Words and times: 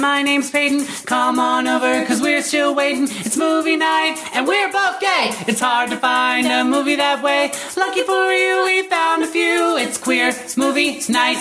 And 0.00 0.06
my 0.06 0.22
name's 0.22 0.50
Peyton. 0.50 0.86
Come 1.04 1.38
on 1.38 1.66
over, 1.66 2.06
cause 2.06 2.22
we're 2.22 2.42
still 2.42 2.74
waiting. 2.74 3.04
It's 3.04 3.36
movie 3.36 3.76
night 3.76 4.16
and 4.32 4.46
we're 4.46 4.72
both 4.72 4.98
gay. 4.98 5.30
It's 5.46 5.60
hard 5.60 5.90
to 5.90 5.96
find 5.98 6.46
a 6.46 6.64
movie 6.64 6.96
that 6.96 7.22
way. 7.22 7.52
Lucky 7.76 8.02
for 8.04 8.32
you, 8.32 8.64
we 8.64 8.88
found 8.88 9.22
a 9.22 9.26
few. 9.26 9.76
It's 9.76 9.98
queer 9.98 10.32
movie 10.56 11.02
night. 11.10 11.36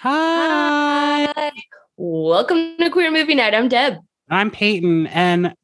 Hi. 0.00 1.32
Hi. 1.34 1.52
Welcome 1.96 2.76
to 2.78 2.90
Queer 2.90 3.10
Movie 3.10 3.34
Night. 3.34 3.54
I'm 3.54 3.68
Deb. 3.68 3.94
I'm 4.28 4.50
Peyton, 4.50 5.08
and 5.08 5.54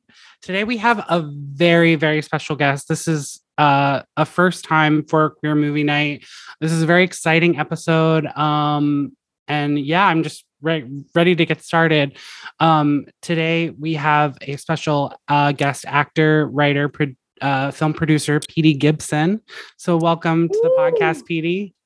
today 0.42 0.64
we 0.64 0.76
have 0.78 1.04
a 1.08 1.28
very, 1.32 1.94
very 1.94 2.22
special 2.22 2.56
guest. 2.56 2.88
This 2.88 3.06
is 3.06 3.40
uh, 3.58 4.02
a 4.16 4.24
first 4.24 4.64
time 4.64 5.04
for 5.04 5.30
Queer 5.30 5.54
Movie 5.54 5.84
Night. 5.84 6.24
This 6.60 6.72
is 6.72 6.82
a 6.82 6.86
very 6.86 7.04
exciting 7.04 7.58
episode. 7.58 8.26
Um, 8.26 9.16
and 9.46 9.78
yeah, 9.78 10.06
I'm 10.06 10.22
just 10.22 10.44
re- 10.62 11.04
ready 11.14 11.34
to 11.36 11.46
get 11.46 11.62
started. 11.62 12.16
Um, 12.60 13.06
today 13.22 13.70
we 13.70 13.94
have 13.94 14.36
a 14.42 14.56
special 14.56 15.12
uh, 15.28 15.52
guest 15.52 15.84
actor, 15.88 16.46
writer, 16.48 16.88
pro- 16.88 17.14
uh, 17.40 17.70
film 17.70 17.94
producer, 17.94 18.40
Petey 18.40 18.74
Gibson. 18.74 19.40
So 19.76 19.96
welcome 19.96 20.48
to 20.48 20.58
the 20.62 20.70
podcast, 20.78 21.24
Petey. 21.26 21.74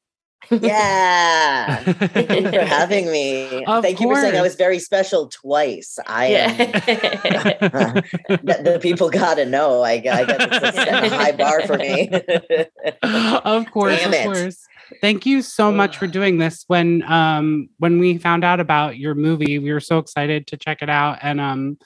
Yeah. 0.51 1.77
Thank 1.85 2.31
you 2.33 2.51
for 2.51 2.65
having 2.65 3.13
me. 3.13 3.65
Of 3.65 3.85
Thank 3.85 4.01
you 4.01 4.09
for 4.09 4.17
saying 4.21 4.37
I 4.37 4.43
was 4.43 4.57
very 4.57 4.81
special 4.81 5.29
twice. 5.29 6.01
I 6.09 6.27
am. 6.27 6.59
Yeah. 6.59 6.81
the, 8.29 8.61
the 8.65 8.79
people 8.83 9.09
got 9.09 9.35
to 9.35 9.47
know. 9.47 9.83
I, 9.83 9.99
got- 9.99 10.19
I 10.19 10.25
got 10.25 10.51
to 10.51 10.73
set 10.73 11.05
a 11.05 11.09
high 11.11 11.31
bar 11.31 11.63
for 11.65 11.77
me. 11.79 12.11
of 13.45 13.71
course, 13.71 14.01
Damn 14.01 14.09
of 14.09 14.15
it. 14.15 14.25
course. 14.25 14.67
Thank 15.01 15.27
you 15.27 15.43
so 15.43 15.73
much 15.73 15.97
for 15.97 16.07
doing 16.07 16.39
this. 16.39 16.65
When 16.67 17.03
um 17.11 17.69
when 17.79 17.99
we 17.99 18.19
found 18.19 18.45
out 18.45 18.61
about 18.61 18.99
your 18.99 19.15
movie, 19.15 19.59
we 19.59 19.73
were 19.73 19.81
so 19.81 19.99
excited 19.99 20.47
to 20.49 20.57
check 20.57 20.83
it 20.83 20.91
out 20.91 21.19
and 21.23 21.41
um 21.41 21.79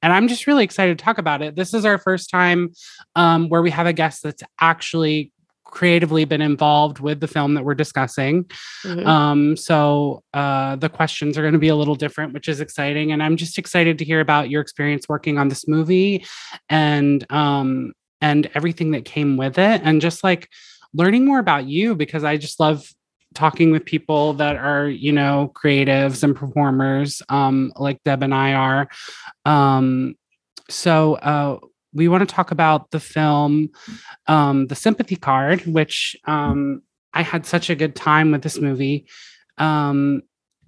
and 0.00 0.12
I'm 0.12 0.28
just 0.28 0.46
really 0.46 0.62
excited 0.64 0.96
to 0.96 1.04
talk 1.04 1.18
about 1.18 1.42
it. 1.42 1.56
This 1.56 1.74
is 1.74 1.84
our 1.84 1.98
first 1.98 2.30
time 2.30 2.72
um 3.16 3.48
where 3.48 3.62
we 3.62 3.70
have 3.70 3.86
a 3.86 3.92
guest 3.92 4.22
that's 4.22 4.42
actually 4.60 5.32
creatively 5.64 6.24
been 6.24 6.40
involved 6.40 6.98
with 6.98 7.20
the 7.20 7.28
film 7.28 7.52
that 7.52 7.62
we're 7.62 7.74
discussing. 7.74 8.44
Mhm. 8.84 9.06
Um, 9.06 9.56
so 9.56 10.22
uh, 10.32 10.76
the 10.76 10.88
questions 10.88 11.36
are 11.36 11.42
going 11.42 11.52
to 11.52 11.58
be 11.58 11.68
a 11.68 11.76
little 11.76 11.94
different, 11.94 12.32
which 12.32 12.48
is 12.48 12.60
exciting. 12.60 13.12
And 13.12 13.22
I'm 13.22 13.36
just 13.36 13.58
excited 13.58 13.98
to 13.98 14.04
hear 14.06 14.20
about 14.20 14.48
your 14.48 14.62
experience 14.62 15.06
working 15.10 15.36
on 15.36 15.48
this 15.48 15.68
movie 15.68 16.24
and 16.70 17.30
um, 17.30 17.92
and 18.20 18.50
everything 18.54 18.92
that 18.92 19.04
came 19.04 19.36
with 19.36 19.58
it, 19.58 19.82
and 19.84 20.00
just 20.00 20.24
like 20.24 20.48
learning 20.94 21.24
more 21.24 21.38
about 21.38 21.66
you 21.66 21.94
because 21.94 22.24
I 22.24 22.36
just 22.36 22.60
love 22.60 22.88
talking 23.34 23.70
with 23.70 23.84
people 23.84 24.32
that 24.34 24.56
are 24.56 24.88
you 24.88 25.12
know 25.12 25.52
creatives 25.54 26.22
and 26.22 26.34
performers 26.34 27.22
um, 27.28 27.72
like 27.76 28.02
Deb 28.04 28.22
and 28.22 28.34
I 28.34 28.54
are. 28.54 28.88
Um, 29.44 30.14
so 30.70 31.14
uh, 31.14 31.58
we 31.92 32.08
want 32.08 32.26
to 32.26 32.34
talk 32.34 32.50
about 32.50 32.90
the 32.90 33.00
film 33.00 33.70
um, 34.26 34.66
the 34.66 34.74
sympathy 34.74 35.16
card 35.16 35.64
which 35.66 36.16
um, 36.24 36.82
i 37.12 37.22
had 37.22 37.46
such 37.46 37.70
a 37.70 37.74
good 37.74 37.94
time 37.94 38.30
with 38.30 38.42
this 38.42 38.58
movie 38.58 39.06
um, 39.58 40.22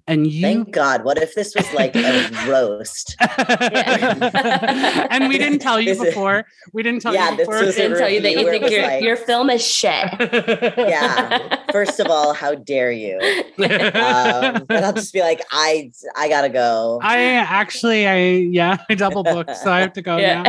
and 0.07 0.27
you 0.27 0.41
Thank 0.41 0.71
God. 0.71 1.03
What 1.03 1.17
if 1.17 1.35
this 1.35 1.55
was 1.55 1.71
like 1.73 1.95
a 1.95 2.29
roast? 2.49 3.15
and 3.19 5.27
we 5.29 5.37
didn't 5.37 5.59
tell 5.59 5.79
you 5.79 5.89
This 5.93 5.99
is- 5.99 6.05
before 6.05 6.45
we 6.73 6.83
didn't 6.83 7.01
tell 7.01 7.13
Yeah, 7.13 7.31
you 7.31 7.37
before 7.37 7.59
was 7.59 7.75
a 7.75 7.81
Didn't 7.81 7.97
tell 7.97 8.09
you 8.09 8.21
that 8.21 8.31
you 8.31 8.49
think 8.49 8.69
your 8.69 8.81
like- 8.81 9.03
your 9.03 9.15
film 9.15 9.49
is 9.49 9.65
shit. 9.65 10.07
Yeah. 10.91 11.57
First 11.71 11.99
of 11.99 12.07
all, 12.07 12.33
how 12.33 12.55
dare 12.55 12.91
you? 12.91 13.17
Um, 13.17 13.43
and 13.63 14.71
I'll 14.71 14.93
just 14.93 15.13
be 15.13 15.21
like, 15.21 15.41
I, 15.51 15.91
I 16.15 16.27
gotta 16.29 16.49
go. 16.49 16.99
I 17.01 17.21
actually, 17.35 18.07
I 18.07 18.17
yeah, 18.17 18.77
I 18.89 18.95
double 18.95 19.23
booked, 19.23 19.55
so 19.57 19.71
I 19.71 19.79
have 19.81 19.93
to 19.93 20.01
go 20.01 20.17
yeah. 20.17 20.43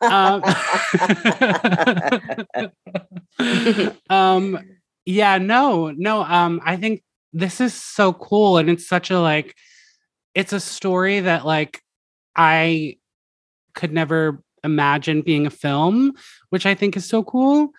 now. 0.00 0.42
Um, 3.40 3.92
um, 4.10 4.58
yeah, 5.04 5.38
no, 5.38 5.90
no. 5.90 6.22
Um, 6.22 6.60
I 6.64 6.76
think 6.76 7.02
this 7.32 7.60
is 7.60 7.74
so 7.74 8.12
cool, 8.12 8.58
and 8.58 8.68
it's 8.70 8.88
such 8.88 9.10
a 9.10 9.20
like, 9.20 9.54
it's 10.34 10.52
a 10.52 10.60
story 10.60 11.20
that 11.20 11.46
like 11.46 11.82
I 12.34 12.96
could 13.74 13.92
never 13.92 14.42
imagine 14.64 15.22
being 15.22 15.46
a 15.46 15.50
film, 15.50 16.12
which 16.50 16.66
I 16.66 16.74
think 16.74 16.96
is 16.96 17.08
so 17.08 17.22
cool. 17.22 17.70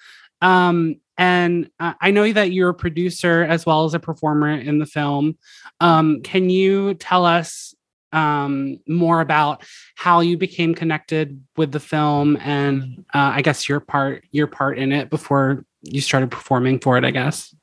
Um, 0.42 0.96
and 1.18 1.70
uh, 1.80 1.94
I 2.00 2.12
know 2.12 2.32
that 2.32 2.52
you're 2.52 2.70
a 2.70 2.74
producer 2.76 3.44
as 3.44 3.66
well 3.66 3.86
as 3.86 3.94
a 3.94 4.00
performer 4.00 4.52
in 4.52 4.80
the 4.80 4.86
film. 4.86 5.38
Um, 5.80 6.22
can 6.22 6.50
you 6.50 6.94
tell 6.96 7.26
us 7.26 7.74
um, 8.14 8.80
more 8.88 9.20
about 9.20 9.64
how 9.96 10.22
you 10.22 10.38
became 10.38 10.74
connected 10.74 11.44
with 11.58 11.72
the 11.72 11.80
film 11.80 12.38
and 12.38 13.04
uh, 13.14 13.34
I 13.36 13.42
guess 13.42 13.68
your 13.68 13.80
part 13.80 14.24
your 14.32 14.48
part 14.48 14.78
in 14.80 14.92
it 14.92 15.10
before 15.10 15.66
you 15.82 16.02
started 16.02 16.32
performing 16.32 16.80
for 16.80 16.98
it? 16.98 17.04
I 17.04 17.12
guess. 17.12 17.54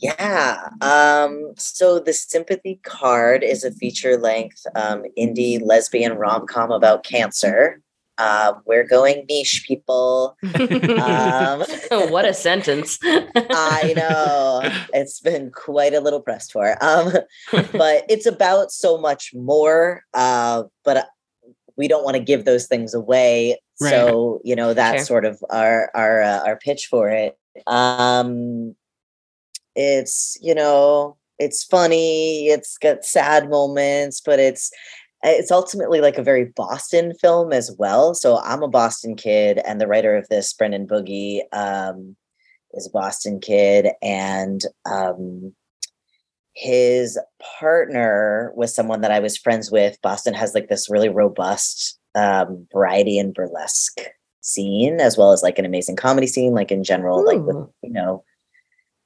Yeah. 0.00 0.70
Um, 0.80 1.52
so 1.56 1.98
the 1.98 2.12
sympathy 2.12 2.80
card 2.84 3.42
is 3.42 3.64
a 3.64 3.70
feature 3.70 4.16
length 4.16 4.66
um, 4.74 5.04
indie 5.18 5.60
lesbian 5.62 6.14
rom 6.14 6.46
com 6.46 6.72
about 6.72 7.04
cancer. 7.04 7.82
Um, 8.16 8.60
we're 8.66 8.86
going 8.86 9.24
niche, 9.28 9.64
people. 9.66 10.36
Um, 11.00 11.64
what 12.10 12.24
a 12.26 12.34
sentence. 12.34 12.98
I 13.02 13.94
know 13.96 14.60
it's 14.92 15.20
been 15.20 15.50
quite 15.50 15.94
a 15.94 16.00
little 16.00 16.20
pressed 16.20 16.52
for, 16.52 16.76
um, 16.82 17.12
but 17.72 18.04
it's 18.08 18.26
about 18.26 18.70
so 18.72 18.98
much 18.98 19.32
more. 19.34 20.02
Uh, 20.12 20.64
but 20.84 20.96
uh, 20.98 21.04
we 21.76 21.88
don't 21.88 22.04
want 22.04 22.16
to 22.16 22.22
give 22.22 22.44
those 22.44 22.66
things 22.66 22.92
away, 22.92 23.58
so 23.76 24.40
you 24.44 24.54
know 24.54 24.74
that's 24.74 24.98
Sure. 24.98 25.04
sort 25.06 25.24
of 25.24 25.42
our 25.48 25.90
our 25.94 26.20
uh, 26.20 26.40
our 26.46 26.56
pitch 26.56 26.86
for 26.90 27.08
it. 27.08 27.38
Um, 27.66 28.74
it's 29.74 30.36
you 30.40 30.54
know 30.54 31.16
it's 31.40 31.64
funny, 31.64 32.48
it's 32.48 32.76
got 32.78 33.04
sad 33.04 33.48
moments, 33.48 34.20
but 34.20 34.38
it's 34.38 34.70
it's 35.22 35.50
ultimately 35.50 36.00
like 36.00 36.18
a 36.18 36.22
very 36.22 36.44
Boston 36.44 37.14
film 37.20 37.52
as 37.52 37.74
well. 37.78 38.14
So 38.14 38.38
I'm 38.38 38.62
a 38.62 38.68
Boston 38.68 39.16
kid, 39.16 39.58
and 39.66 39.80
the 39.80 39.86
writer 39.86 40.16
of 40.16 40.28
this, 40.28 40.52
Brendan 40.52 40.86
Boogie, 40.86 41.40
um, 41.52 42.16
is 42.72 42.86
a 42.86 42.90
Boston 42.90 43.40
kid, 43.40 43.88
and 44.02 44.60
um, 44.90 45.54
his 46.54 47.18
partner 47.58 48.52
was 48.54 48.74
someone 48.74 49.00
that 49.00 49.12
I 49.12 49.20
was 49.20 49.36
friends 49.36 49.70
with. 49.70 50.00
Boston 50.02 50.34
has 50.34 50.54
like 50.54 50.68
this 50.68 50.90
really 50.90 51.08
robust 51.08 51.98
um, 52.14 52.66
variety 52.72 53.18
and 53.18 53.34
burlesque 53.34 54.00
scene, 54.42 55.00
as 55.00 55.16
well 55.16 55.32
as 55.32 55.42
like 55.42 55.58
an 55.58 55.64
amazing 55.64 55.96
comedy 55.96 56.26
scene, 56.26 56.52
like 56.52 56.70
in 56.70 56.84
general, 56.84 57.24
like 57.24 57.40
with 57.40 57.68
you 57.82 57.92
know 57.92 58.24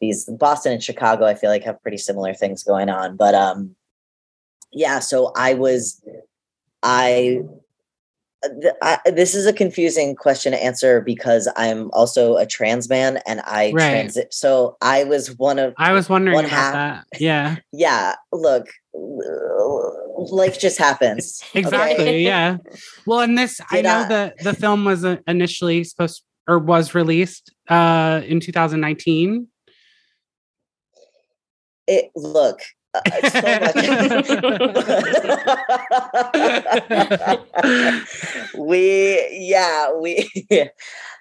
these 0.05 0.25
Boston 0.27 0.73
and 0.73 0.83
Chicago. 0.83 1.25
I 1.27 1.35
feel 1.35 1.51
like 1.51 1.65
have 1.65 1.81
pretty 1.83 1.99
similar 1.99 2.35
things 2.35 2.63
going 2.63 2.89
on, 2.89 3.17
but 3.17 3.35
um, 3.35 3.75
yeah. 4.73 4.99
So 4.99 5.33
I 5.37 5.55
was, 5.55 6.03
I 6.83 7.41
th- 8.61 8.75
I, 8.83 8.99
this 9.07 9.35
is 9.35 9.47
a 9.47 9.53
confusing 9.53 10.15
question 10.17 10.53
to 10.53 10.63
answer 10.63 11.01
because 11.01 11.51
I'm 11.57 11.91
also 11.93 12.37
a 12.37 12.47
trans 12.47 12.89
man 12.89 13.21
and 13.27 13.41
I 13.47 13.73
Right. 13.73 13.91
transit. 13.91 14.35
So 14.35 14.77
I 14.83 15.05
was 15.05 15.37
one 15.39 15.59
of 15.59 15.75
I 15.79 15.93
was 15.93 16.09
wondering 16.09 16.39
about 16.39 16.51
half- 16.51 16.75
that. 16.75 17.05
Yeah, 17.21 17.57
yeah. 17.73 18.15
Look, 18.33 18.67
life 18.95 20.59
just 20.59 20.79
happens. 20.79 21.43
okay? 21.51 21.61
exactly. 21.61 22.25
Yeah. 22.25 22.59
Well, 23.07 23.21
and 23.21 23.37
this, 23.39 23.61
I 23.71 23.81
know 23.83 24.01
I- 24.01 24.09
that 24.09 24.39
the 24.43 24.55
film 24.55 24.85
was 24.85 25.05
uh, 25.05 25.17
initially 25.27 25.85
supposed 25.85 26.23
or 26.47 26.59
was 26.59 26.95
released 26.95 27.55
uh, 27.69 28.21
in 28.27 28.39
2019. 28.41 29.49
It 31.87 32.11
look. 32.15 32.61
uh, 32.95 33.01
so 33.29 33.59
much. 33.61 33.75
we 38.57 39.27
yeah 39.33 39.93
we 39.93 40.31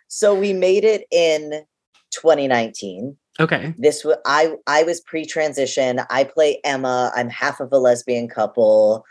so 0.08 0.36
we 0.36 0.54
made 0.54 0.84
it 0.84 1.06
in 1.12 1.64
2019 2.12 3.18
Okay. 3.40 3.74
this 3.80 4.04
was 4.06 4.18
i 4.28 4.54
i 4.68 4.84
was 4.84 5.02
pre-transition 5.02 6.02
i 6.12 6.24
play 6.24 6.60
emma 6.64 7.12
i'm 7.16 7.30
half 7.30 7.60
of 7.60 7.70
a 7.72 7.80
lesbian 7.80 8.28
couple 8.28 9.04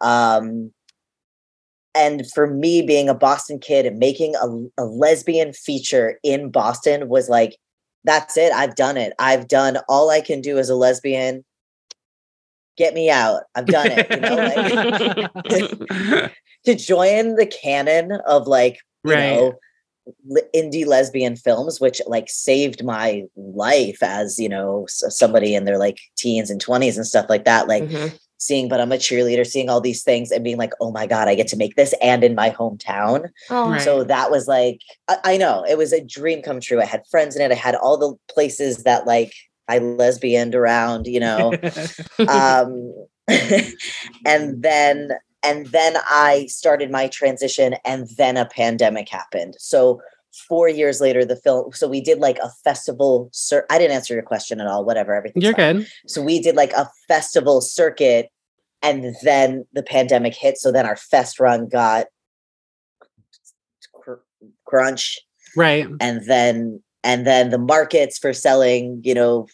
um 0.00 0.70
and 1.96 2.24
for 2.30 2.46
me 2.46 2.82
being 2.82 3.08
a 3.08 3.14
boston 3.14 3.58
kid 3.58 3.86
and 3.86 3.98
making 3.98 4.36
a, 4.36 4.46
a 4.80 4.84
lesbian 4.84 5.52
feature 5.52 6.20
in 6.22 6.50
boston 6.52 7.08
was 7.08 7.28
like 7.28 7.56
that's 8.04 8.36
it 8.36 8.52
i've 8.52 8.74
done 8.74 8.96
it 8.96 9.12
i've 9.18 9.48
done 9.48 9.78
all 9.88 10.10
i 10.10 10.20
can 10.20 10.40
do 10.40 10.58
as 10.58 10.68
a 10.68 10.74
lesbian 10.74 11.44
get 12.76 12.94
me 12.94 13.10
out 13.10 13.42
i've 13.54 13.66
done 13.68 13.90
it 13.90 14.06
you 14.10 14.20
know 14.20 14.36
like 15.48 16.20
to 16.64 16.74
join 16.74 17.36
the 17.36 17.46
canon 17.46 18.12
of 18.26 18.46
like 18.46 18.74
you 19.04 19.10
Right. 19.12 19.20
know 19.36 19.58
indie 20.54 20.84
lesbian 20.86 21.34
films 21.36 21.80
which 21.80 22.00
like 22.06 22.28
saved 22.28 22.84
my 22.84 23.22
life 23.36 24.02
as 24.02 24.38
you 24.38 24.48
know 24.48 24.84
somebody 24.88 25.54
in 25.54 25.64
their 25.64 25.78
like 25.78 25.98
teens 26.16 26.50
and 26.50 26.60
20s 26.62 26.96
and 26.96 27.06
stuff 27.06 27.26
like 27.28 27.44
that 27.44 27.68
like 27.68 27.84
Mhm. 27.84 28.18
Seeing 28.44 28.68
but 28.68 28.80
i'm 28.80 28.92
a 28.92 28.96
cheerleader 28.96 29.46
seeing 29.46 29.68
all 29.70 29.80
these 29.80 30.02
things 30.02 30.30
and 30.30 30.44
being 30.44 30.56
like 30.58 30.72
oh 30.80 30.90
my 30.92 31.06
god 31.06 31.28
i 31.28 31.34
get 31.34 31.48
to 31.48 31.56
make 31.56 31.74
this 31.76 31.94
and 32.02 32.22
in 32.24 32.34
my 32.34 32.50
hometown. 32.50 33.28
Oh, 33.50 33.70
Right. 33.70 33.80
so 33.80 34.04
that 34.04 34.30
was 34.30 34.46
like 34.48 34.80
I, 35.08 35.16
I 35.24 35.36
know 35.36 35.64
it 35.68 35.78
was 35.78 35.92
a 35.92 36.04
dream 36.04 36.42
come 36.42 36.60
true. 36.60 36.80
I 36.80 36.84
had 36.84 37.02
friends 37.10 37.36
in 37.36 37.42
it. 37.42 37.50
I 37.52 37.56
had 37.56 37.74
all 37.74 37.96
the 37.96 38.14
places 38.32 38.82
that 38.84 39.06
like 39.06 39.32
i 39.68 39.78
lesbianed 39.78 40.54
around 40.54 41.06
you 41.06 41.20
know? 41.20 41.52
Um 42.28 42.92
and 44.26 44.62
then 44.62 45.10
and 45.42 45.66
then 45.68 45.94
i 46.08 46.46
started 46.48 46.90
my 46.90 47.08
transition 47.08 47.74
and 47.84 48.08
then 48.18 48.36
a 48.36 48.46
pandemic 48.46 49.08
happened. 49.08 49.54
So 49.58 50.00
four 50.48 50.68
years 50.68 51.00
later 51.00 51.24
the 51.24 51.36
film 51.36 51.72
so 51.72 51.86
we 51.88 52.00
did 52.00 52.18
like 52.18 52.38
a 52.40 52.50
festival 52.64 53.28
cir- 53.32 53.64
i 53.70 53.78
didn't 53.78 53.94
answer 53.94 54.14
your 54.14 54.22
question 54.22 54.60
at 54.60 54.66
all 54.66 54.84
whatever 54.84 55.14
everything 55.14 55.40
You're 55.40 55.52
good. 55.52 55.86
so 56.08 56.20
we 56.20 56.40
did 56.40 56.56
like 56.56 56.72
a 56.72 56.90
festival 57.06 57.60
circuit 57.60 58.30
and 58.84 59.16
then 59.24 59.64
the 59.72 59.82
pandemic 59.82 60.34
hit 60.34 60.58
so 60.58 60.70
then 60.70 60.86
our 60.86 60.96
fest 60.96 61.40
run 61.40 61.68
got 61.68 62.06
cr- 63.92 64.14
crunch 64.66 65.18
Right. 65.56 65.86
and 66.00 66.24
then 66.26 66.82
and 67.02 67.26
then 67.26 67.50
the 67.50 67.58
markets 67.58 68.18
for 68.18 68.32
selling 68.32 69.00
you 69.04 69.14
know 69.14 69.46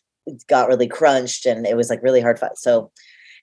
got 0.49 0.69
really 0.69 0.87
crunched 0.89 1.47
and 1.47 1.67
it 1.67 1.77
was 1.77 1.91
like 1.91 2.03
really 2.03 2.21
hard 2.21 2.39
fight 2.39 2.57
so 2.57 2.91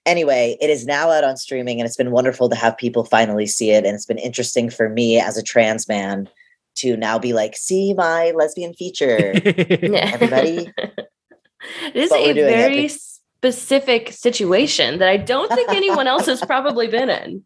anyway 0.06 0.56
it 0.60 0.70
is 0.70 0.86
now 0.86 1.10
out 1.10 1.24
on 1.24 1.36
streaming 1.36 1.80
and 1.80 1.86
it's 1.86 1.96
been 1.96 2.10
wonderful 2.10 2.48
to 2.48 2.56
have 2.56 2.76
people 2.78 3.04
finally 3.04 3.46
see 3.46 3.70
it 3.70 3.84
and 3.84 3.94
it's 3.94 4.06
been 4.06 4.18
interesting 4.18 4.70
for 4.70 4.88
me 4.88 5.20
as 5.20 5.36
a 5.36 5.42
trans 5.42 5.86
man 5.88 6.28
to 6.74 6.96
now 6.96 7.18
be 7.18 7.32
like 7.32 7.56
see 7.56 7.92
my 7.94 8.32
lesbian 8.36 8.72
feature 8.74 9.32
everybody 9.44 10.72
it 11.84 11.96
is 11.96 12.08
But 12.10 12.20
a 12.20 12.34
doing 12.34 12.48
it. 12.48 12.50
very 12.56 12.88
specific 13.38 14.10
situation 14.12 14.98
that 14.98 15.08
I 15.08 15.16
don't 15.16 15.48
think 15.52 15.70
anyone 15.70 16.08
else 16.08 16.26
has 16.26 16.40
probably 16.46 16.88
been 16.88 17.08
in. 17.08 17.44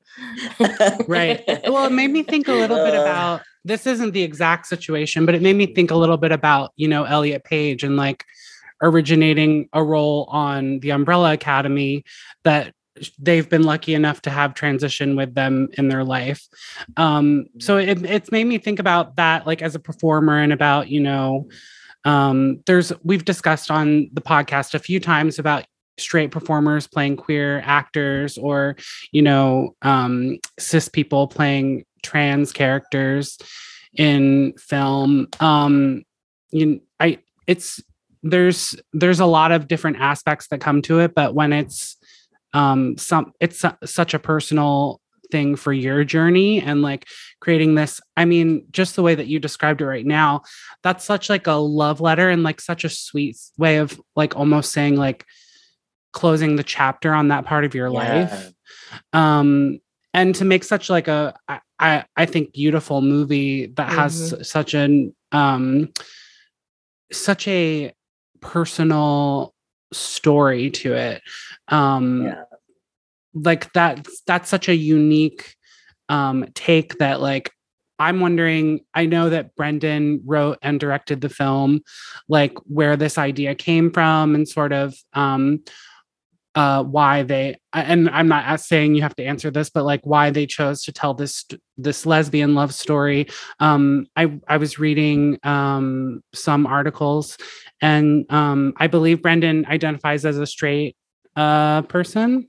right. 1.06 1.42
Well, 1.68 1.84
it 1.86 1.92
made 1.92 2.10
me 2.10 2.22
think 2.22 2.48
a 2.48 2.52
little 2.52 2.78
bit 2.78 2.94
Uh. 2.94 3.02
about 3.02 3.42
this 3.64 3.86
isn't 3.86 4.12
the 4.12 4.22
exact 4.22 4.66
situation, 4.66 5.24
but 5.26 5.34
it 5.34 5.42
made 5.42 5.54
me 5.54 5.66
think 5.66 5.90
a 5.90 5.94
little 5.96 6.16
bit 6.16 6.32
about, 6.32 6.72
you 6.76 6.88
know, 6.88 7.04
Elliot 7.04 7.44
Page 7.44 7.84
and 7.84 7.96
like 7.96 8.24
originating 8.82 9.68
a 9.72 9.84
role 9.84 10.24
on 10.30 10.80
the 10.80 10.90
Umbrella 10.90 11.32
Academy 11.34 12.04
that 12.42 12.74
they've 13.18 13.48
been 13.48 13.62
lucky 13.62 13.94
enough 13.94 14.22
to 14.22 14.30
have 14.30 14.54
transition 14.54 15.14
with 15.14 15.34
them 15.34 15.68
in 15.74 15.88
their 15.88 16.02
life. 16.04 16.48
Um, 16.96 17.46
so 17.60 17.76
it, 17.76 18.04
it's 18.04 18.32
made 18.32 18.44
me 18.46 18.58
think 18.58 18.78
about 18.80 19.16
that 19.16 19.46
like 19.46 19.62
as 19.62 19.74
a 19.74 19.78
performer 19.78 20.38
and 20.38 20.52
about, 20.52 20.88
you 20.88 21.00
know, 21.00 21.48
um, 22.04 22.60
there's 22.66 22.92
we've 23.04 23.24
discussed 23.24 23.70
on 23.70 24.10
the 24.12 24.20
podcast 24.20 24.74
a 24.74 24.78
few 24.80 24.98
times 24.98 25.38
about 25.38 25.64
straight 25.98 26.30
performers 26.30 26.86
playing 26.86 27.16
queer 27.16 27.60
actors 27.64 28.38
or 28.38 28.76
you 29.12 29.22
know 29.22 29.74
um 29.82 30.38
cis 30.58 30.88
people 30.88 31.26
playing 31.26 31.84
trans 32.02 32.52
characters 32.52 33.38
in 33.94 34.54
film. 34.58 35.28
Um 35.38 36.02
you 36.52 36.80
i 37.00 37.18
it's 37.46 37.80
there's 38.22 38.76
there's 38.92 39.20
a 39.20 39.26
lot 39.26 39.50
of 39.50 39.66
different 39.66 39.96
aspects 39.98 40.46
that 40.48 40.60
come 40.60 40.80
to 40.82 41.00
it 41.00 41.14
but 41.14 41.34
when 41.34 41.52
it's 41.52 41.96
um 42.54 42.96
some 42.96 43.32
it's 43.40 43.60
su- 43.60 43.70
such 43.84 44.14
a 44.14 44.18
personal 44.18 45.00
thing 45.30 45.56
for 45.56 45.72
your 45.72 46.04
journey 46.04 46.60
and 46.60 46.82
like 46.82 47.06
creating 47.40 47.74
this 47.74 48.00
i 48.18 48.24
mean 48.24 48.64
just 48.70 48.94
the 48.94 49.02
way 49.02 49.14
that 49.14 49.26
you 49.26 49.40
described 49.40 49.80
it 49.80 49.86
right 49.86 50.04
now 50.04 50.42
that's 50.82 51.04
such 51.04 51.30
like 51.30 51.46
a 51.46 51.52
love 51.52 52.02
letter 52.02 52.28
and 52.28 52.42
like 52.42 52.60
such 52.60 52.84
a 52.84 52.88
sweet 52.90 53.36
way 53.56 53.78
of 53.78 53.98
like 54.14 54.36
almost 54.36 54.72
saying 54.72 54.94
like 54.94 55.24
closing 56.12 56.56
the 56.56 56.62
chapter 56.62 57.12
on 57.14 57.28
that 57.28 57.44
part 57.44 57.64
of 57.64 57.74
your 57.74 57.90
life. 57.90 58.52
Um 59.12 59.78
and 60.14 60.34
to 60.34 60.44
make 60.44 60.64
such 60.64 60.90
like 60.90 61.08
a 61.08 61.34
I- 61.78 62.04
I 62.16 62.26
think 62.26 62.52
beautiful 62.52 63.00
movie 63.02 63.66
that 63.76 63.90
has 63.92 64.34
such 64.48 64.74
an 64.74 65.14
um 65.32 65.88
such 67.10 67.48
a 67.48 67.92
personal 68.40 69.54
story 69.92 70.70
to 70.70 70.94
it. 70.94 71.22
Um 71.68 72.22
Yeah. 72.26 72.42
like 73.34 73.72
that 73.72 74.06
that's 74.26 74.48
such 74.50 74.68
a 74.68 74.76
unique 74.76 75.54
um 76.08 76.46
take 76.54 76.98
that 76.98 77.20
like 77.20 77.50
I'm 77.98 78.20
wondering 78.20 78.80
I 78.94 79.06
know 79.06 79.30
that 79.30 79.54
Brendan 79.54 80.20
wrote 80.26 80.58
and 80.62 80.78
directed 80.80 81.20
the 81.20 81.28
film 81.28 81.80
like 82.28 82.52
where 82.64 82.96
this 82.96 83.16
idea 83.18 83.54
came 83.54 83.90
from 83.90 84.34
and 84.34 84.46
sort 84.48 84.72
of 84.72 84.94
um 85.14 85.60
uh 86.54 86.82
why 86.82 87.22
they 87.22 87.56
and 87.72 88.10
i'm 88.10 88.28
not 88.28 88.60
saying 88.60 88.94
you 88.94 89.00
have 89.00 89.16
to 89.16 89.24
answer 89.24 89.50
this 89.50 89.70
but 89.70 89.84
like 89.84 90.00
why 90.04 90.30
they 90.30 90.46
chose 90.46 90.82
to 90.82 90.92
tell 90.92 91.14
this 91.14 91.46
this 91.78 92.04
lesbian 92.04 92.54
love 92.54 92.74
story. 92.74 93.26
Um 93.58 94.06
i 94.16 94.38
i 94.48 94.58
was 94.58 94.78
reading 94.78 95.38
um 95.44 96.22
some 96.34 96.66
articles 96.66 97.38
and 97.80 98.30
um 98.30 98.74
i 98.76 98.86
believe 98.86 99.22
brendan 99.22 99.64
identifies 99.66 100.24
as 100.26 100.38
a 100.38 100.46
straight 100.46 100.96
uh 101.36 101.82
person. 101.82 102.48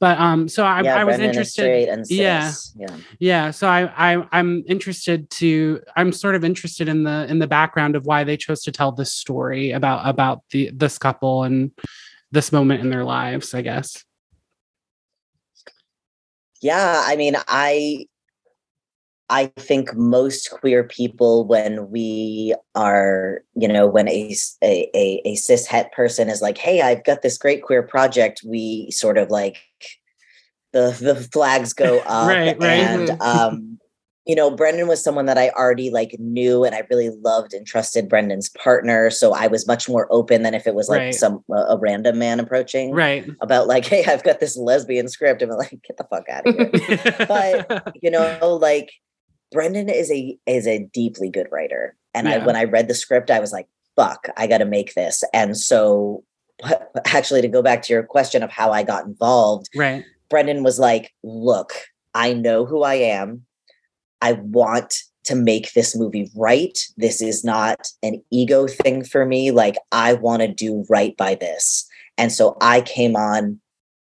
But 0.00 0.18
um 0.18 0.48
so 0.48 0.64
i, 0.64 0.80
yeah, 0.80 0.96
I 0.96 1.04
was 1.04 1.16
Brendan 1.16 1.30
interested 1.30 1.88
and 1.88 2.04
yeah. 2.08 2.52
yeah. 2.76 2.96
Yeah 3.18 3.50
so 3.50 3.68
I, 3.68 4.12
I 4.14 4.26
i'm 4.32 4.64
interested 4.66 5.28
to 5.30 5.80
i'm 5.96 6.12
sort 6.12 6.34
of 6.34 6.44
interested 6.44 6.88
in 6.88 7.04
the 7.04 7.26
in 7.28 7.38
the 7.38 7.46
background 7.46 7.96
of 7.96 8.06
why 8.06 8.24
they 8.24 8.36
chose 8.36 8.62
to 8.62 8.72
tell 8.72 8.92
this 8.92 9.12
story 9.12 9.72
about 9.72 10.08
about 10.08 10.42
the 10.50 10.70
this 10.72 10.98
couple 10.98 11.44
and 11.44 11.72
this 12.30 12.52
moment 12.52 12.80
in 12.80 12.90
their 12.90 13.04
lives 13.04 13.54
i 13.54 13.62
guess 13.62 14.04
yeah 16.60 17.02
i 17.06 17.16
mean 17.16 17.34
i 17.48 18.04
i 19.30 19.46
think 19.58 19.94
most 19.94 20.50
queer 20.50 20.84
people 20.84 21.46
when 21.46 21.90
we 21.90 22.54
are 22.74 23.42
you 23.54 23.68
know 23.68 23.86
when 23.86 24.08
a 24.08 24.34
a 24.62 25.22
a 25.24 25.34
cis 25.36 25.66
het 25.66 25.92
person 25.92 26.28
is 26.28 26.42
like 26.42 26.58
hey 26.58 26.80
i've 26.82 27.04
got 27.04 27.22
this 27.22 27.38
great 27.38 27.62
queer 27.62 27.82
project 27.82 28.42
we 28.44 28.90
sort 28.90 29.18
of 29.18 29.30
like 29.30 29.56
the 30.72 30.96
the 31.00 31.14
flags 31.32 31.72
go 31.72 31.98
up 32.06 32.28
Right, 32.28 32.58
right. 32.58 32.80
and 32.80 33.10
um 33.22 33.78
you 34.28 34.34
know 34.36 34.50
brendan 34.50 34.86
was 34.86 35.02
someone 35.02 35.26
that 35.26 35.38
i 35.38 35.48
already 35.50 35.90
like 35.90 36.14
knew 36.18 36.62
and 36.62 36.74
i 36.74 36.82
really 36.90 37.10
loved 37.24 37.52
and 37.52 37.66
trusted 37.66 38.08
brendan's 38.08 38.50
partner 38.50 39.10
so 39.10 39.32
i 39.34 39.46
was 39.48 39.66
much 39.66 39.88
more 39.88 40.06
open 40.12 40.42
than 40.42 40.54
if 40.54 40.66
it 40.66 40.74
was 40.74 40.88
like 40.88 40.98
Right. 41.00 41.14
some 41.14 41.42
a, 41.50 41.54
a 41.54 41.78
random 41.78 42.18
man 42.18 42.38
approaching 42.38 42.92
right. 42.92 43.28
about 43.40 43.66
like 43.66 43.86
hey 43.86 44.04
i've 44.06 44.22
got 44.22 44.38
this 44.38 44.56
lesbian 44.56 45.08
script 45.08 45.42
and 45.42 45.50
i'm 45.50 45.58
like 45.58 45.80
get 45.82 45.96
the 45.96 46.04
fuck 46.04 46.28
out 46.28 46.46
of 46.46 46.54
here. 46.54 47.26
But- 47.26 47.96
you 48.02 48.10
know 48.10 48.58
like 48.60 48.92
brendan 49.50 49.88
is 49.88 50.12
a 50.12 50.38
is 50.46 50.66
a 50.66 50.86
deeply 50.92 51.30
good 51.30 51.48
writer 51.50 51.96
and 52.14 52.28
i 52.28 52.38
when 52.44 52.54
i 52.54 52.64
read 52.64 52.86
the 52.86 52.94
script 52.94 53.30
i 53.30 53.40
was 53.40 53.52
like 53.52 53.66
fuck 53.96 54.28
i 54.36 54.46
gotta 54.46 54.64
make 54.66 54.94
this. 54.94 55.24
And 55.32 55.56
so 55.56 56.22
actually 57.06 57.40
to 57.42 57.48
go 57.48 57.62
back 57.62 57.82
to 57.82 57.92
your 57.92 58.02
question 58.02 58.42
of 58.42 58.50
how 58.50 58.72
i 58.72 58.82
got 58.82 59.06
involved 59.06 59.68
right. 59.74 60.04
Brendan 60.28 60.62
was 60.62 60.78
like 60.78 61.14
look 61.22 61.72
i 62.14 62.32
know 62.32 62.64
who 62.66 62.82
i 62.82 62.94
am 62.94 63.44
i 64.20 64.32
want 64.32 65.02
to 65.24 65.34
make 65.34 65.74
this 65.74 65.94
movie 65.94 66.30
right. 66.34 66.78
This 66.96 67.20
is 67.20 67.44
not 67.44 67.88
an 68.02 68.22
ego 68.30 68.66
thing 68.66 69.04
for 69.04 69.26
me. 69.26 69.50
Like 69.50 69.76
i 69.92 70.14
want 70.14 70.40
to 70.42 70.48
do 70.48 70.86
right 70.88 71.16
by 71.16 71.34
this. 71.34 71.86
And 72.16 72.32
so 72.32 72.56
i 72.60 72.80
came 72.80 73.14
on 73.14 73.60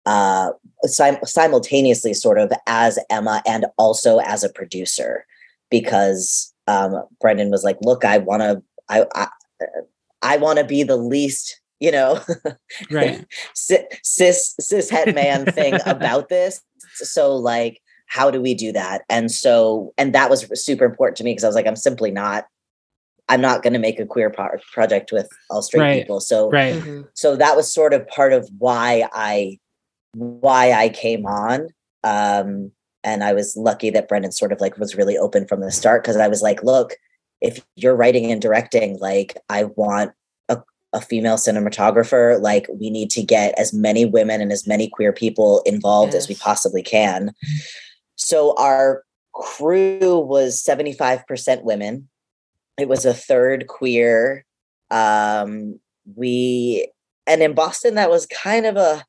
uh 0.04 0.50
sim- 0.85 1.25
simultaneously 1.25 2.12
sort 2.12 2.38
of 2.38 2.52
as 2.66 2.99
emma 3.09 3.40
and 3.47 3.66
also 3.78 4.19
as 4.19 4.42
a 4.42 4.49
producer 4.49 5.25
because 5.71 6.52
um 6.66 7.04
brendan 7.21 7.50
was 7.50 7.62
like 7.62 7.78
look 7.83 8.04
i 8.04 8.19
want 8.19 8.42
to 8.42 8.61
i 8.88 9.07
i, 9.14 9.28
I 10.23 10.37
want 10.38 10.59
to 10.59 10.64
be 10.64 10.83
the 10.83 10.97
least 10.97 11.61
you 11.78 11.90
know 11.90 12.21
right. 12.90 13.25
cis 13.54 13.85
cis 14.02 14.54
cis 14.61 14.90
het 14.90 15.14
man 15.14 15.45
thing 15.47 15.75
about 15.87 16.28
this. 16.28 16.61
So 16.95 17.35
like 17.35 17.81
how 18.12 18.31
do 18.31 18.40
we 18.40 18.54
do 18.54 18.73
that 18.73 19.02
and 19.09 19.31
so 19.33 19.92
and 19.97 20.14
that 20.14 20.28
was 20.28 20.47
super 20.62 20.85
important 20.85 21.16
to 21.16 21.25
me 21.25 21.31
because 21.31 21.45
i 21.45 21.47
was 21.47 21.57
like 21.57 21.66
i'm 21.66 21.76
simply 21.76 22.11
not 22.11 22.45
i'm 23.28 23.40
not 23.40 23.62
going 23.62 23.73
to 23.73 23.78
make 23.78 23.99
a 23.99 24.04
queer 24.04 24.28
pro- 24.28 24.59
project 24.73 25.12
with 25.12 25.28
all 25.49 25.62
straight 25.62 25.81
Right. 25.81 26.00
people 26.02 26.21
so 26.21 26.50
right 26.50 26.75
Mhm. 26.75 27.09
so 27.14 27.37
that 27.37 27.57
was 27.57 27.73
sort 27.73 27.95
of 27.95 28.07
part 28.09 28.33
of 28.33 28.49
why 28.59 29.09
i 29.14 29.59
why 30.14 30.73
i 30.73 30.88
came 30.90 31.25
on 31.26 31.69
um 32.04 32.71
and 33.04 33.25
I 33.25 33.33
was 33.33 33.57
lucky 33.57 33.90
that 33.90 34.07
Brendan 34.07 34.31
sort 34.31 34.52
of 34.52 34.61
like 34.61 34.78
was 34.78 34.95
really 34.95 35.19
open 35.19 35.45
from 35.49 35.61
the 35.61 35.73
start 35.73 36.04
because 36.04 36.16
I 36.16 36.28
was 36.28 36.40
like, 36.40 36.62
look, 36.62 36.95
if 37.40 37.61
you're 37.75 37.97
writing 37.97 38.31
and 38.31 38.40
directing, 38.40 38.97
like 39.00 39.37
I 39.49 39.64
want 39.64 40.12
a, 40.49 40.59
a 40.92 41.00
female 41.00 41.37
cinematographer, 41.37 42.40
like 42.40 42.69
we 42.73 42.90
need 42.90 43.11
to 43.11 43.23
get 43.25 43.59
as 43.59 43.73
many 43.73 44.04
women 44.04 44.40
and 44.40 44.52
as 44.52 44.69
many 44.69 44.88
queer 44.88 45.12
people 45.12 45.62
involved 45.66 46.12
yes. 46.14 46.23
as 46.23 46.28
we 46.28 46.37
possibly 46.37 46.81
can. 46.81 47.33
So 48.16 48.54
our 48.57 49.04
crew 49.33 50.19
was 50.19 50.62
75% 50.62 51.62
women. 51.62 52.09
It 52.78 52.88
was 52.88 53.04
a 53.04 53.14
third 53.14 53.66
queer. 53.66 54.45
Um, 54.90 55.78
we 56.16 56.88
and 57.26 57.42
in 57.42 57.54
Boston, 57.54 57.95
that 57.95 58.11
was 58.11 58.26
kind 58.26 58.66
of 58.66 58.76
a 58.76 59.04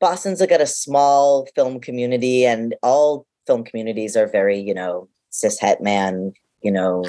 Boston's 0.00 0.40
like 0.40 0.50
got 0.50 0.60
a 0.60 0.66
small 0.66 1.46
film 1.54 1.80
community, 1.80 2.44
and 2.44 2.74
all 2.82 3.26
film 3.46 3.62
communities 3.62 4.16
are 4.16 4.26
very, 4.26 4.58
you 4.58 4.74
know, 4.74 5.08
cis 5.30 5.60
het 5.60 5.80
man, 5.80 6.32
you 6.60 6.72
know, 6.72 7.04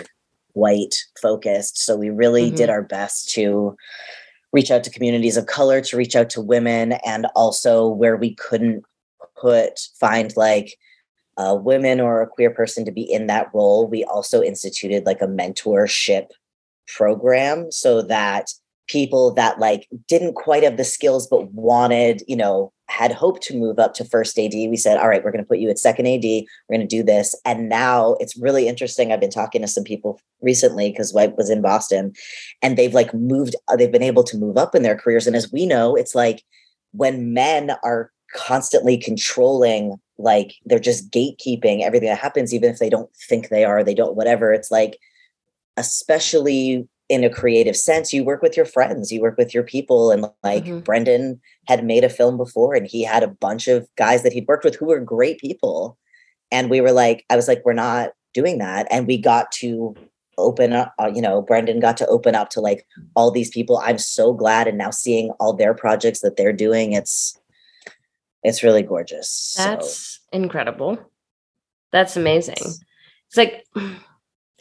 white 0.53 0.95
focused. 1.19 1.77
So 1.77 1.97
we 1.97 2.09
really 2.09 2.47
mm-hmm. 2.47 2.55
did 2.55 2.69
our 2.69 2.83
best 2.83 3.29
to 3.31 3.75
reach 4.51 4.69
out 4.69 4.83
to 4.83 4.91
communities 4.91 5.37
of 5.37 5.47
color, 5.47 5.81
to 5.81 5.97
reach 5.97 6.15
out 6.15 6.29
to 6.31 6.41
women, 6.41 6.93
and 7.03 7.25
also 7.35 7.87
where 7.87 8.15
we 8.15 8.35
couldn't 8.35 8.83
put 9.35 9.79
find 9.99 10.31
like 10.37 10.77
a 11.37 11.55
woman 11.55 11.99
or 11.99 12.21
a 12.21 12.27
queer 12.27 12.51
person 12.51 12.85
to 12.85 12.91
be 12.91 13.01
in 13.01 13.27
that 13.27 13.49
role, 13.53 13.87
we 13.87 14.03
also 14.03 14.41
instituted 14.41 15.05
like 15.05 15.21
a 15.21 15.27
mentorship 15.27 16.27
program 16.87 17.71
so 17.71 18.01
that 18.01 18.49
people 18.87 19.33
that 19.33 19.59
like 19.59 19.87
didn't 20.07 20.33
quite 20.33 20.63
have 20.63 20.77
the 20.77 20.83
skills 20.83 21.27
but 21.27 21.51
wanted 21.53 22.21
you 22.27 22.35
know 22.35 22.71
had 22.89 23.11
hoped 23.11 23.41
to 23.41 23.57
move 23.57 23.79
up 23.79 23.93
to 23.93 24.03
first 24.03 24.37
ad 24.37 24.51
we 24.53 24.75
said 24.75 24.97
all 24.97 25.07
right 25.07 25.23
we're 25.23 25.31
going 25.31 25.43
to 25.43 25.47
put 25.47 25.57
you 25.57 25.69
at 25.69 25.79
second 25.79 26.05
ad 26.05 26.23
we're 26.23 26.77
going 26.77 26.87
to 26.87 26.97
do 26.97 27.01
this. 27.01 27.33
And 27.45 27.69
now 27.69 28.15
it's 28.19 28.37
really 28.37 28.67
interesting 28.67 29.11
i've 29.11 29.21
been 29.21 29.29
talking 29.29 29.61
to 29.61 29.67
some 29.67 29.83
people 29.83 30.19
recently 30.41 30.91
because 30.91 31.15
i 31.15 31.27
was 31.27 31.49
in 31.49 31.61
boston 31.61 32.11
and 32.61 32.77
they've 32.77 32.93
like 32.93 33.13
moved 33.13 33.55
uh, 33.69 33.75
they've 33.75 33.91
been 33.91 34.03
able 34.03 34.23
to 34.23 34.37
move 34.37 34.57
up 34.57 34.75
in 34.75 34.83
their 34.83 34.97
careers 34.97 35.27
and 35.27 35.35
as 35.35 35.51
we 35.51 35.65
know 35.65 35.95
it's 35.95 36.13
like 36.13 36.43
when 36.91 37.33
men 37.33 37.71
are 37.83 38.11
constantly 38.35 38.97
controlling 38.97 39.97
like 40.17 40.55
they're 40.65 40.79
just 40.79 41.11
gatekeeping 41.11 41.81
everything 41.81 42.09
that 42.09 42.19
happens 42.19 42.53
even 42.53 42.69
if 42.69 42.79
they 42.79 42.89
don't 42.89 43.09
think 43.15 43.49
they 43.49 43.63
are 43.63 43.83
they 43.83 43.93
don't 43.93 44.15
whatever. 44.15 44.53
It's 44.53 44.71
like 44.71 44.99
especially 45.77 46.87
in 47.09 47.23
a 47.23 47.29
creative 47.29 47.75
sense 47.75 48.13
you 48.13 48.23
work 48.23 48.41
with 48.41 48.55
your 48.55 48.65
friends 48.65 49.11
you 49.11 49.21
work 49.21 49.37
with 49.37 49.53
your 49.53 49.63
people 49.63 50.09
and 50.09 50.25
like 50.41 50.63
mm-hmm. 50.63 50.79
brendan 50.79 51.39
had 51.67 51.83
made 51.83 52.03
a 52.03 52.09
film 52.09 52.37
before 52.37 52.73
and 52.73 52.87
he 52.87 53.03
had 53.03 53.23
a 53.23 53.27
bunch 53.27 53.67
of 53.67 53.87
guys 53.97 54.23
that 54.23 54.31
he'd 54.31 54.47
worked 54.47 54.63
with 54.63 54.75
who 54.75 54.85
were 54.85 54.99
great 54.99 55.39
people. 55.39 55.97
And 56.51 56.69
we 56.69 56.81
were 56.81 56.91
like 56.91 57.25
i 57.29 57.35
was 57.35 57.47
like 57.47 57.61
we're 57.65 57.73
not 57.73 58.11
doing 58.33 58.57
that. 58.59 58.87
And 58.89 59.07
we 59.07 59.17
got 59.17 59.51
to 59.53 59.95
open 60.39 60.73
up 60.73 60.93
uh, 60.99 61.11
you 61.13 61.21
know 61.21 61.43
brendan 61.43 61.79
got 61.79 61.95
to 61.95 62.07
open 62.07 62.33
up 62.33 62.49
to 62.49 62.61
like 62.61 62.85
all 63.15 63.31
these 63.31 63.49
people. 63.49 63.79
I'm 63.83 63.99
so 63.99 64.33
glad 64.33 64.67
and 64.67 64.77
now 64.77 64.89
seeing 64.89 65.29
all 65.39 65.53
their 65.53 65.73
projects 65.73 66.21
that 66.21 66.37
they're 66.37 66.53
doing 66.53 66.93
it's 66.93 67.37
it's 68.43 68.63
really 68.63 68.83
gorgeous 68.83 69.53
that's 69.57 70.19
so. 70.31 70.37
incredible 70.37 70.97
that's 71.91 72.17
amazing 72.17 72.55
it's 72.57 73.37
like 73.37 73.65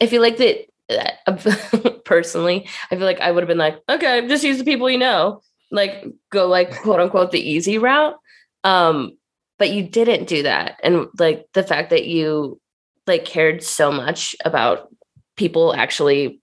i 0.01 0.05
feel 0.05 0.21
like 0.21 0.37
that 0.37 0.67
personally, 2.05 2.67
I 2.91 2.95
feel 2.95 3.05
like 3.05 3.21
I 3.21 3.31
would 3.31 3.41
have 3.41 3.47
been 3.47 3.57
like, 3.57 3.81
okay, 3.89 4.27
just 4.27 4.43
use 4.43 4.57
the 4.57 4.63
people 4.63 4.89
you 4.89 4.97
know, 4.97 5.41
like 5.71 6.05
go 6.31 6.47
like 6.47 6.75
quote 6.81 6.99
unquote 6.99 7.31
the 7.31 7.49
easy 7.49 7.77
route. 7.77 8.15
Um, 8.63 9.17
but 9.59 9.71
you 9.71 9.83
didn't 9.83 10.27
do 10.27 10.43
that. 10.43 10.79
And 10.83 11.07
like 11.19 11.45
the 11.53 11.63
fact 11.63 11.89
that 11.91 12.05
you 12.05 12.59
like 13.07 13.25
cared 13.25 13.63
so 13.63 13.91
much 13.91 14.35
about 14.45 14.89
people 15.35 15.73
actually 15.73 16.41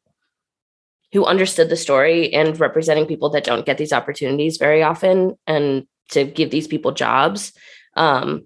who 1.13 1.25
understood 1.25 1.69
the 1.69 1.77
story 1.77 2.33
and 2.33 2.59
representing 2.61 3.07
people 3.07 3.31
that 3.31 3.45
don't 3.45 3.67
get 3.67 3.79
these 3.79 3.93
opportunities 3.93 4.59
very 4.59 4.83
often 4.83 5.37
and 5.47 5.87
to 6.11 6.25
give 6.25 6.51
these 6.51 6.69
people 6.69 6.93
jobs 6.93 7.53
um, 7.97 8.45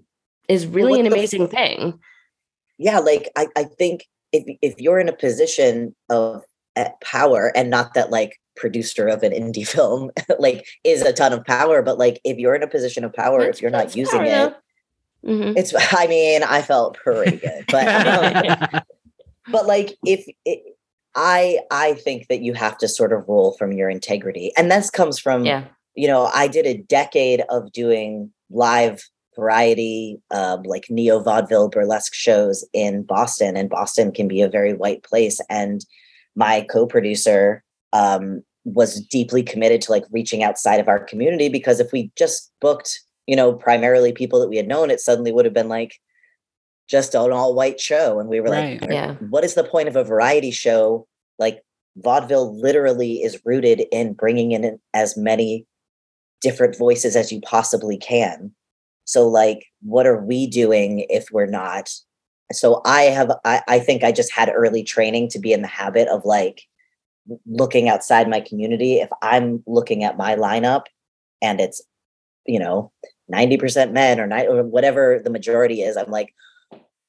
is 0.48 0.66
really 0.66 1.00
an 1.00 1.06
amazing 1.06 1.48
thing. 1.48 1.98
Yeah, 2.78 2.98
like 2.98 3.30
I, 3.36 3.46
I 3.56 3.64
think 3.64 4.06
if 4.32 4.44
if 4.60 4.80
you're 4.80 4.98
in 4.98 5.08
a 5.08 5.16
position 5.16 5.94
of 6.10 6.42
uh, 6.76 6.88
power 7.02 7.52
and 7.54 7.70
not 7.70 7.94
that 7.94 8.10
like 8.10 8.40
producer 8.56 9.06
of 9.06 9.22
an 9.22 9.32
indie 9.32 9.66
film 9.74 10.10
like 10.38 10.66
is 10.82 11.02
a 11.02 11.12
ton 11.12 11.32
of 11.32 11.44
power 11.44 11.82
but 11.82 11.98
like 11.98 12.20
if 12.24 12.36
you're 12.38 12.54
in 12.54 12.62
a 12.62 12.68
position 12.68 13.04
of 13.04 13.12
power 13.12 13.42
if 13.42 13.62
you're 13.62 13.70
not 13.70 13.94
using 13.94 14.20
power, 14.20 14.26
it 14.26 14.56
mm-hmm. 15.24 15.56
it's 15.56 15.72
i 15.92 16.06
mean 16.06 16.42
i 16.42 16.60
felt 16.62 16.96
pretty 16.96 17.36
good 17.36 17.64
but 17.70 17.86
um, 18.06 18.82
but 19.50 19.66
like 19.66 19.96
if 20.04 20.26
it, 20.44 20.62
i 21.14 21.60
i 21.70 21.94
think 21.94 22.26
that 22.28 22.42
you 22.42 22.54
have 22.54 22.76
to 22.78 22.88
sort 22.88 23.12
of 23.12 23.28
roll 23.28 23.52
from 23.52 23.72
your 23.72 23.88
integrity 23.88 24.52
and 24.56 24.70
this 24.70 24.90
comes 24.90 25.18
from 25.18 25.44
yeah 25.44 25.64
you 25.94 26.08
know 26.08 26.26
i 26.34 26.46
did 26.46 26.66
a 26.66 26.78
decade 26.78 27.42
of 27.48 27.72
doing 27.72 28.30
live 28.50 29.02
variety, 29.34 30.20
um, 30.30 30.62
like 30.62 30.86
neo 30.90 31.20
vaudeville 31.20 31.68
burlesque 31.68 32.14
shows 32.14 32.64
in 32.72 33.02
Boston, 33.02 33.56
and 33.56 33.68
Boston 33.68 34.12
can 34.12 34.28
be 34.28 34.40
a 34.42 34.48
very 34.48 34.74
white 34.74 35.02
place. 35.02 35.40
And 35.48 35.84
my 36.34 36.66
co-producer 36.70 37.62
um, 37.92 38.42
was 38.64 39.00
deeply 39.00 39.42
committed 39.42 39.80
to 39.82 39.92
like 39.92 40.04
reaching 40.10 40.42
outside 40.42 40.80
of 40.80 40.88
our 40.88 41.02
community 41.02 41.48
because 41.48 41.80
if 41.80 41.92
we 41.92 42.10
just 42.16 42.50
booked, 42.60 43.00
you 43.26 43.36
know, 43.36 43.52
primarily 43.52 44.12
people 44.12 44.40
that 44.40 44.48
we 44.48 44.56
had 44.56 44.68
known, 44.68 44.90
it 44.90 45.00
suddenly 45.00 45.32
would 45.32 45.44
have 45.44 45.54
been 45.54 45.68
like 45.68 46.00
just 46.88 47.14
an 47.14 47.32
all-white 47.32 47.80
show, 47.80 48.20
and 48.20 48.28
we 48.28 48.40
were 48.40 48.50
right. 48.50 48.80
like, 48.80 48.90
yeah. 48.90 49.14
what 49.14 49.44
is 49.44 49.54
the 49.54 49.64
point 49.64 49.88
of 49.88 49.96
a 49.96 50.04
variety 50.04 50.50
show? 50.50 51.06
Like 51.38 51.62
vaudeville 51.96 52.60
literally 52.60 53.22
is 53.22 53.40
rooted 53.44 53.84
in 53.90 54.12
bringing 54.12 54.52
in 54.52 54.78
as 54.92 55.16
many 55.16 55.66
different 56.40 56.76
voices 56.76 57.16
as 57.16 57.32
you 57.32 57.40
possibly 57.40 57.96
can 57.96 58.54
so 59.04 59.28
like, 59.28 59.66
what 59.82 60.06
are 60.06 60.22
we 60.22 60.46
doing 60.46 61.06
if 61.08 61.26
we're 61.30 61.46
not? 61.46 61.90
So 62.52 62.80
I 62.84 63.02
have, 63.02 63.32
I, 63.44 63.62
I 63.68 63.78
think 63.78 64.02
I 64.02 64.12
just 64.12 64.32
had 64.32 64.50
early 64.54 64.82
training 64.82 65.28
to 65.30 65.38
be 65.38 65.52
in 65.52 65.62
the 65.62 65.68
habit 65.68 66.08
of 66.08 66.24
like 66.24 66.62
looking 67.46 67.88
outside 67.88 68.28
my 68.28 68.40
community. 68.40 68.96
If 68.96 69.10
I'm 69.22 69.62
looking 69.66 70.04
at 70.04 70.16
my 70.16 70.36
lineup 70.36 70.84
and 71.40 71.60
it's, 71.60 71.82
you 72.46 72.58
know, 72.58 72.92
90% 73.32 73.92
men 73.92 74.20
or, 74.20 74.26
90, 74.26 74.48
or 74.48 74.62
whatever 74.64 75.20
the 75.22 75.30
majority 75.30 75.82
is, 75.82 75.96
I'm 75.96 76.10
like, 76.10 76.34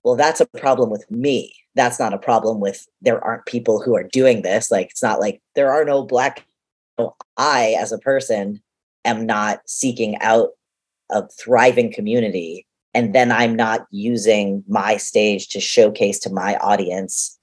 well, 0.03 0.15
that's 0.15 0.39
a 0.39 0.45
problem 0.45 0.89
with 0.89 1.09
me. 1.09 1.53
That's 1.75 1.99
not 1.99 2.13
a 2.13 2.17
problem 2.17 2.59
with 2.59 2.87
there 3.01 3.21
aren't 3.23 3.45
people 3.45 3.81
who 3.81 3.95
are 3.95 4.03
doing 4.03 4.43
this. 4.43 4.71
Like, 4.71 4.91
it's 4.91 5.03
not 5.03 5.19
like 5.19 5.41
there 5.55 5.71
are 5.71 5.83
no 5.83 6.03
black. 6.03 6.45
I, 7.37 7.75
as 7.77 7.91
a 7.91 7.97
person, 7.97 8.61
am 9.05 9.25
not 9.25 9.59
seeking 9.65 10.17
out 10.19 10.49
a 11.11 11.27
thriving 11.39 11.91
community 11.91 12.65
and 12.93 13.13
then 13.13 13.31
i'm 13.31 13.55
not 13.55 13.85
using 13.91 14.63
my 14.67 14.97
stage 14.97 15.47
to 15.49 15.59
showcase 15.59 16.19
to 16.19 16.29
my 16.29 16.55
audience 16.57 17.39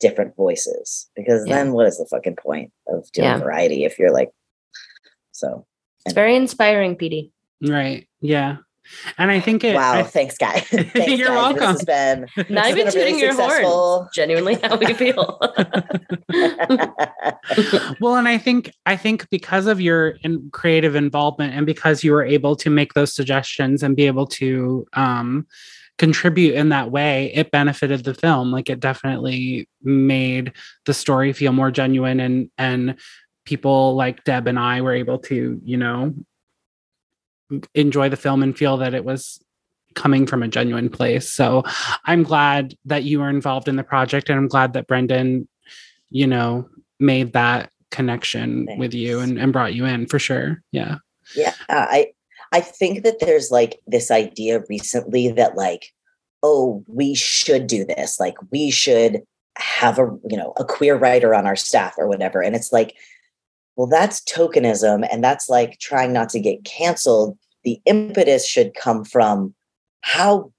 different 0.00 0.34
voices 0.36 1.08
because 1.16 1.46
yeah. 1.46 1.56
then 1.56 1.72
what 1.72 1.86
is 1.86 1.98
the 1.98 2.06
fucking 2.06 2.36
point 2.36 2.72
of 2.88 3.10
doing 3.12 3.28
yeah. 3.28 3.38
variety 3.38 3.84
if 3.84 3.98
you're 3.98 4.12
like 4.12 4.30
so 5.32 5.66
it's 6.04 6.14
very 6.14 6.36
inspiring 6.36 6.96
Petey 6.96 7.32
right 7.62 8.08
yeah 8.20 8.58
and 9.16 9.30
I 9.30 9.40
think 9.40 9.64
it. 9.64 9.74
Wow! 9.74 9.94
I, 9.94 10.02
thanks, 10.02 10.36
guy. 10.36 10.60
thanks, 10.60 10.94
you're 11.18 11.28
guys. 11.28 11.36
welcome. 11.36 11.58
This 11.58 11.68
has 11.68 11.84
been 11.84 12.26
not 12.48 12.70
even 12.70 12.86
tooting 12.86 13.16
really 13.16 13.20
your 13.20 13.34
horn. 13.34 14.08
Genuinely, 14.14 14.54
how 14.56 14.76
we 14.76 14.92
feel. 14.94 15.38
well, 18.00 18.16
and 18.16 18.28
I 18.28 18.38
think 18.38 18.72
I 18.86 18.96
think 18.96 19.28
because 19.30 19.66
of 19.66 19.80
your 19.80 20.10
in 20.22 20.50
creative 20.52 20.94
involvement 20.94 21.54
and 21.54 21.66
because 21.66 22.04
you 22.04 22.12
were 22.12 22.24
able 22.24 22.56
to 22.56 22.70
make 22.70 22.94
those 22.94 23.14
suggestions 23.14 23.82
and 23.82 23.96
be 23.96 24.06
able 24.06 24.26
to 24.26 24.86
um, 24.92 25.46
contribute 25.98 26.54
in 26.54 26.70
that 26.70 26.90
way, 26.90 27.32
it 27.34 27.50
benefited 27.50 28.04
the 28.04 28.14
film. 28.14 28.52
Like 28.52 28.70
it 28.70 28.80
definitely 28.80 29.68
made 29.82 30.52
the 30.86 30.94
story 30.94 31.32
feel 31.32 31.52
more 31.52 31.70
genuine 31.70 32.20
and 32.20 32.50
and 32.58 32.96
people 33.44 33.94
like 33.94 34.24
Deb 34.24 34.46
and 34.46 34.58
I 34.58 34.82
were 34.82 34.92
able 34.92 35.18
to, 35.20 35.58
you 35.64 35.76
know, 35.78 36.14
enjoy 37.74 38.08
the 38.08 38.16
film 38.16 38.42
and 38.42 38.56
feel 38.56 38.76
that 38.78 38.94
it 38.94 39.04
was 39.04 39.40
coming 39.94 40.26
from 40.26 40.42
a 40.42 40.48
genuine 40.48 40.88
place. 40.88 41.28
So 41.30 41.64
I'm 42.04 42.22
glad 42.22 42.74
that 42.84 43.04
you 43.04 43.20
were 43.20 43.30
involved 43.30 43.68
in 43.68 43.76
the 43.76 43.82
project 43.82 44.28
and 44.28 44.38
I'm 44.38 44.48
glad 44.48 44.74
that 44.74 44.86
Brendan, 44.86 45.48
you 46.10 46.26
know, 46.26 46.68
made 47.00 47.32
that 47.32 47.70
connection 47.90 48.66
Thanks. 48.66 48.78
with 48.78 48.94
you 48.94 49.20
and, 49.20 49.38
and 49.38 49.52
brought 49.52 49.74
you 49.74 49.86
in 49.86 50.06
for 50.06 50.18
sure. 50.18 50.62
Yeah. 50.72 50.96
Yeah. 51.34 51.54
Uh, 51.68 51.86
I 51.88 52.12
I 52.52 52.60
think 52.60 53.04
that 53.04 53.20
there's 53.20 53.50
like 53.50 53.80
this 53.86 54.10
idea 54.10 54.62
recently 54.68 55.30
that 55.32 55.56
like, 55.56 55.92
oh, 56.42 56.84
we 56.86 57.14
should 57.14 57.66
do 57.66 57.84
this. 57.84 58.18
Like 58.18 58.36
we 58.50 58.70
should 58.70 59.22
have 59.56 59.98
a, 59.98 60.16
you 60.28 60.36
know, 60.36 60.52
a 60.56 60.64
queer 60.64 60.96
writer 60.96 61.34
on 61.34 61.46
our 61.46 61.56
staff 61.56 61.94
or 61.98 62.08
whatever. 62.08 62.40
And 62.40 62.54
it's 62.54 62.72
like, 62.72 62.94
well, 63.78 63.86
that's 63.86 64.20
tokenism 64.22 65.06
and 65.10 65.22
that's 65.22 65.48
like 65.48 65.78
trying 65.78 66.12
not 66.12 66.28
to 66.30 66.40
get 66.40 66.64
canceled. 66.64 67.38
The 67.62 67.80
impetus 67.86 68.44
should 68.44 68.74
come 68.74 69.04
from 69.04 69.54
how 70.00 70.52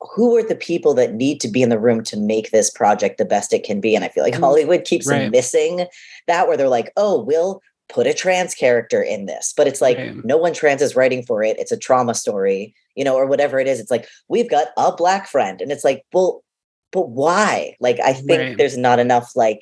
who 0.00 0.36
are 0.36 0.42
the 0.42 0.56
people 0.56 0.92
that 0.94 1.14
need 1.14 1.40
to 1.40 1.48
be 1.48 1.62
in 1.62 1.68
the 1.68 1.78
room 1.78 2.02
to 2.02 2.16
make 2.18 2.50
this 2.50 2.68
project 2.68 3.18
the 3.18 3.24
best 3.24 3.52
it 3.52 3.62
can 3.62 3.80
be? 3.80 3.94
And 3.94 4.04
I 4.04 4.08
feel 4.08 4.24
like 4.24 4.34
Mm. 4.34 4.40
Hollywood 4.40 4.84
keeps 4.84 5.06
Right. 5.06 5.30
missing 5.30 5.86
that 6.26 6.48
where 6.48 6.56
they're 6.56 6.68
like, 6.68 6.92
oh, 6.96 7.22
we'll 7.22 7.62
put 7.88 8.08
a 8.08 8.12
trans 8.12 8.52
character 8.52 9.00
in 9.00 9.26
this. 9.26 9.54
But 9.56 9.68
it's 9.68 9.80
like 9.80 9.98
Right. 9.98 10.24
no 10.24 10.36
one 10.36 10.52
trans 10.52 10.82
is 10.82 10.96
writing 10.96 11.22
for 11.24 11.44
it. 11.44 11.58
It's 11.60 11.72
a 11.72 11.76
trauma 11.78 12.14
story, 12.14 12.74
you 12.96 13.04
know, 13.04 13.14
or 13.14 13.26
whatever 13.26 13.60
it 13.60 13.68
is. 13.68 13.78
It's 13.78 13.92
like, 13.92 14.08
we've 14.28 14.50
got 14.50 14.68
a 14.76 14.90
black 14.90 15.28
friend. 15.28 15.60
And 15.60 15.70
it's 15.70 15.84
like, 15.84 16.02
well, 16.12 16.42
but 16.90 17.10
why? 17.10 17.76
Like, 17.78 18.00
I 18.00 18.12
think 18.12 18.40
Right. 18.40 18.58
there's 18.58 18.76
not 18.76 18.98
enough, 18.98 19.36
like, 19.36 19.60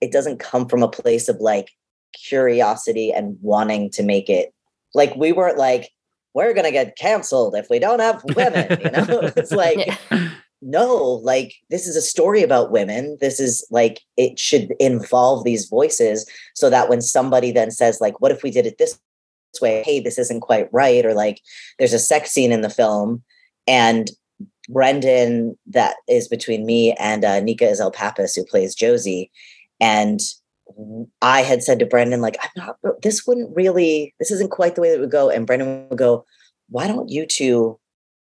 it 0.00 0.10
doesn't 0.10 0.38
come 0.38 0.66
from 0.68 0.82
a 0.82 0.88
place 0.88 1.28
of 1.28 1.36
like 1.36 1.68
curiosity 2.22 3.12
and 3.12 3.36
wanting 3.42 3.90
to 3.90 4.02
make 4.02 4.28
it 4.28 4.52
like 4.94 5.14
we 5.16 5.32
weren't 5.32 5.58
like, 5.58 5.90
we're 6.34 6.54
gonna 6.54 6.70
get 6.72 6.96
canceled 6.96 7.54
if 7.56 7.68
we 7.70 7.78
don't 7.78 8.00
have 8.00 8.22
women, 8.36 8.78
you 8.80 8.90
know? 8.90 9.20
it's 9.36 9.52
like 9.64 9.86
Yeah. 10.10 10.30
no, 10.62 10.94
like 11.22 11.54
this 11.70 11.86
is 11.86 11.96
a 11.96 12.02
story 12.02 12.42
about 12.42 12.70
women. 12.72 13.18
This 13.20 13.38
is 13.40 13.66
like 13.70 14.00
it 14.16 14.38
should 14.38 14.72
involve 14.80 15.44
these 15.44 15.66
voices 15.66 16.28
so 16.54 16.70
that 16.70 16.88
when 16.88 17.00
somebody 17.00 17.52
then 17.52 17.70
says, 17.70 18.00
like, 18.00 18.20
what 18.20 18.32
if 18.32 18.42
we 18.42 18.50
did 18.50 18.66
it 18.66 18.78
this 18.78 18.98
way? 19.60 19.82
Hey, 19.84 20.00
this 20.00 20.18
isn't 20.18 20.40
quite 20.40 20.68
right, 20.72 21.04
or 21.06 21.14
like 21.14 21.40
there's 21.78 21.92
a 21.92 21.98
sex 21.98 22.30
scene 22.30 22.50
in 22.52 22.62
the 22.62 22.70
film, 22.70 23.22
and 23.68 24.10
Brendan 24.68 25.56
that 25.66 25.96
is 26.08 26.26
between 26.28 26.64
me 26.66 26.92
and 26.94 27.24
uh, 27.24 27.40
Nika 27.40 27.64
Ezell 27.64 27.92
Pappas, 27.92 28.34
who 28.34 28.44
plays 28.44 28.74
Josie, 28.74 29.30
and 29.80 30.20
I 31.20 31.42
had 31.42 31.62
said 31.62 31.78
to 31.78 31.86
Brendan, 31.86 32.20
like, 32.20 32.36
I'm 32.42 32.50
not. 32.56 33.02
This 33.02 33.26
wouldn't 33.26 33.54
really. 33.54 34.14
This 34.18 34.30
isn't 34.30 34.50
quite 34.50 34.74
the 34.74 34.80
way 34.80 34.90
that 34.90 34.96
it 34.96 35.00
would 35.00 35.10
go. 35.10 35.30
And 35.30 35.46
Brendan 35.46 35.88
would 35.88 35.98
go, 35.98 36.24
Why 36.68 36.86
don't 36.86 37.08
you 37.08 37.26
two 37.26 37.78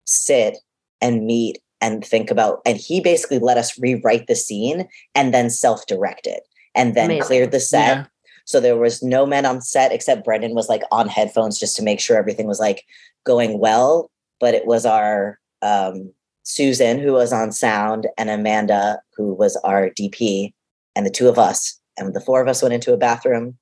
sit 0.05 0.57
and 1.01 1.25
meet 1.25 1.59
and 1.81 2.05
think 2.05 2.31
about? 2.31 2.61
And 2.65 2.77
he 2.77 3.01
basically 3.01 3.39
let 3.39 3.57
us 3.57 3.77
rewrite 3.79 4.27
the 4.27 4.35
scene 4.35 4.87
and 5.13 5.33
then 5.33 5.49
self-direct 5.49 6.27
it, 6.27 6.43
and 6.75 6.95
then 6.95 7.05
Amazing. 7.05 7.23
cleared 7.23 7.51
the 7.51 7.59
set. 7.59 7.97
Yeah. 7.97 8.05
So 8.45 8.59
there 8.59 8.77
was 8.77 9.03
no 9.03 9.25
men 9.25 9.45
on 9.45 9.61
set 9.61 9.91
except 9.91 10.25
Brendan 10.25 10.55
was 10.55 10.67
like 10.67 10.81
on 10.91 11.07
headphones 11.07 11.59
just 11.59 11.75
to 11.77 11.83
make 11.83 11.99
sure 11.99 12.17
everything 12.17 12.47
was 12.47 12.59
like 12.59 12.83
going 13.23 13.59
well. 13.59 14.09
But 14.39 14.55
it 14.55 14.65
was 14.65 14.85
our 14.85 15.39
um, 15.61 16.11
Susan 16.43 16.99
who 16.99 17.13
was 17.13 17.31
on 17.31 17.51
sound 17.51 18.07
and 18.17 18.29
Amanda 18.29 18.99
who 19.15 19.33
was 19.33 19.55
our 19.57 19.89
DP 19.89 20.53
and 20.95 21.05
the 21.05 21.11
two 21.11 21.29
of 21.29 21.37
us 21.37 21.79
and 21.97 22.13
the 22.13 22.21
four 22.21 22.41
of 22.41 22.47
us 22.47 22.61
went 22.61 22.73
into 22.73 22.93
a 22.93 22.97
bathroom 22.97 23.57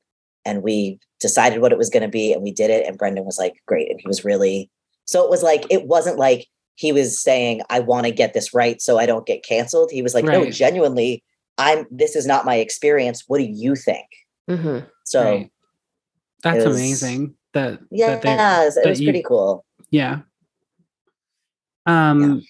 and 0.45 0.63
we 0.63 0.99
decided 1.19 1.61
what 1.61 1.71
it 1.71 1.77
was 1.77 1.89
going 1.89 2.03
to 2.03 2.09
be 2.09 2.31
and 2.33 2.41
we 2.41 2.51
did 2.51 2.69
it 2.69 2.85
and 2.87 2.97
Brendan 2.97 3.25
was 3.25 3.37
like 3.37 3.61
great 3.67 3.89
and 3.89 3.99
he 3.99 4.07
was 4.07 4.23
really 4.23 4.69
so 5.05 5.23
it 5.23 5.29
was 5.29 5.43
like 5.43 5.65
it 5.69 5.85
wasn't 5.87 6.17
like 6.17 6.47
he 6.75 6.91
was 6.91 7.19
saying 7.19 7.61
I 7.69 7.79
want 7.79 8.05
to 8.05 8.11
get 8.11 8.33
this 8.33 8.53
right 8.53 8.81
so 8.81 8.97
I 8.97 9.05
don't 9.05 9.25
get 9.25 9.43
canceled. 9.43 9.91
He 9.91 10.01
was 10.01 10.13
like 10.13 10.23
no 10.25 10.49
genuinely 10.49 11.23
I'm 11.57 11.85
this 11.91 12.15
is 12.15 12.25
not 12.25 12.45
my 12.45 12.55
experience. 12.55 13.23
What 13.27 13.39
do 13.39 13.43
you 13.43 13.75
think? 13.75 14.07
Mhm. 14.49 14.87
So 15.05 15.23
Right. 15.23 15.51
That's 16.43 16.65
was- 16.65 16.77
amazing. 16.77 17.35
That 17.53 17.79
yeah, 17.91 18.11
that 18.11 18.21
they- 18.21 18.31
it 18.33 18.37
was, 18.37 18.75
that 18.75 18.85
was 18.85 19.01
you- 19.01 19.07
pretty 19.07 19.23
cool. 19.23 19.65
yeah. 19.89 20.19
Um 21.85 22.43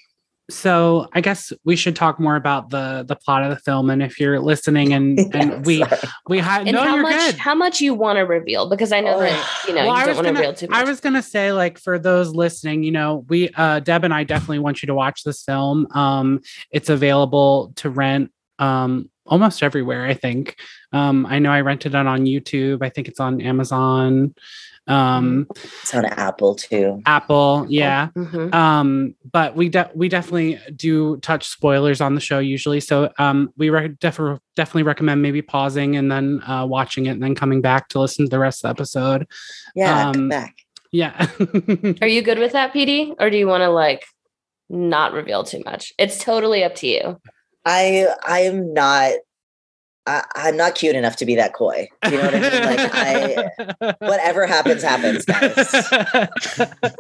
so 0.50 1.08
I 1.14 1.22
guess 1.22 1.54
we 1.64 1.76
should 1.76 1.96
talk 1.96 2.20
more 2.20 2.36
about 2.36 2.70
the 2.72 3.06
the 3.08 3.16
plot 3.16 3.44
of 3.44 3.50
the 3.50 3.56
film 3.58 3.90
and 3.90 4.02
if 4.04 4.20
you're 4.20 4.40
listening 4.40 4.94
and 4.94 5.20
and 5.36 5.52
Yeah, 5.52 5.62
we 5.66 5.80
sorry. 5.80 6.02
we 6.28 6.40
had 6.40 6.62
And 6.68 6.72
no 6.76 6.84
how 6.84 6.96
you're 6.96 7.04
much 7.04 7.32
good. 7.32 7.36
how 7.36 7.56
much 7.56 7.82
you 7.82 7.94
want 7.94 8.18
to 8.18 8.22
reveal 8.24 8.68
because 8.70 8.92
I 8.92 9.00
know 9.02 9.16
Oh. 9.16 9.20
that 9.20 9.50
you 9.68 9.74
know 9.76 9.86
Well, 9.88 9.92
I 9.96 10.02
you 10.04 10.08
was 10.08 10.16
don't 10.18 10.26
want 10.26 10.36
gonna- 10.36 10.40
reveal 10.40 10.54
too 10.56 10.68
much. 10.68 10.80
I 10.80 10.84
was 10.90 11.00
gonna 11.00 11.22
say, 11.24 11.52
like, 11.54 11.78
for 11.80 12.00
those 12.00 12.30
listening, 12.34 12.84
you 12.84 12.92
know, 12.92 13.26
we 13.30 13.50
uh 13.56 13.80
Deb 13.80 14.04
and 14.04 14.14
I 14.14 14.24
definitely 14.24 14.60
want 14.60 14.82
you 14.82 14.88
to 14.88 14.96
watch 14.96 15.24
this 15.24 15.44
film. 15.44 15.88
Um, 15.92 16.42
it's 16.72 16.90
available 16.90 17.72
to 17.78 17.90
rent 17.90 18.32
um 18.60 19.10
almost 19.26 19.62
everywhere, 19.62 20.06
I 20.08 20.16
think. 20.16 20.56
Um, 20.92 21.28
I 21.28 21.38
know 21.38 21.52
I 21.52 21.62
rented 21.62 21.94
it 21.94 22.08
on 22.08 22.26
YouTube. 22.26 22.82
I 22.84 22.90
think 22.90 23.08
it's 23.08 23.20
on 23.20 23.40
Amazon, 23.42 24.34
um, 24.90 25.48
It's 25.82 25.94
on 25.94 26.06
Apple 26.06 26.56
too. 26.56 27.02
Apple, 27.06 27.66
yeah. 27.70 28.10
Mhm. 28.18 28.54
Um, 28.54 29.16
but 29.32 29.56
we 29.56 29.70
de- 29.70 29.90
we 29.96 30.10
definitely 30.10 30.60
do 30.76 31.18
touch 31.18 31.48
spoilers 31.48 32.02
on 32.02 32.16
the 32.16 32.22
show 32.22 32.40
usually. 32.40 32.80
So 32.80 33.12
um, 33.20 33.54
we 33.58 33.70
re- 33.70 33.96
def- 34.00 34.20
definitely 34.56 34.84
recommend 34.84 35.22
maybe 35.22 35.42
pausing 35.42 35.96
and 35.96 36.12
then 36.12 36.42
uh, 36.48 36.66
watching 36.68 37.06
it 37.06 37.12
and 37.12 37.24
then 37.24 37.36
coming 37.36 37.62
back 37.62 37.90
to 37.90 38.00
listen 38.00 38.26
to 38.26 38.30
the 38.30 38.40
rest 38.40 38.64
of 38.66 38.68
the 38.68 38.82
episode. 38.82 39.28
Yeah, 39.76 40.08
Um, 40.08 40.14
come 40.14 40.30
back. 40.30 40.56
Yeah. 40.92 41.28
Are 42.02 42.08
you 42.08 42.22
good 42.24 42.40
with 42.40 42.54
that, 42.54 42.74
Petey? 42.74 43.14
Or 43.20 43.30
do 43.30 43.38
you 43.38 43.48
want 43.48 43.62
to 43.62 43.70
like 43.70 44.06
not 44.70 45.14
reveal 45.14 45.44
too 45.44 45.62
much? 45.66 45.94
It's 46.00 46.18
totally 46.24 46.64
up 46.64 46.76
to 46.76 46.88
you. 46.88 47.22
I 47.66 48.08
I 48.26 48.40
am 48.42 48.74
not 48.74 49.14
I, 50.10 50.24
I'm 50.36 50.58
not 50.58 50.74
cute 50.74 50.96
enough 50.96 51.16
to 51.18 51.26
be 51.26 51.36
that 51.36 51.54
coy. 51.54 51.88
You 52.06 52.12
know 52.12 52.22
what 52.24 52.36
I 52.36 52.40
mean? 52.40 52.64
Like 52.64 52.90
I 52.94 53.96
whatever 54.00 54.48
happens, 54.48 54.82
happens, 54.82 55.24
guys. 55.26 55.72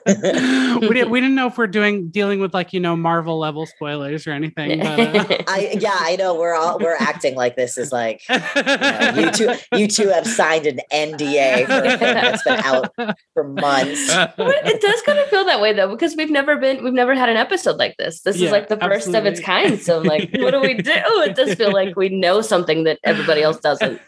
we, 0.82 0.89
didn't, 0.89 1.10
we 1.10 1.19
didn't 1.19 1.36
know 1.36 1.48
if 1.48 1.58
we're 1.58 1.67
doing 1.67 2.10
dealing 2.10 2.39
with 2.39 2.54
like 2.54 2.72
you 2.72 2.80
know 2.80 2.95
Marvel 2.95 3.39
level 3.39 3.65
spoilers 3.65 4.28
or 4.28 4.32
anything. 4.32 4.80
But, 4.80 4.88
uh, 4.88 5.38
I 5.48 5.78
yeah, 5.80 5.98
I 6.00 6.15
know 6.17 6.36
we're 6.36 6.54
all 6.54 6.78
we're 6.78 6.98
acting 6.98 7.36
like 7.36 7.56
this 7.56 7.78
is 7.78 7.91
like 7.91 8.22
you, 8.30 8.38
know, 8.38 9.13
you 9.15 9.32
two 9.32 9.56
you 9.76 9.88
two 9.88 10.10
have 10.10 10.28
signed 10.28 10.67
an 10.67 10.80
NDA 10.93 11.65
for 11.65 11.84
a 11.86 11.98
film 11.98 12.13
that's 12.13 12.43
been 12.43 12.60
out 12.60 12.93
for 13.34 13.43
months. 13.43 14.08
But 14.15 14.67
it 14.67 14.82
does 14.82 15.02
kind 15.02 15.19
of 15.19 15.28
feel 15.28 15.45
that 15.45 15.60
way 15.62 15.74
though, 15.74 15.89
because 15.89 16.15
we've 16.15 16.30
never 16.30 16.58
been, 16.58 16.84
we've 16.84 16.93
never 16.93 17.15
had 17.15 17.30
an 17.30 17.38
episode 17.38 17.78
like 17.78 17.98
this. 17.98 18.22
This 18.22 18.38
Yeah, 18.38 18.48
is 18.48 18.52
like 18.52 18.67
the 18.67 18.78
first 18.78 19.13
of 19.13 19.26
its 19.26 19.39
kind. 19.39 19.80
So, 19.80 20.00
like, 20.00 20.30
what 20.38 20.52
do 20.52 20.62
we 20.62 20.76
do? 20.76 20.91
It 20.93 21.36
does 21.36 21.56
feel 21.56 21.72
like 21.72 21.95
we 21.95 22.10
know 22.10 22.41
something 22.41 22.84
that 22.84 22.99
everybody 23.04 23.42
else 23.42 23.60
doesn't. 23.60 24.00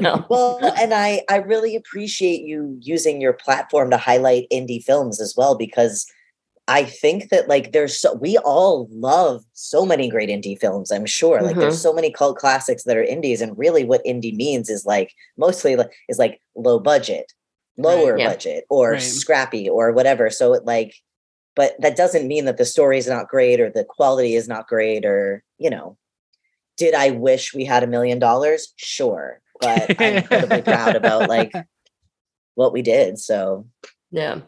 No. 0.00 0.24
Well, 0.30 0.58
and 0.78 0.94
I 0.94 1.22
I 1.28 1.36
really 1.36 1.76
appreciate 1.76 2.42
you 2.42 2.76
using 2.80 3.20
your 3.20 3.32
platform 3.32 3.90
to 3.90 3.96
highlight 3.96 4.46
indie 4.52 4.82
films 4.82 5.20
as 5.20 5.34
well 5.36 5.56
because 5.56 6.06
I 6.66 6.84
think 6.84 7.28
that 7.28 7.48
like 7.48 7.72
there's 7.72 7.98
so 7.98 8.14
we 8.14 8.38
all 8.38 8.88
love 8.90 9.44
so 9.52 9.84
many 9.84 10.08
great 10.08 10.30
indie 10.30 10.58
films. 10.58 10.90
I'm 10.90 11.04
sure 11.04 11.42
like 11.42 11.56
there's 11.56 11.74
mm-hmm. 11.74 11.82
so 11.82 11.92
many 11.92 12.10
cult 12.10 12.38
classics 12.38 12.84
that 12.84 12.96
are 12.96 13.02
indies, 13.02 13.42
and 13.42 13.58
really 13.58 13.84
what 13.84 14.04
indie 14.04 14.34
means 14.34 14.70
is 14.70 14.86
like 14.86 15.12
mostly 15.36 15.76
is 16.08 16.18
like 16.18 16.40
low 16.56 16.78
budget, 16.78 17.32
lower 17.76 18.16
yeah. 18.16 18.28
budget, 18.28 18.64
or 18.70 18.92
Right. 18.92 19.02
scrappy 19.02 19.68
or 19.68 19.92
whatever. 19.92 20.30
So 20.30 20.54
it 20.54 20.64
like, 20.64 20.94
but 21.54 21.74
that 21.80 21.96
doesn't 21.96 22.28
mean 22.28 22.46
that 22.46 22.56
the 22.56 22.64
story 22.64 22.96
is 22.96 23.08
not 23.08 23.28
great 23.28 23.60
or 23.60 23.68
the 23.68 23.84
quality 23.84 24.34
is 24.34 24.48
not 24.48 24.66
great 24.66 25.04
or 25.04 25.42
you 25.58 25.68
know. 25.68 25.98
Did 26.76 26.94
I 26.94 27.10
wish 27.10 27.54
we 27.54 27.64
had 27.64 27.82
a 27.82 27.86
million 27.86 28.18
dollars? 28.18 28.72
Sure, 28.76 29.40
but 29.60 30.00
I'm 30.00 30.16
incredibly 30.18 30.62
proud 30.62 30.96
about 30.96 31.28
like 31.28 31.52
what 32.54 32.72
we 32.72 32.82
did. 32.82 33.18
So 33.18 33.66
Yeah. 34.10 34.40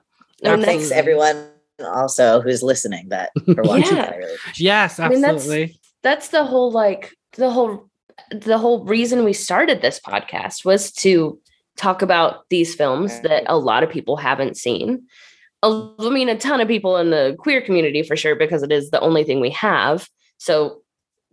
and 0.43 0.55
And 0.55 0.65
thanks 0.65 0.91
everyone 0.91 1.49
also 1.81 2.41
who's 2.41 2.63
listening 2.63 3.09
that 3.11 3.31
for 3.55 3.63
watching. 3.63 3.97
Yeah. 3.97 4.11
I 4.13 4.17
really 4.17 4.35
appreciate 4.35 4.65
yes, 4.65 4.99
I 4.99 5.09
mean, 5.09 5.21
that's- 5.21 5.43
absolutely. 5.43 5.81
that's 6.03 6.29
the 6.29 6.45
whole 6.45 6.71
like 6.71 7.13
the 7.37 7.51
whole 7.51 7.89
the 8.31 8.57
whole 8.59 8.85
reason 8.85 9.25
we 9.25 9.33
started 9.35 9.83
this 9.83 10.01
podcast 10.01 10.65
was 10.65 10.91
to 10.91 11.39
talk 11.77 12.01
about 12.01 12.49
these 12.49 12.75
films 12.75 13.21
that 13.21 13.45
a 13.47 13.59
lot 13.59 13.83
of 13.83 13.91
people 13.91 14.17
haven't 14.17 14.57
seen. 14.57 15.03
I 15.63 15.91
mean, 16.11 16.29
a 16.31 16.39
ton 16.39 16.61
of 16.61 16.69
people 16.69 16.97
in 16.97 17.11
the 17.11 17.37
queer 17.39 17.61
community 17.61 18.03
for 18.03 18.17
sure, 18.17 18.35
because 18.35 18.63
it 18.63 18.73
is 18.73 18.91
the 18.91 19.01
only 19.01 19.25
thing 19.25 19.41
we 19.41 19.51
have. 19.51 20.09
So 20.39 20.81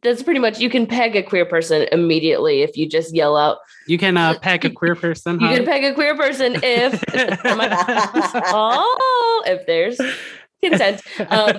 that's 0.04 0.24
pretty 0.24 0.40
much 0.40 0.60
you 0.60 0.70
can 0.70 0.86
peg 0.86 1.16
a 1.16 1.24
queer 1.24 1.46
person 1.46 1.88
immediately 1.92 2.62
if 2.62 2.78
you 2.78 2.88
just 2.88 3.16
yell 3.16 3.38
out. 3.38 3.58
You 3.88 3.98
can 3.98 4.18
uh, 4.18 4.38
peg 4.40 4.66
a 4.66 4.70
queer 4.80 4.96
person. 4.96 5.40
You 5.40 5.48
huh? 5.48 5.56
can 5.56 5.66
peg 5.66 5.84
a 5.84 5.94
queer 5.94 6.16
person 6.16 6.58
if 6.62 7.04
oh, 7.46 7.56
my- 7.56 8.44
oh 8.48 9.44
if 9.46 9.66
there's 9.66 10.00
consent. 10.64 11.02
Um, 11.30 11.56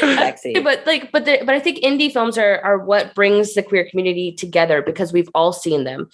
Sexy. 0.00 0.60
but 0.60 0.86
like 0.86 1.10
but 1.10 1.24
the, 1.24 1.38
but 1.44 1.54
i 1.54 1.58
think 1.58 1.78
indie 1.78 2.12
films 2.12 2.36
are 2.36 2.60
are 2.60 2.78
what 2.78 3.14
brings 3.14 3.54
the 3.54 3.62
queer 3.62 3.88
community 3.88 4.32
together 4.32 4.82
because 4.82 5.12
we've 5.12 5.30
all 5.34 5.52
seen 5.52 5.84
them 5.84 6.10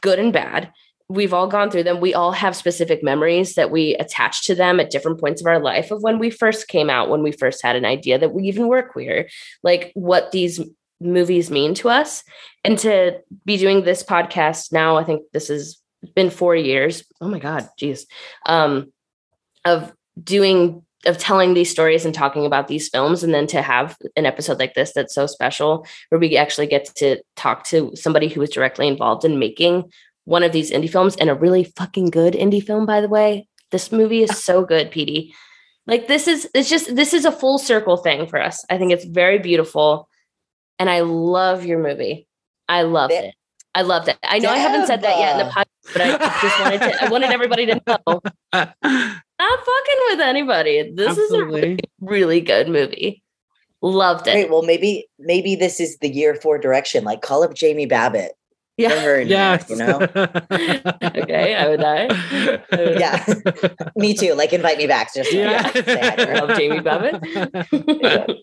good 0.00 0.18
and 0.18 0.32
bad 0.32 0.72
we've 1.10 1.34
all 1.34 1.48
gone 1.48 1.70
through 1.70 1.82
them. 1.82 2.00
We 2.00 2.14
all 2.14 2.30
have 2.30 2.54
specific 2.54 3.02
memories 3.02 3.54
that 3.54 3.72
we 3.72 3.96
attach 3.96 4.46
to 4.46 4.54
them 4.54 4.78
at 4.78 4.90
different 4.90 5.18
points 5.18 5.42
of 5.42 5.46
our 5.48 5.58
life 5.58 5.90
of 5.90 6.02
when 6.02 6.20
we 6.20 6.30
first 6.30 6.68
came 6.68 6.88
out 6.88 7.10
when 7.10 7.22
we 7.22 7.32
first 7.32 7.62
had 7.62 7.74
an 7.74 7.84
idea 7.84 8.16
that 8.16 8.32
we 8.32 8.44
even 8.44 8.68
were 8.68 8.82
queer 8.82 9.28
like 9.64 9.90
what 9.94 10.30
these 10.30 10.60
movies 11.00 11.50
mean 11.50 11.74
to 11.74 11.88
us. 11.88 12.22
And 12.64 12.78
to 12.78 13.18
be 13.44 13.56
doing 13.56 13.82
this 13.82 14.02
podcast 14.02 14.72
now 14.72 14.96
i 14.96 15.04
think 15.04 15.22
this 15.32 15.48
has 15.48 15.78
been 16.14 16.30
four 16.30 16.54
years 16.54 17.02
oh 17.20 17.28
my 17.28 17.38
god 17.38 17.68
geez 17.78 18.06
um 18.46 18.92
of 19.64 19.92
doing 20.22 20.82
of 21.06 21.16
telling 21.16 21.54
these 21.54 21.70
stories 21.70 22.04
and 22.04 22.14
talking 22.14 22.44
about 22.44 22.68
these 22.68 22.88
films 22.88 23.22
and 23.22 23.32
then 23.32 23.46
to 23.46 23.62
have 23.62 23.96
an 24.16 24.26
episode 24.26 24.58
like 24.58 24.74
this 24.74 24.92
that's 24.92 25.14
so 25.14 25.26
special 25.26 25.86
where 26.10 26.18
we 26.18 26.36
actually 26.36 26.66
get 26.66 26.84
to 26.96 27.18
talk 27.36 27.64
to 27.64 27.90
somebody 27.94 28.28
who 28.28 28.40
was 28.40 28.50
directly 28.50 28.86
involved 28.86 29.24
in 29.24 29.38
making 29.38 29.90
one 30.30 30.44
of 30.44 30.52
these 30.52 30.70
indie 30.70 30.88
films 30.88 31.16
and 31.16 31.28
a 31.28 31.34
really 31.34 31.64
fucking 31.64 32.08
good 32.08 32.34
indie 32.34 32.64
film 32.64 32.86
by 32.86 33.00
the 33.00 33.08
way 33.08 33.48
this 33.72 33.90
movie 33.90 34.22
is 34.22 34.38
so 34.38 34.64
good 34.64 34.90
Petey 34.90 35.34
Like 35.86 36.06
this 36.06 36.28
is 36.28 36.48
it's 36.54 36.70
just 36.70 36.94
this 36.94 37.12
is 37.12 37.24
a 37.24 37.32
full 37.32 37.58
circle 37.58 37.96
thing 37.96 38.26
for 38.26 38.40
us. 38.40 38.64
I 38.70 38.78
think 38.78 38.92
it's 38.92 39.04
very 39.04 39.38
beautiful. 39.40 40.08
And 40.78 40.88
I 40.88 41.00
love 41.00 41.64
your 41.64 41.78
movie. 41.82 42.28
I 42.68 42.82
loved 42.82 43.12
it. 43.12 43.34
I 43.74 43.82
loved 43.82 44.08
it. 44.08 44.16
I 44.22 44.38
know 44.38 44.50
I 44.50 44.58
haven't 44.58 44.86
said 44.86 45.02
that 45.02 45.18
yet 45.18 45.32
in 45.32 45.38
the 45.38 45.52
Deb. 45.52 45.52
podcast, 45.52 45.92
but 45.92 46.02
I 46.02 46.40
just 46.40 46.60
wanted 46.60 46.78
to 46.78 47.04
I 47.04 47.08
wanted 47.08 47.30
everybody 47.30 47.66
to 47.66 47.82
know. 47.86 48.20
Not 48.52 49.58
fucking 49.58 50.00
with 50.10 50.20
anybody. 50.20 50.92
This 50.94 51.18
is 51.18 51.32
a 51.32 51.44
really, 51.44 51.78
really 52.00 52.40
good 52.40 52.68
movie. 52.68 53.22
Loved 53.82 54.28
it. 54.28 54.32
Great. 54.32 54.50
Well, 54.50 54.62
maybe 54.62 55.08
maybe 55.18 55.56
this 55.56 55.80
is 55.80 55.98
the 55.98 56.08
year 56.08 56.34
for 56.36 56.58
direction. 56.58 57.02
Like 57.04 57.20
call 57.20 57.42
up 57.42 57.54
Jamie 57.54 57.86
Babbitt. 57.86 58.32
Put 58.88 58.96
yeah. 58.96 59.00
her 59.00 59.20
in 59.20 59.28
Yes. 59.28 59.68
here, 59.68 59.76
you 59.76 59.84
know? 59.84 59.98
Okay, 61.22 61.54
I 61.54 61.68
would 61.68 61.80
die. 61.80 62.08
Yeah. 62.98 63.24
Me 63.96 64.14
too. 64.14 64.34
Like 64.34 64.52
invite 64.52 64.78
me 64.78 64.86
back 64.86 65.12
just 65.14 65.30
so 65.30 65.36
I 65.38 65.40
Yeah. 65.42 65.70
can 65.70 65.84
say 65.84 66.00
hi 66.00 66.16
to 66.16 66.26
her. 66.26 66.34
Love 66.46 66.56
Jamie 66.58 66.80
Babbitt. 66.80 67.22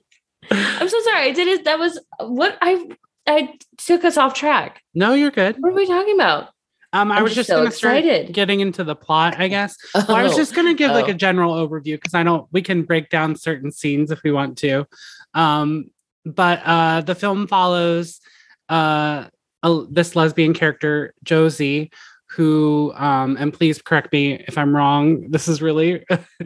I'm 0.51 0.89
so 0.89 1.01
sorry. 1.01 1.21
I 1.27 1.31
did 1.31 1.47
it. 1.47 1.65
That 1.65 1.79
was 1.79 1.99
what 2.19 2.57
I 2.61 2.87
I 3.27 3.53
took 3.77 4.05
us 4.05 4.17
off 4.17 4.33
track. 4.33 4.81
no, 4.93 5.13
you're 5.13 5.31
good. 5.31 5.57
What 5.59 5.73
are 5.73 5.75
we 5.75 5.85
talking 5.85 6.15
about? 6.15 6.49
Um, 6.93 7.11
I 7.11 7.17
I'm 7.17 7.23
was 7.23 7.31
just 7.35 7.47
just 7.47 7.49
so 7.49 7.57
gonna 7.57 7.71
start 7.71 7.97
excited. 7.97 8.33
getting 8.33 8.61
into 8.61 8.83
the 8.85 8.95
plot, 8.95 9.35
I 9.37 9.49
guess. 9.49 9.75
Well, 9.93 10.15
I 10.15 10.23
was 10.23 10.33
Oh. 10.33 10.37
just 10.37 10.55
gonna 10.55 10.73
give 10.73 10.91
like 10.91 11.07
Oh. 11.07 11.11
a 11.11 11.13
general 11.13 11.53
overview 11.53 11.95
because 11.95 12.13
I 12.13 12.23
know 12.23 12.47
we 12.53 12.61
can 12.61 12.83
break 12.83 13.09
down 13.09 13.35
certain 13.35 13.71
scenes 13.71 14.09
if 14.09 14.23
we 14.23 14.31
want 14.31 14.57
to. 14.59 14.85
Um, 15.33 15.91
but 16.25 16.61
uh, 16.65 17.01
the 17.01 17.13
film 17.15 17.47
follows 17.47 18.21
uh, 18.69 19.25
a, 19.67 19.85
this 19.89 20.15
lesbian 20.15 20.53
character 20.53 21.13
Josie, 21.23 21.91
who 22.29 22.91
um, 22.95 23.37
and 23.37 23.53
please 23.53 23.81
correct 23.81 24.11
me 24.11 24.43
if 24.47 24.57
I'm 24.57 24.75
wrong. 24.75 25.29
This 25.29 25.47
is 25.47 25.61
really, 25.61 26.05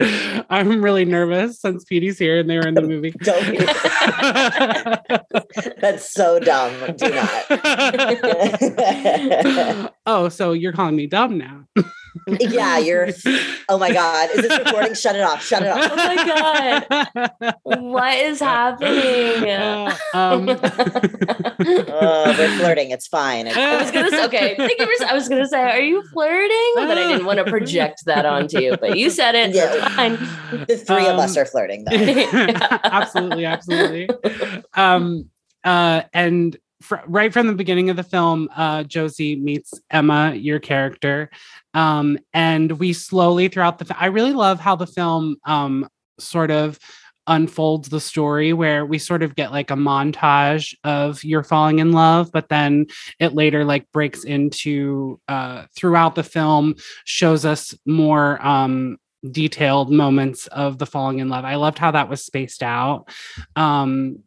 I'm 0.50 0.82
really 0.82 1.04
nervous 1.04 1.60
since 1.60 1.84
Petey's 1.84 2.18
here 2.18 2.38
and 2.40 2.48
they 2.48 2.56
were 2.56 2.66
in 2.66 2.74
the 2.74 2.82
movie. 2.82 3.10
Don't 3.22 3.50
be- 3.50 3.58
That's 5.80 6.08
so 6.10 6.38
dumb. 6.38 6.96
Do 6.96 7.10
not. 7.10 7.44
oh, 10.06 10.28
so 10.28 10.52
you're 10.52 10.72
calling 10.72 10.96
me 10.96 11.06
dumb 11.06 11.38
now? 11.38 11.64
Yeah, 12.26 12.78
you're 12.78 13.08
oh 13.68 13.78
my 13.78 13.92
god. 13.92 14.30
Is 14.34 14.42
this 14.48 14.58
recording? 14.58 14.94
Shut 14.94 15.16
it 15.16 15.22
off. 15.22 15.44
Shut 15.44 15.62
it 15.62 15.68
off! 15.68 15.88
Oh 15.90 15.96
my 15.96 16.16
god. 17.42 17.54
What 17.62 18.14
is 18.18 18.40
happening? 18.40 19.50
Uh, 19.50 19.96
um, 20.14 20.48
Oh, 20.48 22.34
we're 22.38 22.58
flirting. 22.58 22.90
It's 22.90 23.06
fine. 23.06 23.46
It's 23.46 23.56
I 23.56 23.80
was 23.80 23.90
gonna 23.90 24.10
say, 24.10 24.24
okay, 24.26 24.54
thank 24.56 24.78
you 24.78 24.98
for 24.98 25.04
I 25.06 25.14
was 25.14 25.28
gonna 25.28 25.46
say, 25.46 25.60
are 25.60 25.80
you 25.80 26.02
flirting? 26.12 26.72
But 26.74 26.90
I 26.98 27.08
didn't 27.08 27.26
want 27.26 27.38
to 27.38 27.44
project 27.44 28.04
that 28.06 28.26
onto 28.26 28.60
you. 28.60 28.76
But 28.76 28.98
you 28.98 29.10
said 29.10 29.34
it, 29.34 29.54
so 29.54 29.70
it's 29.72 29.94
fine. 29.94 30.12
the 30.66 30.76
three 30.76 31.06
of 31.06 31.18
us 31.18 31.36
Um, 31.36 31.42
are 31.42 31.46
flirting 31.46 31.84
though. 31.84 31.96
absolutely, 32.84 33.44
absolutely. 33.44 34.08
Um, 34.74 35.30
uh, 35.64 36.02
and 36.12 36.56
fr- 36.82 36.96
right 37.06 37.32
from 37.32 37.46
the 37.46 37.54
beginning 37.54 37.90
of 37.90 37.96
the 37.96 38.02
film, 38.02 38.48
uh, 38.56 38.82
Josie 38.84 39.36
meets 39.36 39.72
Emma, 39.90 40.34
your 40.34 40.58
character, 40.58 41.30
um, 41.74 42.18
and 42.34 42.72
we 42.72 42.92
slowly 42.92 43.48
throughout 43.48 43.78
the. 43.78 43.86
F- 43.88 43.96
I 43.98 44.06
really 44.06 44.32
love 44.32 44.60
how 44.60 44.76
the 44.76 44.86
film 44.86 45.36
um, 45.44 45.88
sort 46.18 46.50
of 46.50 46.78
unfolds 47.28 47.88
the 47.88 48.00
story 48.00 48.52
where 48.52 48.84
we 48.84 48.98
sort 48.98 49.22
of 49.22 49.36
get 49.36 49.52
like 49.52 49.70
a 49.70 49.76
montage 49.76 50.74
of 50.82 51.22
you're 51.22 51.44
falling 51.44 51.78
in 51.78 51.92
love 51.92 52.32
but 52.32 52.48
then 52.48 52.84
it 53.20 53.32
later 53.32 53.64
like 53.64 53.86
breaks 53.92 54.24
into 54.24 55.20
uh 55.28 55.64
throughout 55.76 56.16
the 56.16 56.24
film 56.24 56.74
shows 57.04 57.44
us 57.44 57.76
more 57.86 58.44
um 58.44 58.98
detailed 59.30 59.90
moments 59.90 60.46
of 60.48 60.78
the 60.78 60.86
falling 60.86 61.20
in 61.20 61.28
love. 61.28 61.44
I 61.44 61.54
loved 61.54 61.78
how 61.78 61.92
that 61.92 62.08
was 62.08 62.24
spaced 62.24 62.62
out. 62.62 63.08
Um, 63.56 64.18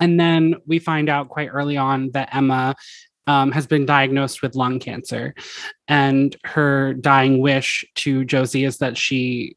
and 0.00 0.18
then 0.18 0.56
we 0.66 0.78
find 0.78 1.08
out 1.08 1.28
quite 1.28 1.48
early 1.48 1.76
on 1.76 2.10
that 2.12 2.34
Emma 2.34 2.74
um, 3.26 3.52
has 3.52 3.66
been 3.66 3.84
diagnosed 3.84 4.42
with 4.42 4.54
lung 4.54 4.78
cancer, 4.78 5.34
and 5.86 6.36
her 6.44 6.94
dying 6.94 7.40
wish 7.40 7.84
to 7.96 8.24
Josie 8.24 8.64
is 8.64 8.78
that 8.78 8.96
she 8.96 9.56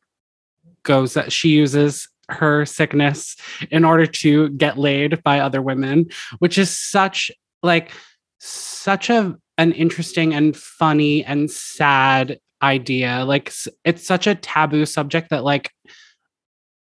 goes 0.84 1.14
that 1.14 1.32
she 1.32 1.50
uses 1.50 2.08
her 2.30 2.66
sickness 2.66 3.36
in 3.70 3.86
order 3.86 4.06
to 4.06 4.50
get 4.50 4.78
laid 4.78 5.22
by 5.24 5.40
other 5.40 5.62
women, 5.62 6.10
which 6.40 6.58
is 6.58 6.76
such 6.76 7.32
like 7.64 7.92
such 8.40 9.10
a 9.10 9.36
an 9.58 9.72
interesting 9.74 10.34
and 10.34 10.56
funny 10.58 11.24
and 11.24 11.52
sad 11.52 12.40
idea. 12.62 13.24
Like 13.26 13.54
it's 13.84 14.06
such 14.06 14.28
a 14.28 14.36
taboo 14.36 14.86
subject 14.86 15.30
that 15.30 15.44
like 15.44 15.72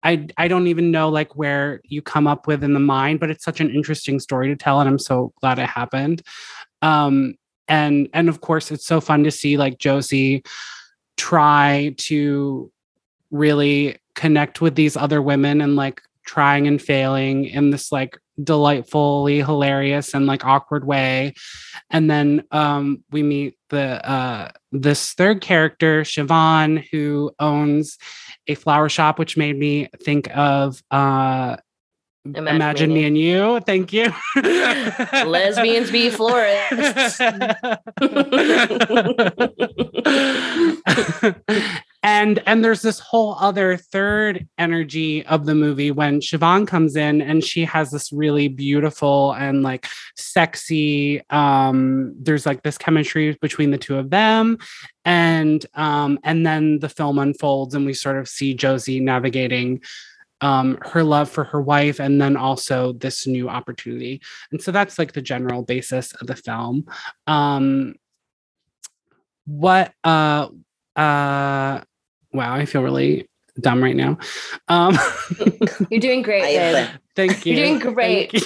I 0.03 0.27
I 0.37 0.47
don't 0.47 0.67
even 0.67 0.91
know 0.91 1.09
like 1.09 1.35
where 1.35 1.81
you 1.83 2.01
come 2.01 2.27
up 2.27 2.47
with 2.47 2.63
in 2.63 2.73
the 2.73 2.79
mind 2.79 3.19
but 3.19 3.29
it's 3.29 3.43
such 3.43 3.59
an 3.59 3.69
interesting 3.69 4.19
story 4.19 4.47
to 4.49 4.55
tell 4.55 4.79
and 4.79 4.89
I'm 4.89 4.99
so 4.99 5.33
glad 5.41 5.59
it 5.59 5.67
happened. 5.67 6.21
Um 6.81 7.35
and 7.67 8.09
and 8.13 8.29
of 8.29 8.41
course 8.41 8.71
it's 8.71 8.85
so 8.85 9.01
fun 9.01 9.23
to 9.23 9.31
see 9.31 9.57
like 9.57 9.77
Josie 9.77 10.43
try 11.17 11.93
to 11.97 12.71
really 13.29 13.97
connect 14.15 14.61
with 14.61 14.75
these 14.75 14.97
other 14.97 15.21
women 15.21 15.61
and 15.61 15.75
like 15.75 16.01
trying 16.25 16.67
and 16.67 16.81
failing 16.81 17.45
in 17.45 17.69
this 17.69 17.91
like 17.91 18.17
delightfully 18.43 19.39
hilarious 19.39 20.13
and 20.13 20.25
like 20.25 20.45
awkward 20.45 20.86
way 20.86 21.34
and 21.89 22.10
then 22.10 22.43
um 22.51 23.04
we 23.12 23.23
meet 23.23 23.58
the 23.69 24.10
uh 24.10 24.49
this 24.71 25.13
third 25.13 25.41
character 25.41 26.01
Siobhan 26.01 26.86
who 26.91 27.32
owns 27.39 27.97
a 28.47 28.56
flower 28.56 28.89
shop 28.89 29.19
which 29.19 29.38
made 29.38 29.58
me 29.58 29.89
think 30.04 30.36
of 30.36 30.82
uh 30.91 31.58
Imagine 32.23 32.56
Imagine, 32.56 32.89
Me 32.89 32.95
me 32.95 33.04
and 33.06 33.17
you. 33.17 33.60
Thank 33.62 33.93
you. 33.93 34.13
Lesbians 35.25 35.89
be 35.89 36.12
florists. 36.12 37.19
and 42.03 42.41
and 42.47 42.65
there's 42.65 42.81
this 42.81 42.99
whole 42.99 43.35
other 43.39 43.77
third 43.77 44.47
energy 44.57 45.23
of 45.27 45.45
the 45.45 45.53
movie 45.53 45.91
when 45.91 46.19
Siobhan 46.19 46.67
comes 46.67 46.95
in 46.95 47.21
and 47.21 47.43
she 47.43 47.63
has 47.65 47.91
this 47.91 48.11
really 48.11 48.47
beautiful 48.47 49.33
and 49.33 49.61
like 49.61 49.87
sexy 50.17 51.21
um 51.29 52.15
there's 52.19 52.45
like 52.45 52.63
this 52.63 52.77
chemistry 52.77 53.37
between 53.41 53.69
the 53.71 53.77
two 53.77 53.97
of 53.97 54.09
them. 54.09 54.57
And 55.05 55.63
um 55.75 56.19
and 56.23 56.45
then 56.45 56.79
the 56.79 56.89
film 56.89 57.19
unfolds 57.19 57.75
and 57.75 57.85
we 57.85 57.93
sort 57.93 58.17
of 58.17 58.27
see 58.27 58.55
Josie 58.55 58.99
navigating 58.99 59.81
um 60.41 60.79
her 60.81 61.03
love 61.03 61.29
for 61.29 61.43
her 61.43 61.61
wife 61.61 61.99
and 61.99 62.19
then 62.19 62.35
also 62.35 62.93
this 62.93 63.27
new 63.27 63.47
opportunity. 63.47 64.21
And 64.51 64.59
so 64.59 64.71
that's 64.71 64.97
like 64.97 65.13
the 65.13 65.21
general 65.21 65.61
basis 65.61 66.13
of 66.13 66.25
the 66.25 66.35
film. 66.35 66.85
Um 67.27 67.93
what 69.45 69.93
uh 70.03 70.47
uh 70.95 71.81
wow 72.33 72.53
i 72.53 72.65
feel 72.65 72.81
really 72.83 73.27
dumb 73.59 73.83
right 73.83 73.95
now. 73.97 74.17
Um 74.69 74.97
You're 75.89 75.99
doing 75.99 76.21
great, 76.21 76.57
I 76.57 76.89
thank 77.15 77.45
you 77.45 77.53
You're 77.55 77.65
doing 77.65 77.79
great. 77.79 78.31
thank 78.31 78.43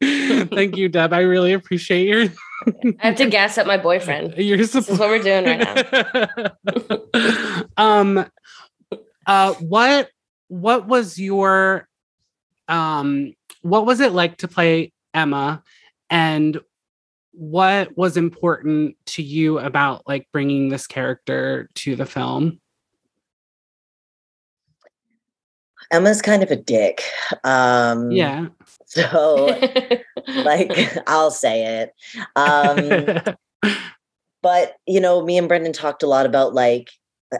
you, 0.00 0.46
Thank 0.46 0.76
you, 0.76 0.88
deb. 0.88 1.12
I 1.12 1.20
really 1.20 1.52
appreciate 1.52 2.06
your 2.06 2.26
I 3.00 3.08
have 3.08 3.16
to 3.16 3.28
gas 3.28 3.58
up 3.58 3.66
my 3.66 3.76
boyfriend. 3.76 4.34
your 4.38 4.56
This 4.56 4.74
is 4.76 4.86
support 4.86 5.00
what 5.00 5.08
we're 5.10 5.22
doing 5.22 5.44
right 5.44 6.54
now. 7.14 7.66
um 7.76 8.24
uh 9.26 9.54
what 9.54 10.10
what 10.46 10.86
was 10.86 11.18
your 11.18 11.88
um 12.68 13.34
what 13.62 13.84
was 13.84 13.98
it 14.00 14.12
like 14.12 14.36
to 14.38 14.48
play 14.48 14.92
emma? 15.12 15.62
And 16.08 16.60
what 17.36 17.96
was 17.96 18.16
important 18.16 18.96
to 19.06 19.22
you 19.22 19.58
about 19.58 20.02
like 20.08 20.26
bringing 20.32 20.68
this 20.68 20.86
character 20.86 21.68
to 21.74 21.96
the 21.96 22.06
film 22.06 22.60
Emma's 25.92 26.20
kind 26.20 26.42
of 26.42 26.50
a 26.50 26.56
dick. 26.56 27.02
Um 27.44 28.10
yeah 28.10 28.46
so 28.86 29.46
like 30.26 30.72
I'll 31.06 31.30
say 31.30 31.82
it. 31.82 31.94
Um 32.34 33.36
but 34.42 34.76
you 34.86 35.00
know 35.00 35.24
me 35.24 35.36
and 35.36 35.48
brendan 35.48 35.72
talked 35.72 36.02
a 36.02 36.06
lot 36.06 36.24
about 36.24 36.54
like 36.54 36.90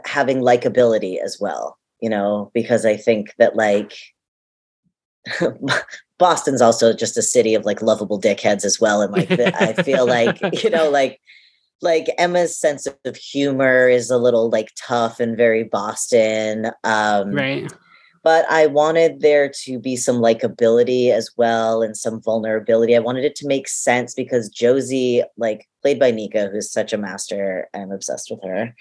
having 0.05 0.41
likability 0.41 1.23
as 1.23 1.39
well 1.41 1.79
you 2.01 2.11
know 2.11 2.51
because 2.53 2.85
i 2.85 2.97
think 2.97 3.33
that 3.39 3.55
like 3.55 3.93
boston's 6.19 6.63
also 6.63 6.93
just 6.93 7.17
a 7.17 7.23
city 7.23 7.55
of 7.55 7.65
like 7.65 7.83
lovable 7.83 8.21
dickheads 8.21 8.65
as 8.65 8.81
well 8.81 9.03
and 9.03 9.13
like 9.13 9.29
the- 9.29 9.55
i 9.63 9.73
feel 9.83 10.07
like 10.17 10.39
you 10.63 10.71
know 10.71 10.91
like 10.91 11.21
like 11.83 12.07
emma's 12.19 12.59
sense 12.59 12.87
of 13.05 13.17
humor 13.17 13.89
is 13.89 14.11
a 14.11 14.19
little 14.19 14.49
like 14.49 14.71
tough 14.77 15.21
and 15.21 15.37
very 15.37 15.65
boston 15.65 16.71
um 16.85 17.33
right 17.33 17.73
but 18.27 18.45
I 18.51 18.67
wanted 18.67 19.21
there 19.21 19.49
to 19.63 19.79
be 19.79 19.95
some 19.95 20.17
likability 20.17 21.13
as 21.13 21.31
well 21.37 21.81
and 21.81 21.97
some 21.97 22.21
vulnerability. 22.21 22.97
I 22.97 22.99
wanted 22.99 23.25
it 23.25 23.37
to 23.37 23.47
make 23.47 23.69
sense 23.69 24.15
because 24.15 24.49
Josie, 24.49 25.23
like 25.37 25.69
played 25.81 26.01
by 26.01 26.11
Nika, 26.11 26.49
who's 26.49 26.69
such 26.69 26.93
a 26.93 26.99
master, 26.99 27.69
I'm 27.73 27.93
obsessed 27.93 28.33
with 28.33 28.43
her. 28.43 28.75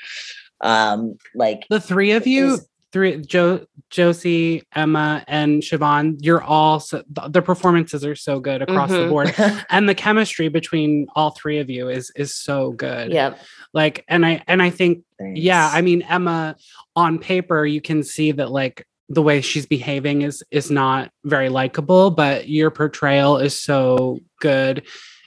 Um, 0.61 1.19
like 1.35 1.67
the 1.69 1.79
three 1.79 2.11
of 2.13 2.25
you 2.25 2.57
three 2.95 3.17
Jo 3.17 3.65
Josie, 3.89 4.63
Emma, 4.73 5.21
and 5.27 5.61
Siobhan, 5.61 6.15
you're 6.21 6.41
all 6.41 6.79
so, 6.79 7.03
the, 7.11 7.27
the 7.27 7.41
performances 7.41 8.05
are 8.05 8.15
so 8.15 8.39
good 8.39 8.61
across 8.61 8.89
the 8.89 8.99
Mhm. 8.99 9.09
board. 9.09 9.35
And 9.69 9.87
the 9.89 9.93
chemistry 9.93 10.47
between 10.47 11.07
all 11.13 11.31
three 11.31 11.59
of 11.59 11.69
you 11.69 11.89
is 11.89 12.09
is 12.15 12.33
so 12.33 12.71
good. 12.71 13.11
Yeah. 13.11 13.35
Like 13.73 14.05
and 14.07 14.25
I 14.25 14.41
and 14.47 14.61
I 14.63 14.69
think 14.69 15.03
yeah, 15.19 15.69
I 15.73 15.81
mean 15.81 16.03
Emma 16.03 16.55
on 16.95 17.19
paper 17.19 17.65
you 17.65 17.81
can 17.81 18.01
see 18.01 18.31
that 18.31 18.49
like 18.49 18.87
the 19.09 19.21
way 19.21 19.41
she's 19.41 19.65
behaving 19.65 20.21
is 20.21 20.41
is 20.49 20.71
not 20.71 21.11
very 21.25 21.49
likable, 21.49 22.11
but 22.11 22.47
your 22.47 22.71
portrayal 22.71 23.37
is 23.39 23.59
so 23.59 24.19
good 24.39 24.83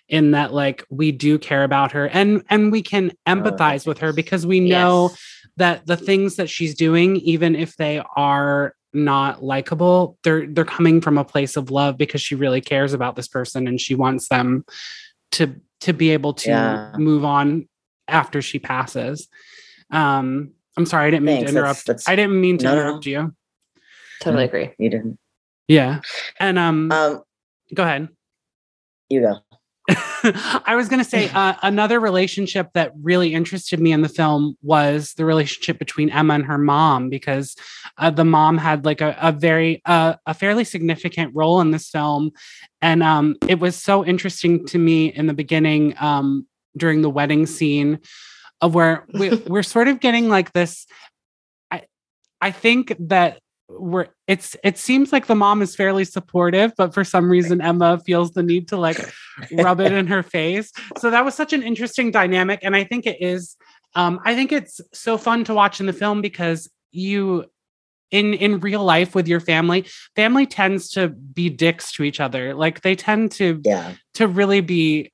in 0.08 0.30
that 0.30 0.54
like 0.54 0.86
we 0.88 1.12
do 1.12 1.38
care 1.38 1.64
about 1.64 1.92
her 1.92 2.08
and 2.08 2.42
and 2.48 2.72
we 2.72 2.80
can 2.80 3.12
empathize 3.26 3.86
with 3.86 3.98
her 3.98 4.10
because 4.14 4.46
we 4.46 4.58
know 4.58 5.10
Yes. 5.10 5.37
That 5.58 5.86
the 5.86 5.96
things 5.96 6.36
that 6.36 6.48
she's 6.48 6.74
doing 6.74 7.16
even 7.16 7.54
if 7.54 7.76
they 7.76 8.02
are 8.16 8.74
not 8.94 9.44
likable 9.44 10.16
they're 10.24 10.46
they're 10.46 10.64
coming 10.64 11.00
from 11.00 11.18
a 11.18 11.24
place 11.24 11.56
of 11.56 11.70
love 11.70 11.98
because 11.98 12.22
she 12.22 12.34
really 12.34 12.60
cares 12.60 12.92
about 12.94 13.16
this 13.16 13.28
person 13.28 13.68
and 13.68 13.80
she 13.80 13.94
wants 13.94 14.28
them 14.28 14.64
to 15.30 15.54
to 15.80 15.92
be 15.92 16.10
able 16.10 16.32
to 16.32 16.48
Yeah. 16.50 16.92
move 16.96 17.24
on 17.24 17.68
after 18.08 18.40
she 18.40 18.58
passes 18.58 19.28
um 19.92 20.52
i'm 20.76 20.86
sorry 20.86 21.08
i 21.08 21.10
didn't 21.10 21.26
mean 21.26 21.36
Thanks, 21.36 21.52
to 21.52 21.58
interrupt 21.58 21.86
that's- 21.86 22.08
i 22.08 22.16
didn't 22.16 22.40
mean 22.40 22.56
to 22.58 22.64
No, 22.64 22.74
no, 22.76 22.94
no. 22.94 23.00
you 23.02 23.34
Totally 24.22 24.44
agree. 24.44 24.70
you 24.78 24.88
didn't. 24.90 25.18
yeah 25.68 26.00
and 26.40 26.58
um 26.58 26.90
Um, 26.90 27.22
go 27.74 27.82
ahead 27.82 28.08
you 29.10 29.20
go. 29.20 29.36
I 30.22 30.74
was 30.76 30.88
going 30.88 31.02
to 31.02 31.08
say 31.08 31.30
uh, 31.30 31.54
another 31.62 31.98
relationship 31.98 32.68
that 32.74 32.92
really 33.00 33.32
interested 33.32 33.80
me 33.80 33.92
in 33.92 34.02
the 34.02 34.08
film 34.08 34.56
was 34.60 35.14
the 35.14 35.24
relationship 35.24 35.78
between 35.78 36.10
Emma 36.10 36.34
and 36.34 36.44
her 36.44 36.58
mom 36.58 37.08
because 37.08 37.56
uh, 37.96 38.10
the 38.10 38.24
mom 38.24 38.58
had 38.58 38.84
like 38.84 39.00
a, 39.00 39.16
a 39.20 39.32
very 39.32 39.80
uh, 39.86 40.14
a 40.26 40.34
fairly 40.34 40.64
significant 40.64 41.34
role 41.34 41.62
in 41.62 41.70
this 41.70 41.88
film, 41.88 42.32
and 42.82 43.02
um, 43.02 43.36
it 43.48 43.60
was 43.60 43.76
so 43.76 44.04
interesting 44.04 44.66
to 44.66 44.78
me 44.78 45.06
in 45.06 45.26
the 45.26 45.34
beginning 45.34 45.94
um, 45.98 46.46
during 46.76 47.00
the 47.00 47.10
wedding 47.10 47.46
scene 47.46 47.98
of 48.60 48.74
where 48.74 49.06
we, 49.14 49.36
we're 49.46 49.62
sort 49.62 49.88
of 49.88 50.00
getting 50.00 50.28
like 50.28 50.52
this. 50.52 50.86
I 51.70 51.84
I 52.42 52.50
think 52.50 52.94
that 52.98 53.40
we're 53.68 54.06
it's 54.26 54.56
it 54.64 54.78
seems 54.78 55.12
like 55.12 55.26
the 55.26 55.34
mom 55.34 55.60
is 55.60 55.76
fairly 55.76 56.04
supportive 56.04 56.72
but 56.76 56.94
for 56.94 57.04
some 57.04 57.30
reason 57.30 57.60
emma 57.60 57.98
feels 58.06 58.32
the 58.32 58.42
need 58.42 58.66
to 58.68 58.76
like 58.76 58.98
rub 59.52 59.78
it 59.80 59.92
in 59.92 60.06
her 60.06 60.22
face. 60.22 60.72
So 60.96 61.10
that 61.10 61.24
was 61.24 61.34
such 61.34 61.52
an 61.52 61.62
interesting 61.62 62.10
dynamic 62.10 62.60
and 62.62 62.74
i 62.74 62.84
think 62.84 63.06
it 63.06 63.20
is 63.20 63.56
um 63.94 64.20
i 64.24 64.34
think 64.34 64.52
it's 64.52 64.80
so 64.92 65.18
fun 65.18 65.44
to 65.44 65.54
watch 65.54 65.80
in 65.80 65.86
the 65.86 65.92
film 65.92 66.22
because 66.22 66.68
you 66.92 67.44
in 68.10 68.32
in 68.34 68.60
real 68.60 68.82
life 68.82 69.14
with 69.14 69.28
your 69.28 69.40
family 69.40 69.84
family 70.16 70.46
tends 70.46 70.88
to 70.90 71.08
be 71.08 71.50
dicks 71.50 71.92
to 71.92 72.02
each 72.02 72.20
other. 72.20 72.54
Like 72.54 72.80
they 72.80 72.94
tend 72.94 73.32
to 73.32 73.60
Yeah. 73.64 73.94
to 74.14 74.26
really 74.26 74.62
be 74.62 75.12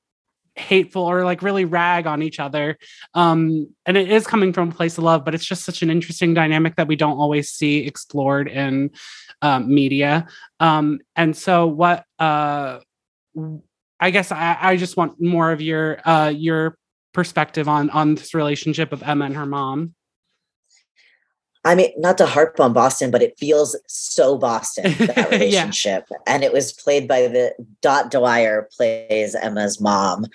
hateful 0.55 1.03
or 1.03 1.23
like 1.25 1.41
really 1.41 1.65
rag 1.65 2.07
on 2.07 2.21
each 2.21 2.39
other. 2.39 2.77
Um 3.13 3.73
and 3.85 3.97
it 3.97 4.09
is 4.09 4.27
coming 4.27 4.53
from 4.53 4.69
a 4.69 4.73
place 4.73 4.97
of 4.97 5.03
love 5.03 5.25
but 5.25 5.35
it's 5.35 5.45
just 5.45 5.63
such 5.63 5.81
an 5.81 5.89
interesting 5.89 6.33
dynamic 6.33 6.75
that 6.75 6.87
we 6.87 6.95
don't 6.95 7.17
always 7.17 7.49
see 7.49 7.85
explored 7.85 8.47
in 8.47 8.91
um, 9.41 9.73
media. 9.73 10.27
Um 10.59 10.99
and 11.15 11.35
so 11.35 11.67
what 11.67 12.05
uh 12.19 12.79
i 13.99 14.11
guess 14.11 14.31
i 14.31 14.57
i 14.61 14.77
just 14.77 14.97
want 14.97 15.19
more 15.19 15.51
of 15.51 15.61
your 15.61 15.99
uh 16.07 16.29
your 16.29 16.77
perspective 17.13 17.67
on 17.67 17.89
on 17.89 18.15
this 18.15 18.33
relationship 18.33 18.91
of 18.91 19.01
emma 19.03 19.25
and 19.25 19.35
her 19.35 19.45
mom 19.45 19.94
I 21.65 21.73
mean, 21.73 21.89
not 21.97 22.17
to 22.19 22.27
harp 22.27 22.59
on 22.59 22.73
Boston, 22.73 23.09
but 23.09 23.23
it 23.23 23.37
feels 23.39 23.75
so 23.87 24.37
Boston, 24.37 24.93
that 24.99 25.17
Yeah. 25.17 25.29
relationship. 25.29 26.07
And 26.27 26.43
it 26.43 26.53
was 26.53 26.71
played 26.71 27.07
by 27.07 27.27
the 27.27 27.55
Dot 27.81 28.11
Dwyer 28.11 28.69
plays 28.77 29.33
Emma's 29.33 29.81
mom 29.81 30.27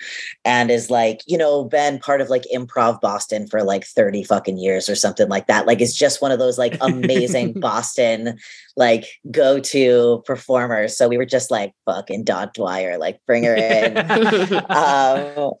and 0.43 0.69
is 0.69 0.91
like, 0.91 1.21
you 1.25 1.37
know, 1.37 1.63
been 1.63 1.99
part 1.99 2.19
of 2.19 2.29
like 2.29 2.43
improv 2.53 2.99
Boston 2.99 3.47
for 3.47 3.63
like 3.63 3.85
30 3.85 4.23
fucking 4.25 4.57
years 4.57 4.89
or 4.89 4.95
something 4.95 5.29
like 5.29 5.47
that. 5.47 5.65
Like 5.65 5.79
it's 5.79 5.95
just 5.95 6.21
one 6.21 6.31
of 6.33 6.39
those 6.39 6.57
like 6.57 6.75
amazing 6.81 7.53
Boston 7.59 8.37
like 8.75 9.05
go-to 9.31 10.21
performers. 10.25 10.97
So 10.97 11.07
we 11.07 11.17
were 11.17 11.25
just 11.25 11.49
like 11.49 11.73
fucking 11.85 12.25
Dot 12.25 12.53
Dwyer, 12.53 12.97
like 12.97 13.21
bring 13.25 13.45
her 13.45 13.55
in. 13.55 13.97
um 14.69 15.53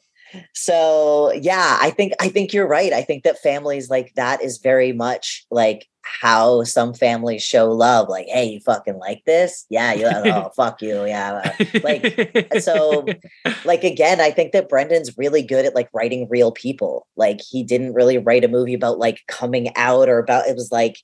so 0.53 1.31
yeah 1.33 1.77
i 1.81 1.89
think 1.89 2.13
i 2.19 2.27
think 2.27 2.53
you're 2.53 2.67
right 2.67 2.93
i 2.93 3.01
think 3.01 3.23
that 3.23 3.39
families 3.39 3.89
like 3.89 4.13
that 4.15 4.41
is 4.41 4.57
very 4.57 4.91
much 4.91 5.45
like 5.51 5.87
how 6.03 6.63
some 6.63 6.93
families 6.93 7.43
show 7.43 7.71
love 7.71 8.09
like 8.09 8.25
hey 8.27 8.45
you 8.45 8.59
fucking 8.59 8.97
like 8.97 9.23
this? 9.25 9.65
Yeah 9.69 9.93
you 9.93 10.05
oh 10.07 10.51
fuck 10.55 10.81
you. 10.81 11.05
Yeah 11.05 11.41
uh, 11.45 11.65
like, 11.83 12.47
uh, 12.53 12.59
so 12.59 13.05
like 13.65 13.83
again 13.83 14.19
i 14.19 14.31
think 14.31 14.51
that 14.51 14.69
brendan's 14.69 15.17
really 15.17 15.43
good 15.43 15.65
at 15.65 15.75
like 15.75 15.89
writing 15.93 16.27
real 16.29 16.51
people 16.51 17.07
like 17.15 17.39
he 17.41 17.63
didn't 17.63 17.93
really 17.93 18.17
write 18.17 18.43
a 18.43 18.47
movie 18.47 18.73
about 18.73 18.99
like 18.99 19.21
coming 19.27 19.75
out 19.75 20.09
or 20.09 20.19
about 20.19 20.47
it 20.47 20.55
was 20.55 20.71
like 20.71 20.97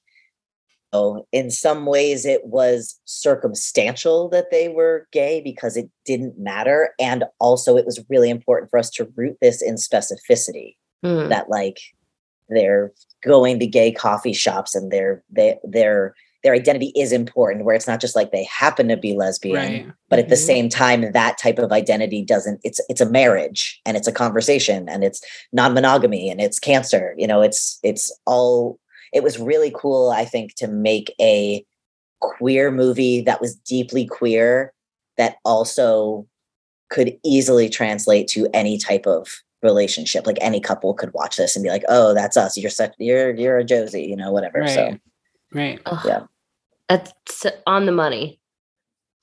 in 1.31 1.51
some 1.51 1.85
ways 1.85 2.25
it 2.25 2.45
was 2.45 2.99
circumstantial 3.05 4.29
that 4.29 4.51
they 4.51 4.67
were 4.69 5.07
gay 5.11 5.41
because 5.41 5.77
it 5.77 5.89
didn't 6.05 6.37
matter 6.37 6.93
and 6.99 7.23
also 7.39 7.75
it 7.77 7.85
was 7.85 8.03
really 8.09 8.29
important 8.29 8.69
for 8.69 8.79
us 8.79 8.89
to 8.89 9.11
root 9.15 9.37
this 9.41 9.61
in 9.61 9.75
specificity 9.75 10.75
Hmm. 11.03 11.29
that 11.29 11.47
like 11.47 11.77
they're 12.49 12.91
going 13.23 13.59
to 13.59 13.67
gay 13.67 13.91
coffee 13.91 14.33
shops 14.33 14.73
and 14.73 14.91
their 14.91 15.23
they 15.29 15.59
their 15.63 16.15
their 16.43 16.53
identity 16.53 16.91
is 16.95 17.11
important 17.11 17.65
where 17.65 17.75
it's 17.75 17.87
not 17.87 17.99
just 18.01 18.15
like 18.15 18.31
they 18.31 18.45
happen 18.45 18.87
to 18.87 18.97
be 18.97 19.15
lesbian 19.15 19.55
right 19.55 19.85
but 20.09 20.17
at 20.19 20.29
the 20.29 20.35
Mhm. 20.35 20.45
same 20.47 20.69
time 20.69 21.11
that 21.11 21.37
type 21.37 21.59
of 21.59 21.71
identity 21.71 22.23
doesn't 22.23 22.59
it's 22.63 22.81
it's 22.89 23.01
a 23.01 23.09
marriage 23.09 23.79
and 23.85 23.95
it's 23.95 24.07
a 24.07 24.11
conversation 24.11 24.89
and 24.89 25.03
it's 25.03 25.21
non-monogamy 25.53 26.29
and 26.31 26.41
it's 26.41 26.57
cancer 26.59 27.13
you 27.17 27.27
know 27.27 27.41
it's 27.43 27.77
it's 27.83 28.11
all 28.25 28.79
it 29.13 29.23
was 29.23 29.39
really 29.39 29.71
cool 29.75 30.09
i 30.11 30.25
think 30.25 30.53
to 30.55 30.67
make 30.67 31.13
a 31.19 31.65
queer 32.19 32.71
movie 32.71 33.21
that 33.21 33.41
was 33.41 33.55
deeply 33.55 34.05
queer 34.05 34.73
that 35.17 35.37
also 35.45 36.27
could 36.89 37.17
easily 37.23 37.69
translate 37.69 38.27
to 38.27 38.47
any 38.53 38.77
type 38.77 39.05
of 39.05 39.41
relationship 39.63 40.25
like 40.25 40.37
any 40.39 40.59
couple 40.59 40.93
could 40.93 41.13
watch 41.13 41.37
this 41.37 41.55
and 41.55 41.63
be 41.63 41.69
like 41.69 41.83
oh 41.89 42.13
that's 42.13 42.37
us 42.37 42.57
you're 42.57 42.69
such 42.69 42.93
you're 42.99 43.35
you're 43.35 43.57
a 43.57 43.63
josie 43.63 44.03
you 44.03 44.15
know 44.15 44.31
whatever 44.31 44.67
so 44.67 44.85
right 44.85 45.01
right 45.53 45.81
Ugh. 45.85 46.05
Yeah. 46.05 46.23
That's 46.89 47.45
on 47.65 47.85
the 47.85 47.91
money. 47.91 48.39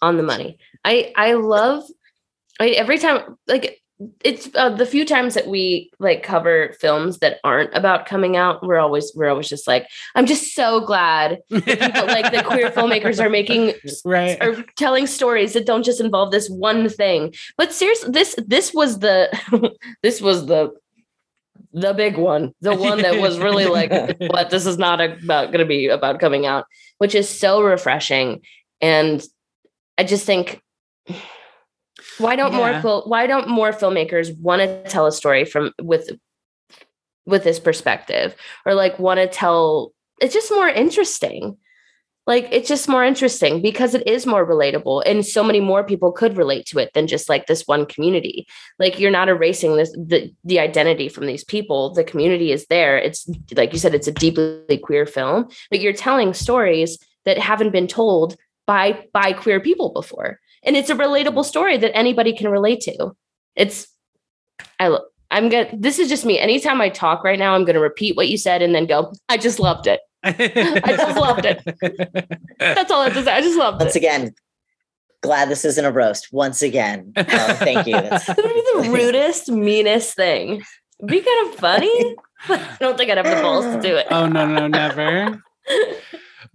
On 0.03 0.17
the 0.17 0.23
money. 0.23 0.59
I 0.85 1.13
I 1.17 1.33
love 1.35 1.85
I 2.61 2.69
every 2.71 2.99
time 2.99 3.39
like 3.47 3.81
it's 4.25 4.49
uh, 4.57 4.71
the 4.71 4.87
few 4.87 5.05
times 5.05 5.35
that 5.35 5.47
we 5.47 5.91
like 6.01 6.23
cover 6.23 6.75
films 6.81 7.19
that 7.19 7.39
aren't 7.45 7.73
about 7.75 8.07
coming 8.07 8.37
out 8.37 8.61
we're 8.67 8.79
always 8.79 9.13
we're 9.15 9.29
always 9.29 9.49
just 9.49 9.69
like 9.69 9.87
i'm 10.17 10.27
just 10.27 10.53
so 10.53 10.81
glad 10.81 11.39
people 11.49 12.07
like 12.07 12.33
the 12.33 12.43
queer 12.45 12.71
filmmakers 12.71 13.25
are 13.25 13.31
making 13.31 13.73
right. 14.05 14.41
are 14.41 14.63
telling 14.77 15.07
stories 15.07 15.53
that 15.53 15.67
don't 15.67 15.85
just 15.85 16.01
involve 16.01 16.31
this 16.31 16.49
one 16.49 16.89
thing. 16.89 17.35
But 17.57 17.73
seriously 17.73 18.11
this 18.11 18.35
this 18.47 18.75
was 18.75 18.99
the 19.01 19.31
this 20.03 20.21
was 20.21 20.47
the 20.47 20.73
the 21.73 21.93
big 21.93 22.17
one 22.17 22.53
the 22.61 22.75
one 22.75 23.03
that 23.03 23.21
was 23.21 23.39
really 23.39 23.67
like 23.67 23.91
what? 24.31 24.51
This 24.51 24.67
is 24.67 24.79
not 24.79 25.01
about 25.01 25.47
going 25.47 25.59
to 25.59 25.65
be 25.65 25.89
about 25.89 26.21
coming 26.21 26.47
out 26.47 26.67
which 26.99 27.15
is 27.15 27.29
so 27.29 27.63
refreshing. 27.63 28.43
And 28.81 29.25
i 29.97 30.05
just 30.05 30.27
think 30.27 30.61
why 32.19 32.37
don't 32.37 32.55
more 32.55 32.71
Yeah. 32.71 32.83
fil- 32.83 33.05
why 33.07 33.27
don't 33.27 33.49
more 33.49 33.73
filmmakers 33.73 34.37
want 34.39 34.61
to 34.61 34.83
tell 34.91 35.07
a 35.07 35.13
story 35.13 35.45
from 35.45 35.73
with 35.83 36.11
with 37.27 37.45
this 37.45 37.59
perspective? 37.59 38.35
Or 38.67 38.75
like 38.75 38.99
want 38.99 39.19
to 39.21 39.27
tell 39.27 39.93
it's 40.21 40.35
just 40.35 40.51
more 40.51 40.69
interesting. 40.69 41.57
Like 42.27 42.49
it's 42.51 42.69
just 42.69 42.89
more 42.89 43.05
interesting 43.05 43.61
because 43.61 43.95
it 43.95 44.07
is 44.07 44.25
more 44.25 44.47
relatable 44.47 45.03
and 45.05 45.27
so 45.27 45.45
many 45.45 45.61
more 45.61 45.85
people 45.85 46.11
could 46.11 46.39
relate 46.39 46.65
to 46.67 46.79
it 46.79 46.91
than 46.95 47.07
just 47.07 47.29
like 47.29 47.47
this 47.47 47.65
one 47.67 47.85
community. 47.85 48.47
Like 48.79 48.99
you're 48.99 49.11
not 49.11 49.29
erasing 49.29 49.77
this 49.77 49.91
the, 49.93 50.33
the 50.43 50.59
identity 50.59 51.11
from 51.11 51.27
these 51.27 51.45
people. 51.45 51.93
The 51.93 52.05
community 52.05 52.51
is 52.51 52.67
there. 52.69 52.97
It's 52.97 53.29
like 53.55 53.73
you 53.75 53.79
said 53.79 53.95
it's 53.95 54.09
a 54.09 54.13
deeply 54.13 54.79
queer 54.79 55.05
film 55.05 55.49
but 55.71 55.81
you're 55.81 55.93
telling 55.93 56.33
stories 56.33 56.99
that 57.27 57.39
haven't 57.39 57.73
been 57.73 57.87
told 57.89 58.37
by 58.67 59.05
by 59.13 59.35
queer 59.35 59.61
people 59.61 59.91
before 59.93 60.41
and 60.65 60.77
it's 60.77 60.91
a 60.91 60.95
relatable 60.95 61.45
story 61.45 61.77
that 61.77 61.97
anybody 61.97 62.33
can 62.37 62.49
relate 62.51 62.81
to. 62.83 63.13
It's 63.57 63.89
I 64.81 64.97
I'm 65.31 65.49
gonna 65.49 65.69
this 65.73 65.99
is 65.99 66.09
just 66.09 66.25
me. 66.25 66.39
Anytime 66.39 66.81
i 66.81 66.89
talk 66.89 67.25
right 67.25 67.39
now 67.39 67.55
i'm 67.55 67.65
gonna 67.65 67.81
repeat 67.81 68.17
what 68.17 68.29
you 68.29 68.37
said 68.39 68.63
and 68.63 68.75
then 68.75 68.87
go 68.87 69.13
i 69.29 69.37
just 69.37 69.59
loved 69.59 69.87
it. 69.87 70.01
I 70.25 70.33
just 70.97 71.17
loved 71.19 71.45
it. 71.45 71.63
that's 72.59 72.91
all 72.91 73.03
i 73.03 73.05
have 73.05 73.15
to 73.15 73.23
say. 73.25 73.33
I 73.33 73.41
just 73.41 73.59
loved 73.59 73.81
once 73.81 73.97
it. 73.97 74.03
Once 74.03 74.17
again 74.21 74.35
glad 75.23 75.49
this 75.49 75.65
isn't 75.65 75.85
a 75.87 75.91
roast. 75.91 76.29
Once 76.33 76.61
again. 76.61 77.11
Oh, 77.17 77.55
thank 77.55 77.87
you. 77.87 77.95
That's- 77.95 78.27
That 78.27 78.37
would 78.37 78.53
be 78.53 78.63
the 78.75 78.91
rudest, 78.91 79.51
meanest 79.51 80.15
thing. 80.15 80.63
It'd 81.01 81.09
be 81.09 81.23
kind 81.23 81.49
of 81.49 81.55
funny. 81.59 82.17
I 82.49 82.77
don't 82.79 82.99
think 82.99 83.11
I'd 83.11 83.17
have 83.17 83.35
the 83.37 83.43
balls 83.43 83.65
to 83.75 83.81
do 83.81 83.97
it. 83.97 84.07
oh 84.11 84.27
no 84.27 84.47
no 84.47 84.67
never 84.69 85.43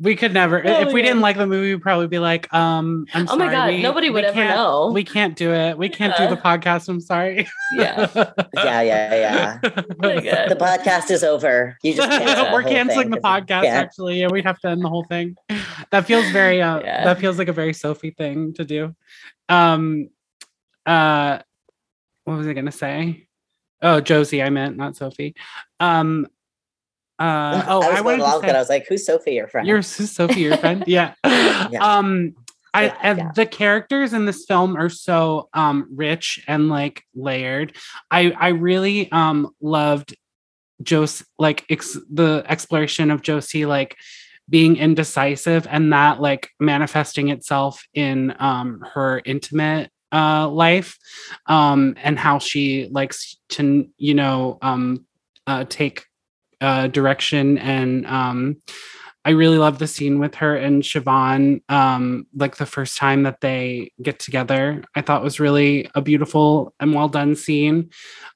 We 0.02 0.16
could 0.16 0.34
never. 0.34 0.66
Oh 0.66 0.82
if 0.82 0.88
my 0.88 0.94
we 0.94 1.02
didn't 1.02 1.20
like 1.20 1.36
the 1.36 1.46
movie, 1.46 1.74
we'd 1.74 1.82
probably 1.82 2.08
be 2.08 2.20
like, 2.20 2.52
um, 2.54 3.06
I'm 3.14 3.28
Oh 3.30 3.36
my 3.36 3.52
God, 3.52 3.70
we- 3.72 3.82
nobody 3.82 4.10
would 4.10 4.24
we 4.24 4.28
ever 4.28 4.34
can't- 4.34 4.56
know. 4.56 4.92
We 4.94 5.04
can't 5.04 5.36
do 5.36 5.52
it. 5.54 5.78
We 5.78 5.90
can't 5.90 6.16
do 6.18 6.28
the 6.28 6.38
podcast. 6.38 6.88
I'm 6.88 7.02
sorry. 7.02 7.48
Yeah. 7.74 8.08
Yeah, 8.56 8.82
yeah, 8.82 9.16
yeah. 9.16 9.60
Oh 9.64 9.70
my 10.02 10.16
God. 10.22 10.50
The 10.50 10.56
podcast 10.60 11.12
is 11.12 11.24
over. 11.24 11.78
You 11.84 11.94
just 11.94 12.10
canceled 12.10 12.48
the 12.50 12.54
We're 12.54 12.64
canceling 12.64 13.02
thing 13.08 13.10
the 13.12 13.18
'cause 13.20 13.42
podcast. 13.42 13.62
can't. 13.64 13.66
Actually, 13.86 14.20
yeah, 14.22 14.28
we'd 14.30 14.46
have 14.46 14.60
to 14.60 14.70
end 14.70 14.84
the 14.84 14.90
whole 14.90 15.04
thing. 15.06 15.36
That 15.92 16.06
feels 16.06 16.30
very. 16.32 16.62
Uh, 16.62 16.80
Yeah. 16.80 17.04
That 17.06 17.20
feels 17.20 17.38
like 17.38 17.48
a 17.50 17.54
very 17.54 17.74
Sophie 17.74 18.12
thing 18.12 18.54
to 18.54 18.64
do. 18.66 18.96
Um. 19.50 20.10
Uh. 20.86 21.40
What 22.24 22.38
was 22.38 22.48
I 22.48 22.54
gonna 22.54 22.72
say? 22.72 23.28
Oh, 23.82 24.00
Josie. 24.02 24.44
I 24.44 24.50
meant 24.50 24.78
not 24.78 24.96
Sophie. 24.96 25.36
Um. 25.80 26.28
Uh. 27.20 27.64
Oh, 27.68 27.82
I 27.82 27.90
was 27.90 27.98
I, 27.98 28.02
wanted 28.02 28.18
to 28.42 28.48
say. 28.48 28.56
I 28.56 28.60
was 28.60 28.70
like, 28.70 28.88
"Who's 28.88 29.06
Sophie, 29.06 29.34
your 29.34 29.48
friend?" 29.48 29.68
You're 29.68 29.82
Sophie, 29.82 30.42
your 30.42 30.58
friend. 30.58 30.84
Yeah. 30.88 31.14
Um. 31.80 32.36
I, 32.74 32.84
Yeah, 32.86 33.16
yeah. 33.18 33.32
the 33.36 33.46
characters 33.46 34.14
in 34.14 34.26
this 34.26 34.46
film 34.46 34.78
are 34.78 34.90
so 34.90 35.50
um 35.54 35.88
rich 35.94 36.44
and 36.48 36.70
like 36.70 37.04
layered. 37.16 37.76
I 38.12 38.32
I 38.32 38.50
really 38.50 39.12
um 39.12 39.50
loved 39.60 40.16
Josie 40.84 41.26
like 41.38 41.66
ex- 41.70 41.98
the 42.12 42.44
exploration 42.48 43.12
of 43.12 43.22
Josie 43.22 43.66
like 43.66 43.98
being 44.48 44.78
indecisive 44.78 45.68
and 45.70 45.94
that 45.94 46.22
like 46.22 46.50
manifesting 46.60 47.30
itself 47.30 47.86
in 47.94 48.36
um 48.40 48.84
her 48.94 49.22
intimate 49.26 49.92
uh 50.12 50.48
life 50.48 50.98
um 51.48 51.96
and 52.02 52.18
how 52.18 52.40
she 52.40 52.88
likes 52.92 53.38
to 53.50 53.88
you 53.98 54.14
know 54.14 54.58
um 54.62 55.06
uh 55.48 55.66
take 55.70 56.06
uh 56.62 56.88
direction 56.88 57.58
and 57.58 58.06
um 58.08 58.58
I 59.26 59.32
really 59.32 59.58
love 59.58 59.80
the 59.80 59.86
scene 59.88 60.18
with 60.18 60.36
her 60.36 60.56
and 60.56 60.82
Siobhan, 60.82 61.62
um, 61.70 62.26
like 62.34 62.56
the 62.56 62.66
first 62.66 62.98
time 62.98 63.24
that 63.24 63.42
they 63.42 63.92
get 64.02 64.18
together. 64.18 64.82
I 64.96 65.02
thought 65.02 65.24
was 65.24 65.42
really 65.42 65.90
a 65.94 66.02
beautiful 66.02 66.74
and 66.80 66.94
well 66.96 67.10
done 67.10 67.36
scene. 67.36 67.90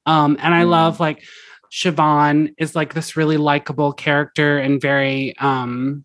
Um, 0.05 0.37
and 0.41 0.53
I 0.53 0.63
Mhm. 0.63 0.69
love 0.69 0.99
like 0.99 1.23
Siobhan 1.71 2.53
is 2.57 2.75
like 2.75 2.93
this 2.93 3.15
really 3.15 3.37
likable 3.37 3.93
character 3.93 4.57
and 4.57 4.81
very 4.81 5.35
um, 5.39 6.03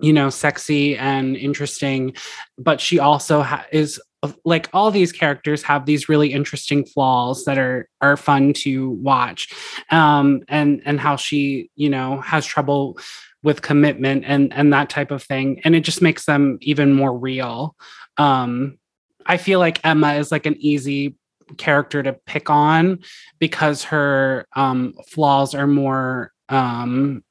you 0.00 0.12
know, 0.12 0.30
sexy 0.30 0.96
and 0.96 1.36
interesting, 1.36 2.14
but 2.58 2.80
she 2.80 2.98
also 2.98 3.42
ha- 3.42 3.66
is 3.70 4.00
like 4.44 4.68
all 4.72 4.90
these 4.90 5.12
characters 5.12 5.62
have 5.62 5.86
these 5.86 6.08
really 6.08 6.32
interesting 6.32 6.84
flaws 6.84 7.44
that 7.44 7.58
are 7.58 7.88
are 8.00 8.16
fun 8.16 8.52
to 8.52 8.90
watch 8.90 9.52
um 9.90 10.42
and 10.48 10.82
and 10.84 11.00
how 11.00 11.16
she 11.16 11.70
you 11.74 11.88
know 11.88 12.20
has 12.20 12.44
trouble 12.44 12.98
with 13.42 13.62
commitment 13.62 14.24
and 14.26 14.52
and 14.52 14.72
that 14.72 14.90
type 14.90 15.10
of 15.10 15.22
thing 15.22 15.60
and 15.64 15.74
it 15.74 15.80
just 15.80 16.02
makes 16.02 16.26
them 16.26 16.58
even 16.60 16.92
more 16.92 17.16
real. 17.16 17.74
Um 18.16 18.78
i 19.26 19.36
feel 19.36 19.58
like 19.58 19.84
emma 19.84 20.14
is 20.14 20.32
like 20.32 20.46
an 20.46 20.56
easy 20.58 21.14
character 21.58 22.02
to 22.02 22.14
pick 22.26 22.48
on 22.48 22.98
because 23.38 23.84
her 23.84 24.46
um 24.56 24.94
flaws 25.08 25.54
are 25.54 25.66
more 25.66 26.32
um 26.48 27.22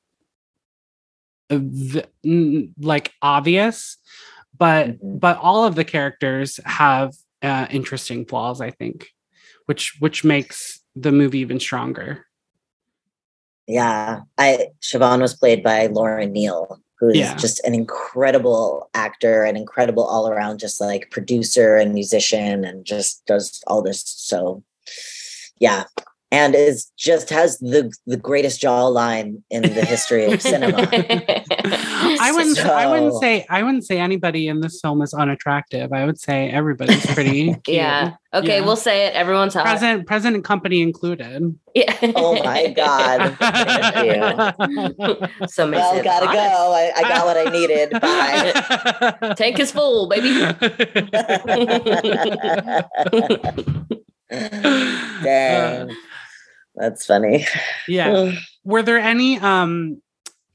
like 2.79 3.11
obvious 3.21 3.97
but 4.59 4.99
Mhm. 5.01 5.19
but 5.19 5.37
all 5.37 5.65
of 5.65 5.75
the 5.75 5.85
characters 5.85 6.59
have 6.65 7.13
uh, 7.41 7.65
interesting 7.71 8.25
flaws 8.25 8.59
i 8.61 8.69
think 8.69 9.07
which 9.65 9.95
which 9.99 10.23
makes 10.23 10.81
the 10.95 11.11
movie 11.11 11.39
even 11.39 11.59
stronger 11.59 12.25
Yeah, 13.67 14.21
I 14.37 14.69
Siobhan 14.81 15.21
was 15.21 15.35
played 15.35 15.61
by 15.63 15.85
Lauren 15.87 16.31
Neal, 16.33 16.81
who 16.99 17.09
is 17.09 17.17
Yeah. 17.17 17.35
just 17.37 17.59
an 17.67 17.75
incredible 17.75 18.89
actor, 18.95 19.43
an 19.43 19.55
incredible 19.55 20.03
all 20.03 20.27
around 20.27 20.59
just 20.59 20.81
like 20.81 21.11
producer 21.11 21.77
and 21.77 21.93
musician, 21.93 22.65
and 22.65 22.83
just 22.83 23.23
does 23.27 23.61
all 23.67 23.83
this. 23.83 24.01
So, 24.05 24.63
yeah, 25.59 25.83
and 26.31 26.55
is 26.55 26.89
just 26.97 27.29
has 27.29 27.59
the 27.59 27.91
the 28.07 28.17
greatest 28.17 28.59
jawline 28.59 29.43
in 29.51 29.61
the 29.61 29.85
history 29.85 30.25
of 30.25 30.41
cinema. 30.41 30.89
I 32.21 32.31
wouldn't. 32.33 32.59
I 32.59 32.87
wouldn't 32.87 33.13
say. 33.19 33.45
I 33.49 33.63
wouldn't 33.63 33.85
say 33.85 33.99
anybody 33.99 34.47
in 34.47 34.61
this 34.61 34.79
film 34.81 35.01
is 35.01 35.13
unattractive. 35.13 35.91
I 35.93 36.05
would 36.05 36.19
say 36.19 36.49
everybody's 36.49 37.05
pretty. 37.13 37.53
cute. 37.63 37.67
yeah. 37.67 38.15
Okay, 38.33 38.59
Yeah. 38.59 38.65
we'll 38.65 38.75
say 38.75 39.07
it. 39.07 39.13
Everyone's 39.15 39.53
hot. 39.55 39.65
Present, 39.65 40.05
present, 40.07 40.35
and 40.35 40.43
company 40.43 40.81
included. 40.81 41.57
Yeah. 41.75 41.95
Oh 42.15 42.41
my 42.43 42.67
God. 42.75 43.35
So 45.49 45.67
makes 45.67 45.81
well, 45.81 46.03
gotta 46.03 46.27
hot. 46.27 46.33
go. 46.33 46.73
I, 46.73 46.91
I 46.95 47.01
got 47.01 47.25
what 47.25 47.37
I 47.37 47.45
needed. 47.51 47.89
Bye. 47.99 49.33
Tank 49.35 49.59
is 49.59 49.71
full, 49.71 50.07
baby. 50.07 50.29
Dang, 54.29 55.95
that's 56.75 57.05
funny. 57.05 57.45
yeah. 57.87 58.31
Were 58.63 58.83
there 58.83 58.99
any 58.99 59.39
um 59.39 60.01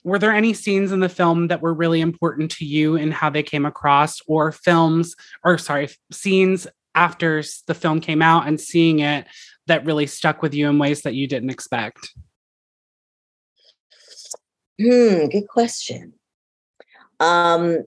were 0.04 0.18
there 0.18 0.32
any 0.32 0.52
scenes 0.52 0.92
in 0.92 1.00
the 1.00 1.08
film 1.08 1.48
that 1.48 1.62
were 1.62 1.74
really 1.74 2.00
important 2.00 2.50
to 2.52 2.64
you 2.64 2.94
in 2.94 3.10
how 3.10 3.30
they 3.30 3.42
came 3.42 3.64
across 3.64 4.20
or 4.26 4.52
films 4.52 5.16
or 5.42 5.58
sorry, 5.58 5.88
scenes 6.12 6.66
after 6.94 7.42
the 7.66 7.74
film 7.74 8.00
came 8.00 8.22
out 8.22 8.46
and 8.46 8.60
seeing 8.60 9.00
it 9.00 9.26
that 9.66 9.84
really 9.84 10.06
stuck 10.06 10.42
with 10.42 10.54
you 10.54 10.68
in 10.68 10.78
ways 10.78 11.02
that 11.02 11.14
you 11.14 11.26
didn't 11.26 11.50
expect? 11.50 12.14
Hmm, 14.80 15.26
good 15.26 15.48
question. 15.48 16.12
Um, 17.20 17.84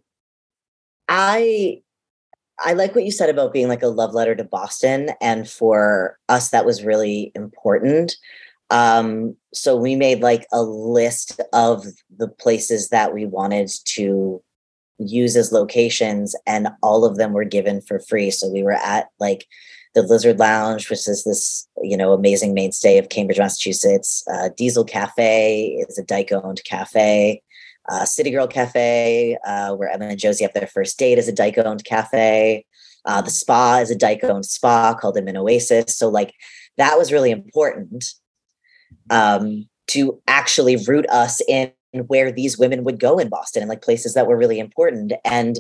I 1.08 1.82
I 2.60 2.74
like 2.74 2.96
what 2.96 3.04
you 3.04 3.12
said 3.12 3.30
about 3.30 3.54
being 3.54 3.68
like 3.68 3.84
a 3.84 3.88
love 3.88 4.14
letter 4.14 4.34
to 4.36 4.44
Boston, 4.44 5.12
and 5.22 5.48
for 5.48 6.18
us, 6.28 6.50
that 6.50 6.66
was 6.66 6.84
really 6.84 7.32
important. 7.36 8.16
Um, 8.70 9.36
so 9.54 9.76
we 9.76 9.96
made 9.96 10.22
like 10.22 10.46
a 10.52 10.62
list 10.62 11.40
of 11.54 11.86
the 12.18 12.28
places 12.28 12.90
that 12.90 13.14
we 13.14 13.26
wanted 13.26 13.70
to 13.86 14.42
use 15.00 15.36
as 15.36 15.52
locations, 15.52 16.36
and 16.46 16.70
all 16.82 17.06
of 17.06 17.18
them 17.18 17.34
were 17.34 17.46
given 17.46 17.82
for 17.82 18.00
free. 18.00 18.32
So 18.32 18.48
we 18.50 18.64
were 18.64 18.74
at 18.74 19.08
like 19.20 19.46
the 19.96 20.02
Lizard 20.02 20.40
Lounge, 20.40 20.90
which 20.90 21.08
is 21.08 21.24
this 21.24 21.68
you 21.82 21.98
know 21.98 22.14
amazing 22.14 22.54
mainstay 22.54 22.98
of 22.98 23.10
Cambridge, 23.10 23.40
Massachusetts. 23.40 24.24
Uh, 24.32 24.50
Diesel 24.58 24.84
Cafe 24.84 25.86
is 25.88 25.98
a 25.98 26.04
Dyke-owned 26.04 26.64
cafe. 26.66 27.42
Uh, 27.90 28.04
City 28.04 28.32
Girl 28.32 28.48
Cafe, 28.48 29.38
uh, 29.46 29.74
where 29.76 29.90
Emma 29.90 30.08
and 30.08 30.20
Josie 30.20 30.44
have 30.44 30.54
their 30.54 30.68
first 30.68 31.00
date, 31.00 31.18
is 31.18 31.30
a 31.30 31.34
Dyke-owned 31.34 31.86
cafe. 31.86 32.66
Uh, 33.06 33.22
the 33.22 33.32
spa 33.32 33.78
is 33.78 33.90
a 33.90 33.96
Dyke-owned 33.96 34.46
spa 34.46 34.94
called 34.94 35.16
the 35.16 35.22
Min 35.22 35.38
Oasis. 35.38 35.96
So 35.96 36.10
like 36.10 36.34
that 36.78 36.98
was 36.98 37.14
really 37.14 37.32
important 37.32 38.04
um, 39.10 39.68
to 39.88 40.22
actually 40.28 40.78
root 40.88 41.08
us 41.10 41.42
in 41.48 41.72
where 42.08 42.32
these 42.32 42.58
women 42.58 42.84
would 42.84 43.00
go 43.00 43.18
in 43.18 43.30
Boston 43.30 43.64
and 43.64 43.70
like 43.70 43.82
places 43.82 44.14
that 44.14 44.28
were 44.28 44.38
really 44.38 44.60
important. 44.60 45.14
And 45.24 45.58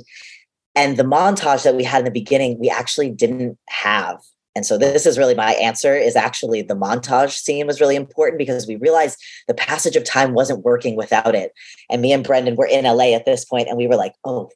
and 0.76 0.98
the 0.98 1.04
montage 1.04 1.64
that 1.64 1.76
we 1.76 1.84
had 1.84 2.00
in 2.00 2.06
the 2.06 2.12
beginning, 2.12 2.60
we 2.60 2.70
actually 2.70 3.10
didn't 3.10 3.58
have. 3.68 4.20
And 4.56 4.66
so 4.66 4.78
this 4.78 5.06
is 5.06 5.18
really 5.18 5.34
my 5.34 5.54
answer 5.54 5.96
is 5.96 6.16
actually 6.16 6.62
the 6.62 6.76
montage 6.76 7.32
scene 7.32 7.66
was 7.66 7.82
really 7.82 7.96
important 7.96 8.38
because 8.38 8.68
we 8.68 8.76
realized 8.76 9.20
the 9.48 9.54
passage 9.54 9.96
of 9.96 10.04
time 10.04 10.34
wasn't 10.34 10.64
working 10.64 10.96
without 10.96 11.36
it. 11.36 11.52
And 11.90 12.02
me 12.02 12.12
and 12.12 12.24
Brendan 12.24 12.56
were 12.56 12.68
in 12.68 12.86
LA 12.86 13.16
at 13.16 13.26
this 13.26 13.46
point 13.46 13.68
and 13.68 13.78
we 13.78 13.88
were 13.88 13.96
like, 13.96 14.14
oh 14.24 14.50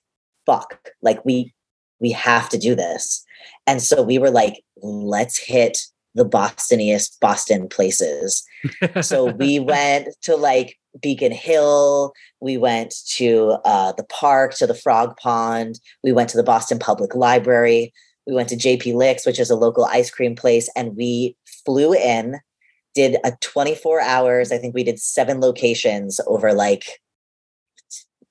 fuck, 0.46 0.92
like 1.02 1.24
we 1.26 1.54
we 2.00 2.12
have 2.12 2.50
to 2.50 2.58
do 2.58 2.76
this. 2.76 3.24
And 3.68 3.82
so 3.82 4.02
we 4.02 4.18
were 4.18 4.32
like, 4.32 4.64
let's 4.82 5.38
hit 5.38 5.80
the 6.16 6.26
Bostoniest 6.26 7.20
Boston 7.20 7.68
places. 7.68 8.44
So 9.02 9.26
we 9.26 9.60
went 9.62 10.10
to 10.24 10.36
like 10.36 10.78
Beacon 11.02 11.32
Hill, 11.32 12.14
we 12.42 12.58
went 12.58 12.94
to 13.16 13.58
uh, 13.64 13.94
the 13.94 14.04
park, 14.04 14.54
to 14.56 14.68
the 14.68 14.76
frog 14.76 15.16
pond, 15.18 15.80
we 16.04 16.12
went 16.12 16.30
to 16.30 16.38
the 16.38 16.44
Boston 16.44 16.80
Public 16.80 17.16
Library, 17.16 17.94
we 18.28 18.34
went 18.34 18.50
to 18.50 18.58
JP 18.58 18.96
Licks, 18.96 19.26
which 19.26 19.40
is 19.40 19.50
a 19.50 19.56
local 19.56 19.86
ice 19.86 20.12
cream 20.12 20.36
place, 20.36 20.70
and 20.76 20.96
we 20.96 21.36
flew 21.66 21.94
in, 21.94 22.40
did 22.94 23.18
a 23.24 23.32
24 23.42 24.02
hours. 24.02 24.52
I 24.52 24.58
think 24.58 24.76
we 24.76 24.84
did 24.84 25.00
seven 25.00 25.40
locations 25.40 26.20
over 26.28 26.54
like 26.54 27.00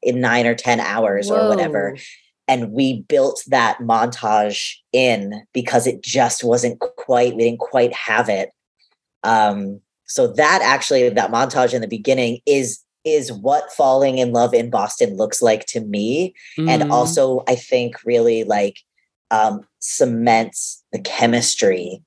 in 0.03 0.21
nine 0.21 0.47
or 0.47 0.55
10 0.55 0.81
hours 0.81 1.31
or 1.31 1.49
whatever. 1.49 1.97
And 2.51 2.73
we 2.73 3.03
built 3.03 3.43
that 3.47 3.79
montage 3.79 4.75
in 4.93 5.47
because 5.55 5.87
it 5.87 6.03
just 6.03 6.43
wasn't 6.43 6.81
quite, 6.81 7.37
we 7.37 7.45
didn't 7.45 7.61
quite 7.61 7.95
have 7.95 8.29
it. 8.29 8.51
Um, 9.23 9.81
so 10.07 10.27
that 10.27 10.61
actually, 10.63 11.09
that 11.09 11.31
montage 11.31 11.73
in 11.73 11.81
the 11.81 11.87
beginning 11.89 12.41
is 12.47 12.81
is 13.05 13.33
what 13.33 13.73
falling 13.73 14.19
in 14.19 14.33
love 14.33 14.53
in 14.53 14.69
Boston 14.69 15.17
looks 15.17 15.41
like 15.41 15.65
to 15.67 15.81
me 15.81 16.35
and 16.59 16.83
Mm. 16.83 16.91
also 16.91 17.43
i 17.49 17.55
think 17.55 17.97
really 18.05 18.45
like 18.45 18.77
um 19.31 19.67
cements 19.79 20.85
the 20.93 20.99
chemistry 20.99 22.03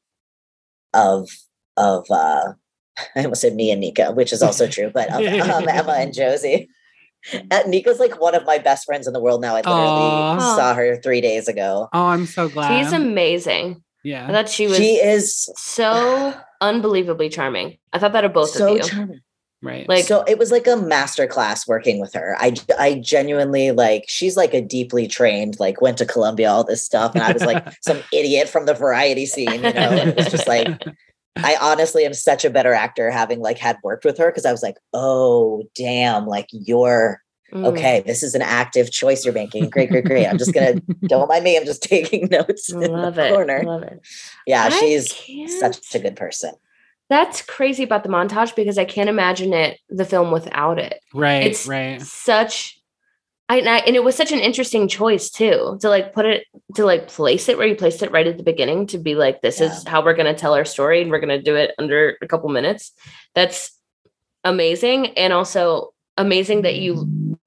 of 0.93 1.29
of 1.77 2.05
uh 2.11 2.53
i 3.15 3.23
almost 3.23 3.41
said 3.41 3.55
me 3.55 3.71
and 3.71 3.81
nika 3.81 4.11
which 4.11 4.31
is 4.31 4.43
also 4.43 4.67
true 4.67 4.91
but 4.93 5.09
of 5.09 5.21
um, 5.49 5.67
emma 5.67 5.93
and 5.97 6.13
josie 6.19 6.69
Uh, 7.51 7.63
Nika's 7.67 7.99
like 7.99 8.19
one 8.19 8.35
of 8.35 8.45
my 8.45 8.57
best 8.57 8.85
friends 8.85 9.07
in 9.07 9.13
the 9.13 9.19
world 9.21 9.41
now. 9.41 9.53
I 9.55 9.61
literally 9.61 9.77
Aw. 9.79 10.55
saw 10.55 10.73
her 10.73 10.97
three 10.97 11.21
days 11.21 11.47
ago. 11.47 11.87
Oh, 11.93 12.07
I'm 12.07 12.25
so 12.25 12.49
glad. 12.49 12.83
She's 12.83 12.93
amazing. 12.93 13.81
Yeah. 14.03 14.27
I 14.27 14.31
thought 14.31 14.49
she 14.49 14.67
was 14.67 14.77
She 14.77 14.95
is 14.95 15.49
so 15.55 16.33
unbelievably 16.61 17.29
charming. 17.29 17.77
I 17.93 17.99
thought 17.99 18.13
that 18.13 18.25
of 18.25 18.33
both 18.33 18.49
so 18.49 18.71
of 18.71 18.77
you. 18.77 18.83
charming. 18.83 19.19
Right. 19.61 19.87
Like- 19.87 20.03
so 20.03 20.23
it 20.23 20.37
was 20.37 20.51
like 20.51 20.67
a 20.67 20.75
master 20.75 21.25
class 21.25 21.65
working 21.65 22.01
with 22.01 22.13
her. 22.15 22.35
I 22.37 22.53
I 22.77 22.95
genuinely 22.95 23.71
like 23.71 24.03
she's 24.09 24.35
like 24.35 24.53
a 24.53 24.59
deeply 24.61 25.07
trained, 25.07 25.57
like 25.57 25.79
went 25.81 25.97
to 25.99 26.05
Columbia, 26.05 26.49
all 26.51 26.65
this 26.65 26.83
stuff. 26.83 27.13
And 27.15 27.23
I 27.23 27.31
was 27.31 27.45
like 27.45 27.65
some 27.81 28.01
idiot 28.11 28.49
from 28.49 28.65
the 28.65 28.73
variety 28.73 29.25
scene, 29.25 29.53
you 29.53 29.61
know. 29.61 29.69
And 29.71 30.09
it 30.09 30.17
was 30.17 30.27
just 30.29 30.47
like 30.49 30.67
I 31.35 31.57
honestly 31.61 32.05
am 32.05 32.13
such 32.13 32.45
a 32.45 32.49
better 32.49 32.73
actor 32.73 33.09
having 33.09 33.39
like 33.39 33.57
had 33.57 33.77
worked 33.83 34.05
with 34.05 34.17
her 34.19 34.27
because 34.29 34.45
I 34.45 34.51
was 34.51 34.61
like, 34.63 34.77
oh 34.93 35.63
damn, 35.75 36.27
like 36.27 36.47
you're 36.51 37.21
Mm. 37.53 37.67
okay, 37.67 38.01
this 38.03 38.23
is 38.23 38.33
an 38.33 38.41
active 38.41 38.89
choice 38.91 39.23
you're 39.23 39.33
making. 39.33 39.69
Great, 39.69 39.89
great, 39.91 40.05
great. 40.05 40.25
I'm 40.25 40.39
just 40.39 40.53
gonna 40.55 40.81
don't 41.07 41.27
mind 41.27 41.43
me. 41.43 41.55
I'm 41.55 41.65
just 41.65 41.83
taking 41.95 42.27
notes 42.31 42.71
in 42.71 42.79
Love 42.79 43.13
the 43.13 43.27
it. 43.27 43.31
corner. 43.31 43.61
Love 43.63 43.83
it. 43.83 43.99
Yeah, 44.47 44.63
I 44.63 44.69
she's 44.71 45.13
can't- 45.13 45.51
such 45.51 45.93
a 45.93 45.99
good 45.99 46.15
person. 46.15 46.53
That's 47.09 47.43
crazy 47.43 47.83
about 47.83 48.01
the 48.01 48.09
montage 48.09 48.55
because 48.55 48.79
I 48.79 48.85
can't 48.85 49.09
imagine 49.09 49.53
it 49.53 49.77
the 49.87 50.05
film 50.05 50.31
without 50.31 50.79
it. 50.79 50.99
right. 51.13 51.43
it's 51.45 51.67
right. 51.67 52.01
Such 52.01 52.81
I, 53.49 53.57
and 53.57 53.69
I 53.69 53.77
and 53.79 53.95
it 53.95 54.03
was 54.03 54.15
such 54.15 54.31
an 54.31 54.39
interesting 54.39 54.87
choice 54.87 55.29
too 55.29 55.77
to 55.81 55.89
like 55.89 56.13
put 56.13 56.25
it 56.25 56.45
to 56.75 56.85
like 56.85 57.07
place 57.07 57.49
it 57.49 57.57
where 57.57 57.67
you 57.67 57.75
placed 57.75 58.01
it 58.01 58.11
right 58.11 58.25
at 58.25 58.37
the 58.37 58.43
beginning 58.43 58.87
to 58.87 58.97
be 58.97 59.15
like 59.15 59.41
this 59.41 59.59
is 59.59 59.85
how 59.85 60.03
we're 60.03 60.13
going 60.13 60.33
to 60.33 60.39
tell 60.39 60.53
our 60.53 60.65
story 60.65 61.01
and 61.01 61.11
we're 61.11 61.19
going 61.19 61.37
to 61.37 61.41
do 61.41 61.55
it 61.55 61.71
under 61.77 62.17
a 62.21 62.27
couple 62.27 62.49
minutes. 62.49 62.93
That's 63.35 63.77
amazing 64.43 65.17
and 65.17 65.33
also 65.33 65.93
amazing 66.17 66.61
that 66.63 66.75
you 66.77 67.37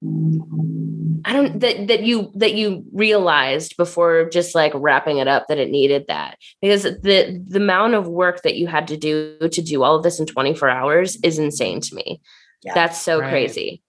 I 1.25 1.33
don't 1.33 1.59
that 1.59 1.87
that 1.87 2.03
you 2.03 2.31
that 2.35 2.53
you 2.53 2.85
realized 2.93 3.75
before 3.75 4.29
just 4.29 4.55
like 4.55 4.71
wrapping 4.75 5.17
it 5.17 5.27
up 5.27 5.47
that 5.47 5.57
it 5.57 5.69
needed 5.69 6.05
that 6.07 6.37
because 6.61 6.83
the 6.83 7.43
the 7.45 7.57
amount 7.57 7.95
of 7.95 8.07
work 8.07 8.43
that 8.43 8.55
you 8.55 8.67
had 8.67 8.87
to 8.89 8.97
do 8.97 9.37
to 9.39 9.61
do 9.61 9.83
all 9.83 9.95
of 9.95 10.03
this 10.03 10.19
in 10.19 10.25
24 10.25 10.69
hours 10.69 11.17
is 11.23 11.37
insane 11.37 11.81
to 11.81 11.95
me. 11.95 12.21
Yeah. 12.63 12.73
That's 12.75 13.01
so 13.01 13.19
Right. 13.19 13.29
crazy. 13.29 13.81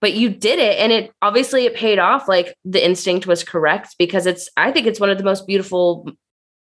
But 0.00 0.12
you 0.12 0.28
did 0.28 0.58
it 0.58 0.78
and 0.78 0.92
it 0.92 1.12
obviously 1.22 1.64
it 1.64 1.74
paid 1.74 1.98
off 1.98 2.28
like 2.28 2.54
the 2.64 2.84
instinct 2.84 3.26
was 3.26 3.42
correct 3.42 3.96
because 3.98 4.26
it's 4.26 4.48
I 4.56 4.70
think 4.70 4.86
it's 4.86 5.00
one 5.00 5.10
of 5.10 5.18
the 5.18 5.24
most 5.24 5.46
beautiful 5.46 6.10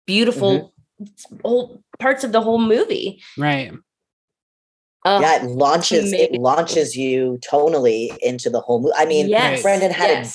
beautiful 0.05 0.73
mm-hmm. 1.01 1.37
whole 1.43 1.81
parts 1.99 2.23
of 2.23 2.33
the 2.33 2.41
whole 2.41 2.59
movie. 2.59 3.21
Right. 3.37 3.71
Ugh, 5.05 5.21
yeah, 5.21 5.43
it 5.43 5.49
launches 5.49 6.13
it 6.13 6.33
launches 6.33 6.95
you 6.95 7.39
tonally 7.41 8.15
into 8.21 8.49
the 8.49 8.61
whole 8.61 8.81
movie. 8.81 8.93
I 8.97 9.05
mean, 9.05 9.29
yes, 9.29 9.61
Brendan 9.61 9.91
had 9.91 10.25
a. 10.25 10.29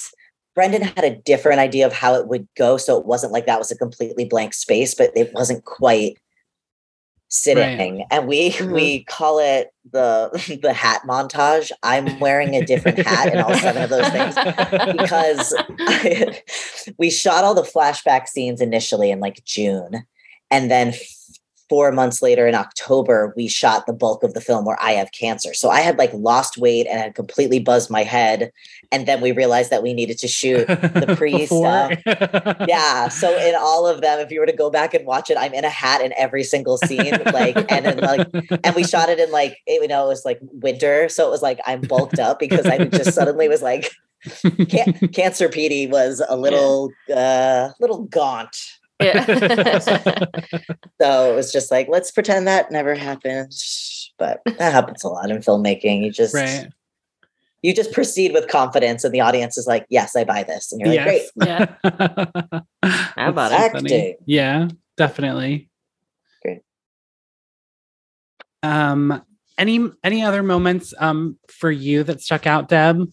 Brendan 0.56 0.80
had 0.80 1.04
a 1.04 1.14
different 1.14 1.60
idea 1.60 1.84
of 1.84 1.92
how 1.92 2.14
it 2.14 2.28
would 2.28 2.48
go, 2.56 2.78
so 2.78 2.98
it 2.98 3.04
wasn't 3.04 3.30
like 3.30 3.44
that 3.44 3.58
was 3.58 3.70
a 3.70 3.76
completely 3.76 4.24
blank 4.24 4.54
space, 4.54 4.94
but 4.94 5.10
it 5.14 5.30
wasn't 5.34 5.62
quite 5.66 6.16
sitting. 7.42 8.04
And 8.10 8.26
we 8.26 8.50
Mhm. 8.52 8.72
we 8.72 9.04
call 9.04 9.38
it 9.38 9.70
the 9.92 10.30
the 10.62 10.72
hat 10.72 11.02
montage. 11.06 11.70
I'm 11.82 12.18
wearing 12.20 12.54
a 12.54 12.64
different 12.64 12.98
hat 13.06 13.32
in 13.32 13.40
all 13.40 13.54
seven 13.54 13.82
of 13.82 13.90
those 13.90 14.08
things 14.08 14.34
because 14.92 15.54
we 16.98 17.10
shot 17.10 17.44
all 17.44 17.54
the 17.54 17.62
flashback 17.62 18.26
scenes 18.28 18.60
initially 18.60 19.10
in 19.10 19.20
like 19.20 19.44
June, 19.44 20.04
and 20.50 20.70
then 20.70 20.88
f- 20.88 21.00
four 21.68 21.90
months 21.92 22.22
later 22.22 22.46
in 22.46 22.54
October, 22.54 23.32
we 23.36 23.48
shot 23.48 23.86
the 23.86 23.92
bulk 23.92 24.22
of 24.22 24.34
the 24.34 24.40
film 24.40 24.64
where 24.64 24.80
I 24.80 24.92
have 24.92 25.12
cancer. 25.12 25.52
So 25.52 25.68
I 25.68 25.80
had 25.80 25.98
like 25.98 26.12
lost 26.12 26.58
weight 26.58 26.86
and 26.86 27.00
had 27.00 27.14
completely 27.14 27.58
buzzed 27.58 27.90
my 27.90 28.02
head, 28.02 28.52
and 28.92 29.06
then 29.06 29.20
we 29.20 29.32
realized 29.32 29.70
that 29.70 29.82
we 29.82 29.92
needed 29.92 30.18
to 30.18 30.28
shoot. 30.28 30.66
the 30.66 31.14
pre 31.16 31.36
Yeah, 32.68 33.08
so 33.08 33.36
in 33.38 33.54
all 33.58 33.86
of 33.86 34.00
them, 34.00 34.20
if 34.20 34.30
you 34.30 34.40
were 34.40 34.46
to 34.46 34.52
go 34.52 34.70
back 34.70 34.94
and 34.94 35.06
watch 35.06 35.30
it, 35.30 35.36
I'm 35.38 35.54
in 35.54 35.64
a 35.64 35.70
hat 35.70 36.00
in 36.00 36.12
every 36.16 36.44
single 36.44 36.78
scene, 36.78 37.12
like, 37.32 37.56
and 37.70 37.84
then 37.84 37.98
like, 37.98 38.28
and 38.64 38.74
we 38.74 38.84
shot 38.84 39.08
it 39.08 39.18
in 39.18 39.30
like, 39.30 39.58
you 39.66 39.88
know, 39.88 40.04
it 40.04 40.08
was 40.08 40.24
like 40.24 40.38
winter, 40.42 41.08
so 41.08 41.26
it 41.26 41.30
was 41.30 41.42
like 41.42 41.60
I'm 41.66 41.80
bulked 41.80 42.18
up 42.18 42.38
because 42.38 42.66
I 42.66 42.84
just 42.86 43.12
suddenly 43.12 43.48
was 43.48 43.62
like, 43.62 43.90
can- 44.68 45.08
Cancer 45.12 45.48
Petey 45.48 45.86
was 45.86 46.22
a 46.28 46.36
little, 46.36 46.92
uh, 47.14 47.70
little 47.80 48.04
gaunt. 48.04 48.56
Yeah. 49.00 49.78
So 51.00 51.30
it 51.30 51.36
was 51.36 51.52
just 51.52 51.70
like, 51.70 51.88
let's 51.88 52.10
pretend 52.10 52.46
that 52.46 52.70
never 52.70 52.94
happened. 52.94 53.52
But 54.18 54.40
that 54.46 54.72
happens 54.72 55.04
a 55.04 55.08
lot 55.08 55.30
in 55.30 55.38
filmmaking. 55.38 56.02
You 56.02 56.10
just, 56.10 56.34
right. 56.34 56.68
you 57.60 57.74
just 57.74 57.92
proceed 57.92 58.32
with 58.32 58.48
confidence, 58.48 59.04
and 59.04 59.12
the 59.12 59.20
audience 59.20 59.58
is 59.58 59.66
like, 59.66 59.84
yes, 59.90 60.16
I 60.16 60.24
buy 60.24 60.42
this, 60.42 60.72
and 60.72 60.80
you're 60.80 60.88
like, 60.88 61.04
great. 61.04 61.22
Yes. 61.36 61.70
How 62.82 63.28
about 63.28 63.50
That's 63.50 63.74
it? 63.74 63.88
so 63.88 63.88
funny. 63.88 64.16
Yeah, 64.24 64.68
definitely. 64.96 65.68
Great. 66.42 66.62
Um, 68.62 69.22
any 69.58 69.90
any 70.02 70.22
other 70.22 70.42
moments 70.42 70.94
um 70.98 71.38
for 71.48 71.70
you 71.70 72.04
that 72.04 72.22
stuck 72.22 72.46
out, 72.46 72.68
Deb? 72.68 73.06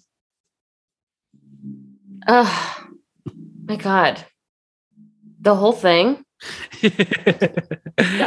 oh 2.27 2.87
my 3.65 3.75
god. 3.75 4.25
The 5.43 5.55
whole 5.55 5.73
thing. 5.73 6.23
Dumb 6.81 6.91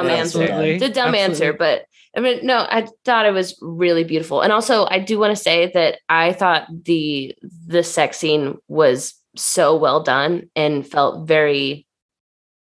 answer. 0.09 0.43
Absolutely. 0.43 0.75
It's 0.75 0.85
a 0.85 0.93
dumb 0.93 1.15
answer, 1.15 1.53
but 1.53 1.87
I 2.17 2.21
mean, 2.21 2.47
no, 2.47 2.67
I 2.69 2.87
thought 3.05 3.27
it 3.27 3.33
was 3.33 3.59
really 3.61 4.05
beautiful. 4.05 4.43
And 4.43 4.53
also 4.53 4.87
I 4.87 4.99
do 4.99 5.19
want 5.19 5.37
to 5.37 5.43
say 5.43 5.71
that 5.73 5.99
I 6.09 6.33
thought 6.33 6.67
the 6.85 7.35
the 7.67 7.83
sex 7.83 8.19
scene 8.19 8.59
was 8.69 9.15
so 9.35 9.77
well 9.77 10.03
done 10.03 10.51
and 10.55 10.87
felt 10.87 11.27
very 11.27 11.87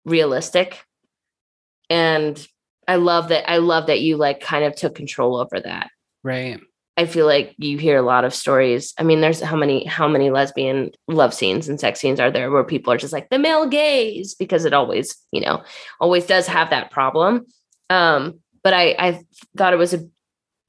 realistic. 0.05 0.83
And 1.89 2.45
I 2.87 2.95
love 2.95 3.29
that 3.29 3.49
I 3.49 3.57
love 3.57 3.87
that 3.87 4.01
you 4.01 4.17
like 4.17 4.41
kind 4.41 4.65
of 4.65 4.75
took 4.75 4.95
control 4.95 5.37
over 5.37 5.61
that. 5.61 5.89
Right. 6.23 6.59
I 6.97 7.05
feel 7.05 7.25
like 7.25 7.55
you 7.57 7.77
hear 7.77 7.97
a 7.97 8.01
lot 8.01 8.25
of 8.25 8.33
stories. 8.33 8.93
I 8.97 9.03
mean, 9.03 9.21
there's 9.21 9.41
how 9.41 9.55
many 9.55 9.85
how 9.85 10.07
many 10.07 10.29
lesbian 10.29 10.91
love 11.07 11.33
scenes 11.33 11.69
and 11.69 11.79
sex 11.79 11.99
scenes 11.99 12.19
are 12.19 12.31
there 12.31 12.51
where 12.51 12.63
people 12.63 12.91
are 12.91 12.97
just 12.97 13.13
like 13.13 13.29
the 13.29 13.39
male 13.39 13.67
gaze 13.67 14.35
because 14.35 14.65
it 14.65 14.73
always, 14.73 15.15
you 15.31 15.41
know, 15.41 15.63
always 15.99 16.25
does 16.25 16.47
have 16.47 16.69
that 16.69 16.91
problem. 16.91 17.45
Um, 17.89 18.39
but 18.63 18.73
I 18.73 18.95
I 18.99 19.21
thought 19.57 19.73
it 19.73 19.77
was 19.77 19.93
a 19.93 20.07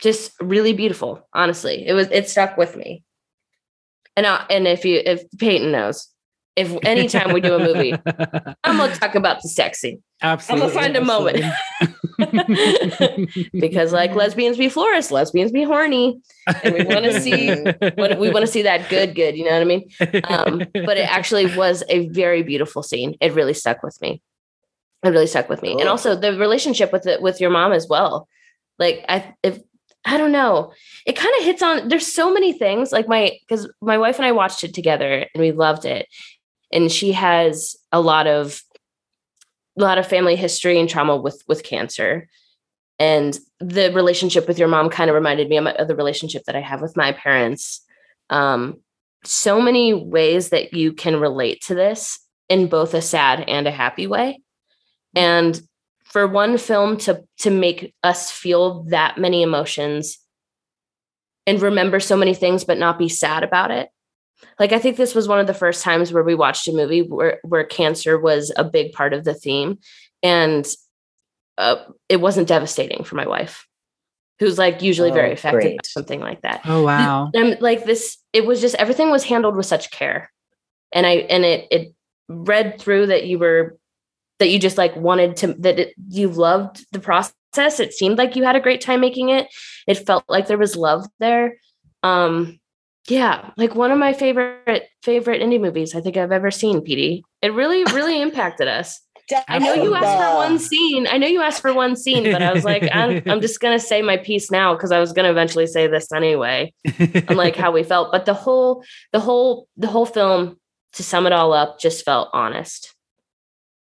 just 0.00 0.32
really 0.40 0.72
beautiful. 0.72 1.26
Honestly, 1.32 1.86
it 1.86 1.92
was 1.92 2.08
it 2.10 2.28
stuck 2.28 2.56
with 2.56 2.76
me. 2.76 3.02
And 4.16 4.26
I, 4.26 4.44
and 4.48 4.66
if 4.68 4.84
you 4.84 5.02
if 5.04 5.22
Peyton 5.38 5.72
knows, 5.72 6.08
if 6.56 6.76
anytime 6.84 7.32
we 7.32 7.40
do 7.40 7.54
a 7.54 7.58
movie, 7.58 7.94
I'm 8.64 8.76
gonna 8.76 8.94
talk 8.94 9.14
about 9.14 9.42
the 9.42 9.48
sex 9.48 9.80
scene 9.80 10.02
absolutely. 10.22 10.66
I'm 10.66 10.72
gonna 10.72 10.82
find 10.82 10.96
a 10.96 11.04
moment. 11.04 11.44
because 13.52 13.92
like 13.92 14.14
lesbians 14.14 14.56
be 14.56 14.68
florists, 14.68 15.10
lesbians 15.10 15.52
be 15.52 15.64
horny. 15.64 16.20
and 16.62 16.74
we 16.74 16.84
wanna 16.84 17.20
see 17.20 17.54
What 17.94 18.18
we 18.18 18.30
want 18.30 18.46
to 18.46 18.46
see 18.46 18.62
that 18.62 18.88
good, 18.88 19.14
good. 19.14 19.36
You 19.36 19.44
know 19.44 19.52
what 19.52 19.62
I 19.62 19.64
mean? 19.64 19.88
um, 20.24 20.62
but 20.72 20.96
it 20.96 21.08
actually 21.08 21.54
was 21.56 21.82
a 21.88 22.08
very 22.08 22.42
beautiful 22.42 22.82
scene. 22.82 23.16
It 23.20 23.34
really 23.34 23.54
stuck 23.54 23.82
with 23.82 24.00
me. 24.00 24.22
It 25.04 25.08
really 25.10 25.26
stuck 25.26 25.48
with 25.48 25.62
me, 25.62 25.72
and 25.80 25.88
also 25.88 26.14
the 26.14 26.38
relationship 26.38 26.92
with 26.92 27.06
it 27.06 27.20
with 27.20 27.40
your 27.40 27.50
mom 27.50 27.72
as 27.72 27.88
well. 27.88 28.28
Like 28.78 29.04
I, 29.08 29.34
if 29.42 29.58
I 30.04 30.16
don't 30.16 30.32
know, 30.32 30.72
it 31.06 31.16
kind 31.16 31.34
of 31.38 31.44
hits 31.44 31.62
on. 31.62 31.88
There's 31.88 32.06
so 32.06 32.32
many 32.32 32.52
things. 32.52 32.92
Like 32.92 33.08
my 33.08 33.36
because 33.40 33.70
my 33.80 33.98
wife 33.98 34.18
and 34.18 34.26
I 34.26 34.32
watched 34.32 34.62
it 34.62 34.74
together 34.74 35.26
and 35.34 35.40
we 35.40 35.50
loved 35.50 35.84
it, 35.84 36.06
and 36.72 36.90
she 36.90 37.12
has 37.12 37.76
a 37.90 38.00
lot 38.00 38.26
of 38.26 38.62
a 39.78 39.82
lot 39.82 39.98
of 39.98 40.06
family 40.06 40.36
history 40.36 40.78
and 40.78 40.88
trauma 40.88 41.16
with 41.16 41.42
with 41.48 41.62
cancer. 41.62 42.28
And 42.98 43.38
the 43.58 43.90
relationship 43.92 44.46
with 44.46 44.58
your 44.58 44.68
mom 44.68 44.88
kind 44.90 45.10
of 45.10 45.14
reminded 45.14 45.48
me 45.48 45.58
of, 45.58 45.88
the 45.88 45.96
relationship 45.96 46.44
that 46.44 46.54
I 46.54 46.60
have 46.60 46.80
with 46.80 46.96
my 46.96 47.10
parents 47.12 47.80
um, 48.30 48.80
so 49.24 49.60
many 49.60 49.92
ways 49.92 50.50
that 50.50 50.72
you 50.72 50.92
can 50.92 51.20
relate 51.20 51.62
to 51.62 51.74
this 51.74 52.18
in 52.48 52.66
both 52.66 52.94
a 52.94 53.02
sad 53.02 53.44
and 53.48 53.66
a 53.66 53.70
happy 53.70 54.06
way. 54.06 54.40
And 55.14 55.60
for 56.04 56.26
one 56.26 56.58
film 56.58 56.96
to 56.98 57.22
to 57.38 57.50
make 57.50 57.94
us 58.02 58.30
feel 58.30 58.84
that 58.84 59.18
many 59.18 59.42
emotions 59.42 60.18
and 61.46 61.60
remember 61.60 62.00
so 62.00 62.16
many 62.16 62.34
things 62.34 62.64
but 62.64 62.78
not 62.78 62.98
be 62.98 63.08
sad 63.08 63.42
about 63.42 63.70
it. 63.70 63.88
Like 64.58 64.72
I 64.72 64.78
think 64.78 64.96
this 64.96 65.14
was 65.14 65.28
one 65.28 65.38
of 65.38 65.46
the 65.46 65.54
first 65.54 65.82
times 65.82 66.12
where 66.12 66.22
we 66.22 66.34
watched 66.34 66.68
a 66.68 66.72
movie 66.72 67.02
where 67.02 67.40
where 67.42 67.64
cancer 67.64 68.18
was 68.18 68.52
a 68.56 68.64
big 68.64 68.92
part 68.92 69.12
of 69.12 69.24
the 69.24 69.34
theme. 69.34 69.78
And 70.22 70.66
uh, 71.58 71.76
it 72.08 72.20
wasn't 72.20 72.48
devastating 72.48 73.04
for 73.04 73.16
my 73.16 73.26
wife 73.26 73.66
who's 74.38 74.58
like 74.58 74.82
usually 74.82 75.10
Oh, 75.10 75.14
very 75.14 75.32
affected 75.32 75.76
by 75.76 75.80
something 75.84 76.20
like 76.20 76.42
that. 76.42 76.62
Oh 76.64 76.82
wow. 76.82 77.30
and 77.34 77.60
like 77.60 77.84
this 77.84 78.18
it 78.32 78.44
was 78.46 78.60
just 78.60 78.74
everything 78.76 79.10
was 79.10 79.24
handled 79.24 79.56
with 79.56 79.66
such 79.66 79.90
care. 79.90 80.30
And 80.92 81.06
i 81.06 81.10
and 81.30 81.44
it 81.44 81.68
it 81.70 81.94
read 82.28 82.80
through 82.80 83.06
that 83.06 83.26
you 83.26 83.38
were 83.38 83.78
that 84.38 84.48
you 84.48 84.58
just 84.58 84.78
like 84.78 84.96
wanted 84.96 85.36
to 85.36 85.54
that 85.54 85.78
it, 85.78 85.94
you 86.08 86.28
loved 86.28 86.84
the 86.92 86.98
process. 86.98 87.78
It 87.78 87.92
seemed 87.92 88.18
like 88.18 88.34
you 88.34 88.44
had 88.44 88.56
a 88.56 88.60
great 88.60 88.80
time 88.80 89.00
making 89.00 89.28
it. 89.28 89.46
It 89.86 90.06
felt 90.06 90.24
like 90.28 90.48
there 90.48 90.58
was 90.58 90.76
love 90.76 91.06
there. 91.20 91.56
Um 92.02 92.58
yeah, 93.08 93.50
like 93.56 93.74
one 93.74 93.90
of 93.90 93.98
my 93.98 94.12
favorite 94.12 94.88
favorite 95.02 95.42
indie 95.42 95.60
movies 95.60 95.94
I 95.94 96.00
think 96.00 96.16
I've 96.16 96.32
ever 96.32 96.50
seen, 96.50 96.82
Petey. 96.82 97.24
It 97.40 97.52
really, 97.52 97.84
really 97.92 98.20
impacted 98.20 98.68
us. 98.68 99.00
I 99.48 99.58
know 99.58 99.74
you 99.74 99.94
asked 99.94 100.18
for 100.18 100.36
one 100.36 100.58
scene. 100.58 101.06
I 101.06 101.16
know 101.16 101.26
you 101.26 101.40
asked 101.40 101.62
for 101.62 101.72
one 101.72 101.96
scene, 101.96 102.24
but 102.24 102.42
I 102.42 102.52
was 102.52 102.64
like, 102.64 102.86
I'm, 102.92 103.22
I'm 103.26 103.40
just 103.40 103.60
gonna 103.60 103.78
say 103.78 104.02
my 104.02 104.18
piece 104.18 104.50
now 104.50 104.74
because 104.74 104.92
I 104.92 104.98
was 104.98 105.12
gonna 105.12 105.30
eventually 105.30 105.66
say 105.66 105.86
this 105.86 106.12
anyway, 106.12 106.72
and 106.98 107.36
like 107.36 107.56
how 107.56 107.72
we 107.72 107.82
felt. 107.82 108.12
But 108.12 108.26
the 108.26 108.34
whole, 108.34 108.84
the 109.12 109.20
whole, 109.20 109.68
the 109.76 109.86
whole 109.86 110.06
film, 110.06 110.58
to 110.94 111.02
sum 111.02 111.26
it 111.26 111.32
all 111.32 111.52
up, 111.52 111.80
just 111.80 112.04
felt 112.04 112.28
honest, 112.32 112.94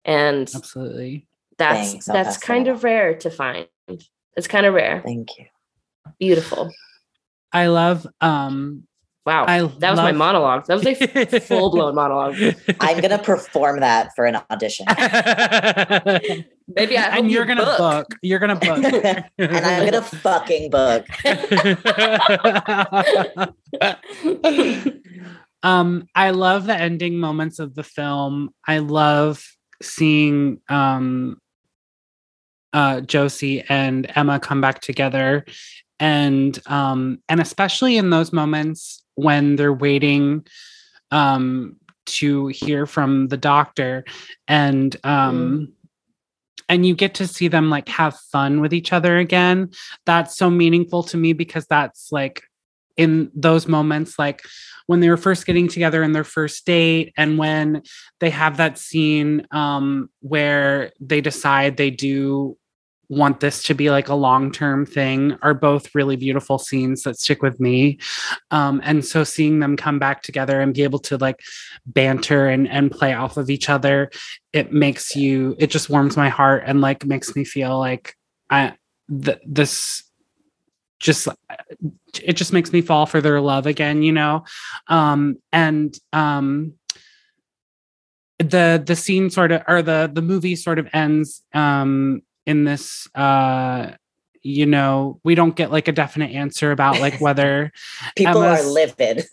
and 0.04 0.50
Absolutely. 0.54 1.28
that's 1.58 1.92
Thanks, 1.92 2.06
that's 2.06 2.38
kind 2.38 2.68
of 2.68 2.84
rare 2.84 3.16
to 3.20 3.30
find. 3.30 3.68
It's 4.36 4.48
kind 4.48 4.66
of 4.66 4.74
rare. 4.74 5.02
Thank 5.06 5.38
you. 5.38 5.46
Beautiful. 6.20 6.72
I 7.52 7.68
love 7.68 8.08
um 8.20 8.88
Wow, 9.26 9.46
I 9.48 9.62
that 9.80 9.90
was 9.90 9.98
my 10.00 10.12
monologue. 10.12 10.68
That 10.68 10.76
was 10.76 10.86
a 10.86 11.40
full 11.48 11.72
blown 11.72 11.96
monologue. 11.96 12.36
I'm 12.80 13.02
gonna 13.02 13.18
perform 13.18 13.80
that 13.80 14.12
for 14.16 14.26
an 14.26 14.38
audition. 14.52 14.86
Maybe 16.68 16.96
I 16.96 17.02
hope 17.02 17.14
and 17.14 17.32
you 17.32 17.38
you're 17.38 17.46
gonna 17.46 17.66
book. 17.66 17.78
book. 17.80 18.20
You're 18.22 18.38
gonna 18.38 18.56
book. 18.56 18.84
and 19.40 19.66
I'm 19.66 19.86
gonna 19.86 20.04
fucking 20.04 20.70
book. 20.70 21.08
um, 25.64 26.08
I 26.14 26.30
love 26.30 26.68
the 26.68 26.76
ending 26.76 27.18
moments 27.18 27.58
of 27.58 27.74
the 27.74 27.84
film. 27.84 28.52
I 28.68 28.78
love 28.78 29.44
seeing 29.82 30.62
um 30.70 31.42
uh 32.74 33.02
Josie 33.02 33.64
and 33.70 34.12
Emma 34.16 34.40
come 34.40 34.62
back 34.62 34.82
together 34.82 35.46
and 36.00 36.60
um 36.68 37.24
and 37.28 37.40
especially 37.40 37.98
in 37.98 38.12
those 38.12 38.32
moments 38.32 39.02
when 39.16 39.56
they're 39.56 39.74
waiting 39.74 40.46
um 41.12 41.78
to 42.06 42.48
hear 42.48 42.86
from 42.86 43.28
the 43.28 43.38
doctor 43.38 44.04
and 44.48 44.96
um 45.04 45.74
and 46.70 46.86
you 46.86 46.96
get 46.96 47.16
to 47.16 47.28
see 47.28 47.48
them 47.48 47.70
like 47.70 47.88
have 47.90 48.18
fun 48.32 48.60
with 48.60 48.74
each 48.74 48.92
other 48.92 49.18
again. 49.18 49.70
That's 50.06 50.36
so 50.36 50.50
meaningful 50.50 51.04
to 51.04 51.18
me 51.18 51.34
because 51.34 51.68
that's 51.68 52.12
like 52.12 52.44
in 52.98 53.30
those 53.36 53.68
moments 53.68 54.18
like 54.18 54.42
when 54.88 55.00
they 55.00 55.10
were 55.10 55.18
first 55.18 55.46
getting 55.46 55.68
together 55.68 56.02
in 56.02 56.14
their 56.14 56.24
first 56.24 56.66
date 56.66 57.14
and 57.18 57.38
when 57.38 57.84
they 58.20 58.30
have 58.30 58.58
that 58.58 58.78
scene 58.78 59.46
um 59.52 60.10
where 60.22 60.94
they 61.02 61.20
decide 61.20 61.76
they 61.76 61.90
do 61.90 62.58
want 63.10 63.40
this 63.40 63.64
to 63.64 63.74
be 63.74 63.90
like 63.90 64.10
a 64.10 64.16
long-term 64.16 64.86
thing 64.86 65.38
are 65.42 65.54
both 65.54 65.94
really 65.94 66.16
beautiful 66.16 66.58
scenes 66.58 67.04
that 67.04 67.20
stick 67.20 67.42
with 67.42 67.60
me. 67.60 68.00
Um 68.52 68.82
and 68.84 69.06
so 69.06 69.24
seeing 69.24 69.60
them 69.60 69.78
come 69.78 70.00
back 70.00 70.22
together 70.24 70.62
and 70.62 70.74
be 70.74 70.84
able 70.84 71.00
to 71.00 71.18
like 71.18 71.40
banter 71.86 72.48
and 72.48 72.68
and 72.68 72.92
play 72.92 73.14
off 73.14 73.38
of 73.38 73.50
each 73.50 73.70
other 73.70 74.10
it 74.54 74.72
makes 74.72 75.16
you 75.16 75.56
it 75.60 75.68
just 75.68 75.90
warms 75.90 76.16
my 76.18 76.30
heart 76.30 76.64
and 76.66 76.82
like 76.82 77.06
makes 77.06 77.36
me 77.36 77.44
feel 77.44 77.78
like 77.78 78.16
i 78.50 78.74
th- 79.24 79.40
this 79.46 80.04
just 81.00 81.28
it 82.24 82.34
just 82.34 82.54
makes 82.54 82.72
me 82.72 82.82
fall 82.82 83.06
for 83.06 83.22
their 83.22 83.42
love 83.42 83.68
again 83.68 84.02
you 84.02 84.12
know? 84.12 84.44
Um 84.88 85.38
and 85.52 85.96
um 86.14 86.74
the 88.40 88.84
the 88.86 88.96
scene 88.96 89.30
sort 89.30 89.52
of 89.52 89.64
or 89.68 89.82
the 89.82 90.10
the 90.12 90.22
movie 90.22 90.56
sort 90.56 90.80
of 90.80 90.88
ends 90.94 91.44
um 91.54 92.22
in 92.46 92.64
this 92.64 93.08
uh 93.16 93.92
you 94.44 94.66
know 94.66 95.20
we 95.24 95.34
don't 95.36 95.56
get 95.56 95.72
like 95.72 95.88
a 95.88 95.92
definite 95.92 96.32
answer 96.32 96.72
about 96.72 97.00
like 97.00 97.20
whether 97.20 97.72
People 98.16 98.44
Emma's- 98.44 98.66
are 98.66 98.70
livid. 98.70 99.26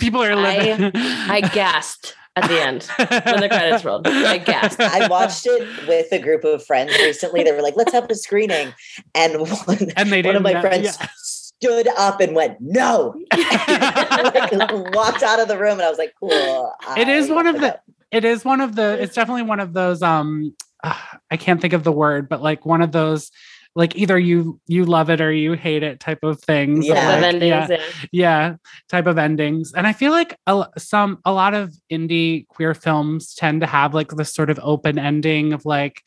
people 0.00 0.22
are 0.22 0.34
living 0.36 0.90
I 0.94 1.40
gasped 1.52 2.14
at 2.34 2.48
the 2.48 2.60
end 2.60 2.82
when 2.98 3.40
the 3.40 3.48
credits 3.48 3.82
rolled. 3.82 4.06
I 4.06 4.36
gasped. 4.36 4.78
I 4.80 5.06
watched 5.08 5.46
it 5.46 5.88
with 5.88 6.12
a 6.12 6.18
group 6.18 6.44
of 6.44 6.62
friends 6.66 6.92
recently. 6.98 7.42
They 7.42 7.52
were 7.52 7.62
like, 7.62 7.76
"Let's 7.76 7.94
have 7.94 8.10
a 8.10 8.14
screening," 8.14 8.74
and 9.14 9.40
one, 9.66 9.78
and 9.96 10.10
they 10.12 10.20
one 10.20 10.36
of 10.36 10.42
my 10.42 10.52
know- 10.52 10.60
friends 10.60 10.98
yeah. 11.00 11.06
stood 11.16 11.88
up 11.96 12.20
and 12.20 12.34
went, 12.34 12.58
"No!" 12.60 13.14
like, 13.32 14.52
walked 14.94 15.22
out 15.22 15.40
of 15.40 15.48
the 15.48 15.56
room, 15.58 15.72
and 15.78 15.82
I 15.82 15.88
was 15.88 15.96
like, 15.98 16.12
"Cool." 16.20 16.72
It 16.96 17.08
is 17.08 17.30
I 17.30 17.34
one 17.34 17.46
of 17.46 17.54
the- 17.54 17.60
that. 17.60 17.82
it 18.10 18.24
is 18.26 18.44
one 18.44 18.60
of 18.60 18.74
the 18.76 19.02
it's 19.02 19.14
definitely 19.14 19.42
one 19.42 19.60
of 19.60 19.72
those 19.72 20.02
um 20.02 20.54
uh, 20.86 20.96
i 21.30 21.36
can't 21.36 21.60
think 21.60 21.72
of 21.72 21.84
the 21.84 21.92
word 21.92 22.28
but 22.28 22.42
like 22.42 22.64
one 22.64 22.82
of 22.82 22.92
those 22.92 23.30
like 23.74 23.94
either 23.94 24.18
you 24.18 24.58
you 24.66 24.84
love 24.86 25.10
it 25.10 25.20
or 25.20 25.30
you 25.30 25.52
hate 25.52 25.82
it 25.82 26.00
type 26.00 26.20
of 26.22 26.40
things 26.40 26.86
Yeah. 26.86 27.08
Like, 27.08 27.34
endings, 27.34 27.42
yeah, 27.50 27.66
yeah. 27.70 27.78
yeah 28.12 28.54
type 28.88 29.06
of 29.06 29.18
endings 29.18 29.72
and 29.74 29.86
i 29.86 29.92
feel 29.92 30.12
like 30.12 30.32
a, 30.46 30.50
l- 30.50 30.72
some 30.78 31.18
a 31.24 31.32
lot 31.32 31.54
of 31.54 31.74
indie 31.92 32.46
queer 32.48 32.74
films 32.74 33.34
tend 33.34 33.60
to 33.60 33.66
have 33.66 33.92
like 33.94 34.08
this 34.12 34.32
sort 34.34 34.50
of 34.50 34.58
open 34.62 34.98
ending 34.98 35.52
of 35.52 35.64
like 35.66 36.02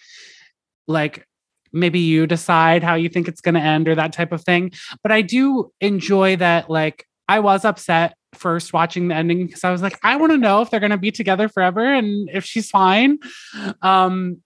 like 0.88 1.26
maybe 1.72 2.00
you 2.00 2.26
decide 2.26 2.82
how 2.84 2.96
you 2.96 3.10
think 3.10 3.28
it's 3.28 3.42
going 3.42 3.54
to 3.56 3.62
end 3.62 3.88
or 3.88 3.94
that 3.94 4.12
type 4.14 4.32
of 4.32 4.44
thing 4.44 4.72
but 5.04 5.12
i 5.12 5.22
do 5.22 5.72
enjoy 5.82 6.36
that 6.36 6.70
like 6.70 7.06
i 7.28 7.40
was 7.40 7.64
upset 7.64 8.16
first 8.34 8.74
watching 8.74 9.08
the 9.08 9.16
ending 9.16 9.46
because 9.46 9.64
i 9.64 9.72
was 9.72 9.82
like 9.84 9.98
i 10.04 10.16
want 10.16 10.32
to 10.32 10.38
know 10.38 10.62
if 10.62 10.72
they're 10.72 10.80
going 10.80 10.90
to 10.90 10.98
be 10.98 11.12
together 11.12 11.48
forever 11.48 11.86
and 11.86 12.30
if 12.34 12.44
she's 12.44 12.70
fine 12.72 13.20
um 13.84 14.42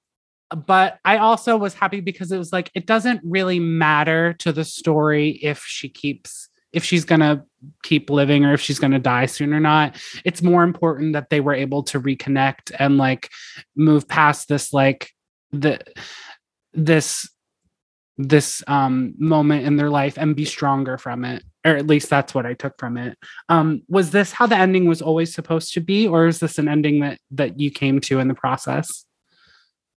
but 0.55 0.99
i 1.05 1.17
also 1.17 1.57
was 1.57 1.73
happy 1.73 1.99
because 1.99 2.31
it 2.31 2.37
was 2.37 2.53
like 2.53 2.71
it 2.75 2.85
doesn't 2.85 3.21
really 3.23 3.59
matter 3.59 4.33
to 4.33 4.51
the 4.51 4.63
story 4.63 5.31
if 5.41 5.63
she 5.65 5.89
keeps 5.89 6.49
if 6.73 6.83
she's 6.83 7.05
going 7.05 7.21
to 7.21 7.43
keep 7.83 8.09
living 8.09 8.43
or 8.43 8.53
if 8.53 8.59
she's 8.61 8.79
going 8.79 8.91
to 8.91 8.99
die 8.99 9.27
soon 9.27 9.53
or 9.53 9.59
not. 9.59 9.95
It's 10.25 10.41
more 10.41 10.63
important 10.63 11.13
that 11.13 11.29
they 11.29 11.39
were 11.39 11.53
able 11.53 11.83
to 11.83 12.01
reconnect 12.01 12.71
and 12.77 12.97
like 12.97 13.29
move 13.75 14.07
past 14.07 14.49
this 14.49 14.73
like 14.73 15.11
the 15.51 15.79
this 16.73 17.29
this 18.17 18.63
um 18.67 19.13
moment 19.17 19.65
in 19.65 19.75
their 19.75 19.89
life 19.89 20.17
and 20.17 20.35
be 20.35 20.45
stronger 20.45 20.97
from 20.97 21.25
it 21.25 21.43
or 21.65 21.75
at 21.75 21.87
least 21.87 22.09
that's 22.11 22.35
what 22.35 22.45
i 22.45 22.53
took 22.53 22.73
from 22.79 22.97
it. 22.97 23.17
Um 23.49 23.83
was 23.87 24.11
this 24.11 24.31
how 24.31 24.47
the 24.47 24.57
ending 24.57 24.85
was 24.85 25.01
always 25.01 25.33
supposed 25.33 25.73
to 25.73 25.81
be 25.81 26.07
or 26.07 26.27
is 26.27 26.39
this 26.39 26.57
an 26.57 26.67
ending 26.67 26.99
that 26.99 27.19
that 27.31 27.59
you 27.59 27.71
came 27.71 27.99
to 28.01 28.19
in 28.19 28.27
the 28.27 28.35
process 28.35 29.05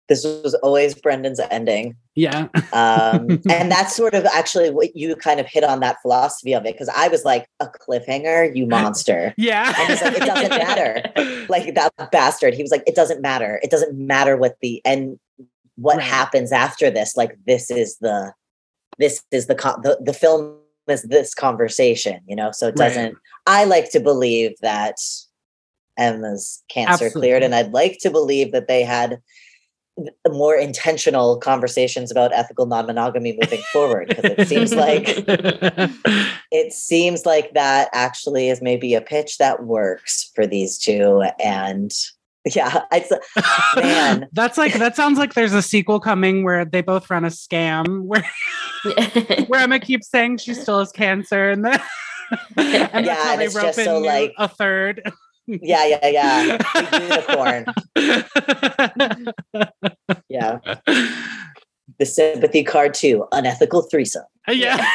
This 0.08 0.24
was 0.24 0.54
always 0.56 0.94
Brendan's 0.94 1.40
ending. 1.50 1.96
yeah 2.14 2.48
Um, 2.74 3.42
and 3.50 3.72
that's 3.72 3.96
sort 3.96 4.14
of 4.14 4.26
actually 4.26 4.70
what 4.70 4.96
you 4.96 5.16
kind 5.16 5.40
of 5.40 5.48
hit 5.48 5.64
on 5.64 5.80
that 5.80 6.02
philosophy 6.02 6.54
of 6.54 6.66
it 6.66 6.74
because 6.74 6.90
I 6.90 7.08
was 7.08 7.26
like, 7.26 7.48
a 7.60 7.68
cliffhanger, 7.68 8.56
you 8.56 8.66
monster. 8.78 9.34
yeah 9.38 9.74
And 9.78 9.88
he's 9.90 10.02
like, 10.02 10.14
it 10.18 10.26
doesn't 10.26 10.50
matter. 10.50 11.04
Like 11.50 11.76
that 11.76 11.94
bastard. 12.12 12.54
He 12.56 12.64
was 12.64 12.72
like, 12.72 12.84
it 12.88 12.96
doesn't 12.96 13.22
matter. 13.22 13.60
It 13.64 13.70
doesn't 13.70 13.96
matter 13.98 14.36
what 14.36 14.56
the 14.62 14.82
and 14.86 15.20
what 15.76 15.98
Right. 15.98 16.06
happens 16.08 16.52
after 16.52 16.90
this. 16.90 17.16
Like 17.16 17.38
this 17.46 17.70
is 17.70 17.98
the 18.00 18.34
this 18.98 19.22
is 19.32 19.46
the 19.48 19.56
co- 19.56 19.80
the, 19.82 19.98
the 20.02 20.14
film 20.14 20.58
is 20.88 21.04
this 21.04 21.34
conversation, 21.36 22.22
you 22.28 22.36
know. 22.36 22.52
So 22.52 22.68
it 22.68 22.76
doesn't 22.76 23.16
I 23.46 23.66
like 23.66 23.92
to 23.92 24.00
believe 24.00 24.54
that 24.62 24.96
Emma's 25.98 26.64
cancer 26.70 27.06
Absolutely. 27.06 27.20
cleared, 27.22 27.44
and 27.44 27.54
I'd 27.56 27.74
like 27.74 27.98
to 28.02 28.10
believe 28.10 28.52
that 28.54 28.68
they 28.68 28.84
had 28.84 29.20
more 30.30 30.56
intentional 30.56 31.38
conversations 31.38 32.12
about 32.12 32.34
ethical 32.34 32.66
non-monogamy 32.66 33.38
moving 33.42 33.62
forward 33.72 34.10
because 34.10 34.32
it 34.38 34.48
seems 34.48 34.74
like 34.76 35.06
it 36.52 36.74
seems 36.74 37.26
like 37.26 37.54
that 37.54 37.90
actually 37.94 38.50
is 38.50 38.62
maybe 38.62 38.94
a 38.94 39.02
pitch 39.02 39.38
that 39.38 39.64
works 39.64 40.32
for 40.36 40.46
these 40.46 40.78
two 40.78 41.24
and 41.42 41.94
yeah 42.54 42.82
it's 42.92 43.12
man. 43.76 44.28
That's 44.34 44.58
like 44.58 44.74
that 44.74 44.96
sounds 44.98 45.18
like 45.18 45.34
there's 45.34 45.54
a 45.54 45.62
sequel 45.62 46.00
coming 46.00 46.44
where 46.44 46.66
they 46.66 46.82
both 46.82 47.10
run 47.10 47.24
a 47.24 47.30
scam 47.30 48.04
where 48.04 48.30
where 49.48 49.62
Emma 49.62 49.80
keeps 49.80 50.10
saying 50.10 50.38
she 50.38 50.54
still 50.54 50.80
has 50.80 50.92
cancer 50.92 51.50
and 51.50 51.64
then 51.66 51.80
and 52.58 52.68
Yeah, 52.74 53.02
that's 53.02 53.24
how 53.24 53.32
and 53.32 53.42
they 53.42 53.46
it's 53.46 53.56
rope 53.56 53.66
just 53.66 53.80
in 53.80 53.86
so, 53.86 54.00
you 54.00 54.06
like- 54.06 54.34
a 54.38 54.48
third 54.50 55.02
yeah 55.48 55.86
yeah 55.86 56.08
yeah 56.08 56.58
unicorn 57.00 57.66
yeah 60.30 60.60
the 62.00 62.06
sympathy 62.06 62.64
card 62.64 62.94
too 62.94 63.26
unethical 63.32 63.84
threesome 63.84 64.26
yeah 64.48 64.86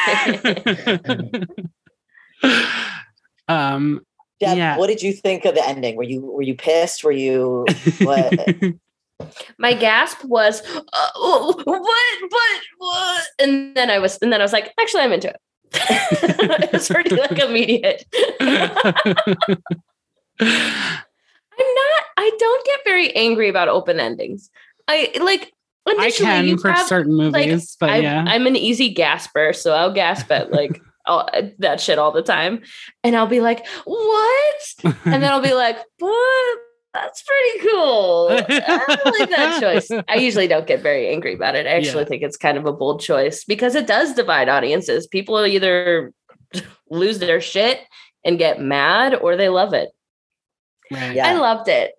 um 3.47 4.01
Deb, 4.39 4.57
Yeah. 4.57 4.77
what 4.77 4.87
did 4.87 5.01
you 5.03 5.13
think 5.13 5.45
of 5.45 5.55
the 5.55 5.67
ending 5.67 5.95
were 5.95 6.03
you 6.03 6.21
were 6.21 6.41
you 6.41 6.55
pissed 6.55 7.03
were 7.03 7.11
you 7.11 7.65
what 8.01 8.33
My 9.57 9.73
gasp 9.73 10.23
was, 10.25 10.61
uh, 10.75 10.81
oh, 11.15 11.53
what, 11.63 11.81
what, 11.81 12.61
what? 12.77 13.23
And 13.39 13.75
then 13.75 13.89
I 13.91 13.99
was, 13.99 14.17
and 14.21 14.33
then 14.33 14.41
I 14.41 14.43
was 14.43 14.53
like, 14.53 14.73
actually, 14.79 15.03
I'm 15.03 15.13
into 15.13 15.29
it. 15.29 15.39
it's 16.73 16.89
pretty 16.89 17.15
like 17.15 17.37
immediate. 17.37 18.05
I'm 20.41 21.75
not, 21.75 22.03
I 22.17 22.31
don't 22.39 22.65
get 22.65 22.79
very 22.83 23.15
angry 23.15 23.49
about 23.49 23.67
open 23.67 23.99
endings. 23.99 24.49
I 24.87 25.11
like, 25.21 25.51
I 25.87 26.11
can 26.11 26.57
for 26.57 26.71
have- 26.71 26.87
certain 26.87 27.17
like, 27.17 27.47
movies, 27.47 27.75
but 27.79 27.89
I, 27.89 27.97
yeah. 27.97 28.23
I'm 28.27 28.47
an 28.47 28.55
easy 28.55 28.89
gasper, 28.93 29.53
so 29.53 29.73
I'll 29.73 29.93
gasp 29.93 30.31
at 30.31 30.51
like 30.51 30.81
all, 31.05 31.27
uh, 31.33 31.43
that 31.59 31.79
shit 31.81 31.97
all 31.99 32.11
the 32.11 32.21
time. 32.21 32.61
And 33.03 33.15
I'll 33.15 33.27
be 33.27 33.41
like, 33.41 33.65
what? 33.85 34.61
And 34.83 34.95
then 35.23 35.25
I'll 35.25 35.41
be 35.41 35.53
like, 35.53 35.77
what? 35.99 36.57
That's 36.93 37.23
pretty 37.23 37.69
cool. 37.71 38.27
I 38.31 39.11
like 39.17 39.29
that 39.29 39.61
choice. 39.61 39.89
I 40.09 40.15
usually 40.15 40.47
don't 40.49 40.67
get 40.67 40.81
very 40.81 41.07
angry 41.07 41.33
about 41.33 41.55
it. 41.55 41.65
I 41.65 41.69
actually 41.69 42.03
Yeah. 42.03 42.09
think 42.09 42.23
it's 42.23 42.35
kind 42.35 42.57
of 42.57 42.65
a 42.65 42.73
bold 42.73 42.99
choice 43.01 43.45
because 43.45 43.75
it 43.75 43.87
does 43.87 44.13
divide 44.13 44.49
audiences. 44.49 45.07
People 45.07 45.45
either 45.45 46.11
lose 46.89 47.19
their 47.19 47.39
shit 47.39 47.79
and 48.25 48.37
get 48.37 48.59
mad 48.59 49.15
or 49.15 49.37
they 49.37 49.47
love 49.47 49.73
it. 49.73 49.89
Right. 50.91 51.15
Yeah. 51.15 51.27
I 51.27 51.33
loved 51.33 51.67
it. 51.69 51.93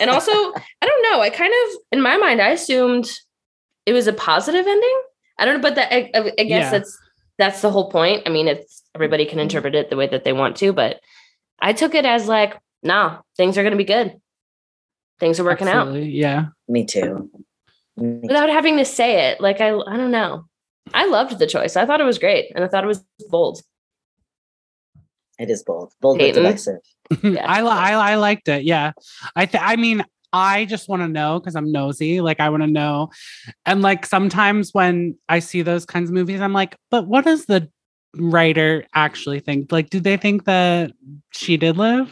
And 0.00 0.10
also, 0.10 0.32
I 0.32 0.86
don't 0.86 1.02
know. 1.10 1.20
I 1.20 1.30
kind 1.30 1.52
of, 1.64 1.78
in 1.92 2.02
my 2.02 2.16
mind, 2.16 2.42
I 2.42 2.48
assumed 2.50 3.10
it 3.86 3.92
was 3.92 4.06
a 4.06 4.12
positive 4.12 4.66
ending. 4.66 5.02
I 5.38 5.44
don't 5.44 5.56
know, 5.56 5.62
but 5.62 5.76
that 5.76 5.92
I, 5.94 6.10
I- 6.14 6.32
I 6.38 6.44
guess 6.44 6.64
Yeah. 6.64 6.70
that's 6.70 6.98
that's 7.38 7.60
the 7.60 7.70
whole 7.70 7.90
point. 7.90 8.22
I 8.26 8.30
mean, 8.30 8.48
it's 8.48 8.82
everybody 8.94 9.24
can 9.24 9.32
mm-hmm. 9.32 9.42
interpret 9.42 9.74
it 9.74 9.90
the 9.90 9.96
way 9.96 10.06
that 10.06 10.24
they 10.24 10.32
want 10.32 10.56
to, 10.56 10.72
but 10.72 11.00
I 11.60 11.72
took 11.72 11.94
it 11.94 12.06
as 12.06 12.26
like, 12.26 12.58
nah, 12.82 13.18
things 13.36 13.58
are 13.58 13.62
going 13.62 13.72
to 13.72 13.76
be 13.76 13.84
good. 13.84 14.18
Things 15.20 15.38
are 15.38 15.44
working 15.44 15.68
out 15.68 15.94
Yeah. 15.94 16.46
Me 16.68 16.84
too. 16.84 17.30
Me 17.96 18.20
without 18.22 18.50
having 18.50 18.76
to 18.78 18.84
say 18.84 19.30
it. 19.30 19.40
Like 19.40 19.60
I, 19.60 19.70
I 19.70 19.96
don't 19.96 20.10
know. 20.10 20.46
I 20.92 21.06
loved 21.06 21.38
the 21.38 21.46
choice. 21.46 21.76
I 21.76 21.86
thought 21.86 22.00
it 22.00 22.04
was 22.04 22.18
great, 22.18 22.52
and 22.54 22.64
I 22.64 22.68
thought 22.68 22.84
it 22.84 22.88
was 22.88 23.04
bold. 23.28 23.60
It 25.38 25.50
is 25.50 25.62
bold. 25.62 25.92
Bold 26.00 26.18
but 26.18 26.24
Peyton? 26.24 26.42
divisive. 26.42 26.80
Yeah. 27.22 27.44
I, 27.46 27.62
li- 27.62 27.68
I 27.70 28.12
I 28.12 28.14
liked 28.16 28.48
it. 28.48 28.64
Yeah. 28.64 28.92
I 29.34 29.46
th- 29.46 29.62
I 29.64 29.76
mean, 29.76 30.04
I 30.32 30.64
just 30.64 30.88
want 30.88 31.02
to 31.02 31.08
know 31.08 31.38
because 31.40 31.54
I'm 31.56 31.70
nosy. 31.72 32.20
Like 32.20 32.40
I 32.40 32.48
want 32.50 32.62
to 32.62 32.66
know, 32.66 33.10
and 33.64 33.80
like 33.82 34.04
sometimes 34.06 34.70
when 34.72 35.16
I 35.28 35.38
see 35.38 35.62
those 35.62 35.86
kinds 35.86 36.10
of 36.10 36.14
movies, 36.14 36.40
I'm 36.40 36.52
like, 36.52 36.76
but 36.90 37.06
what 37.06 37.24
does 37.24 37.46
the 37.46 37.70
writer 38.16 38.84
actually 38.94 39.40
think? 39.40 39.70
Like, 39.72 39.90
do 39.90 40.00
they 40.00 40.16
think 40.16 40.44
that 40.46 40.92
she 41.32 41.56
did 41.56 41.76
live? 41.76 42.10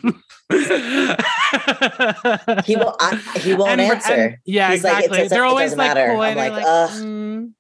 He 2.65 2.77
won't. 2.77 2.97
I, 3.01 3.21
he 3.41 3.55
won't 3.59 3.71
And- 3.71 3.81
and- 3.81 3.93
answer. 3.93 4.41
yeah, 4.45 4.71
He's 4.71 4.81
exactly. 4.81 5.09
doesn't- 5.19 5.29
They're 5.31 5.45
it 5.45 5.49
always 5.49 5.77
like, 5.77 5.95
matter. 5.95 6.13
coy. 6.15 6.23
I'm 6.25 6.37
like, 6.37 6.53
like, 6.53 6.65
"Mm, 6.65 7.53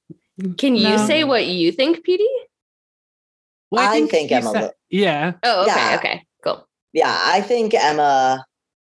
Can 0.58 0.76
you 0.76 0.88
No. 0.96 1.06
say 1.06 1.24
what 1.24 1.46
you 1.46 1.72
think, 1.72 2.02
Petey? 2.04 2.28
well, 3.70 3.88
I 3.92 4.06
think 4.06 4.28
he 4.28 4.34
Emma 4.34 4.50
said- 4.52 4.62
li- 4.64 4.70
yeah. 5.00 5.32
Oh, 5.42 5.62
okay, 5.62 5.72
Yeah. 5.74 5.96
okay, 5.98 6.16
cool. 6.16 6.20
Yeah, 6.94 7.14
I 7.24 7.42
think 7.42 7.74
Emma. 7.74 8.44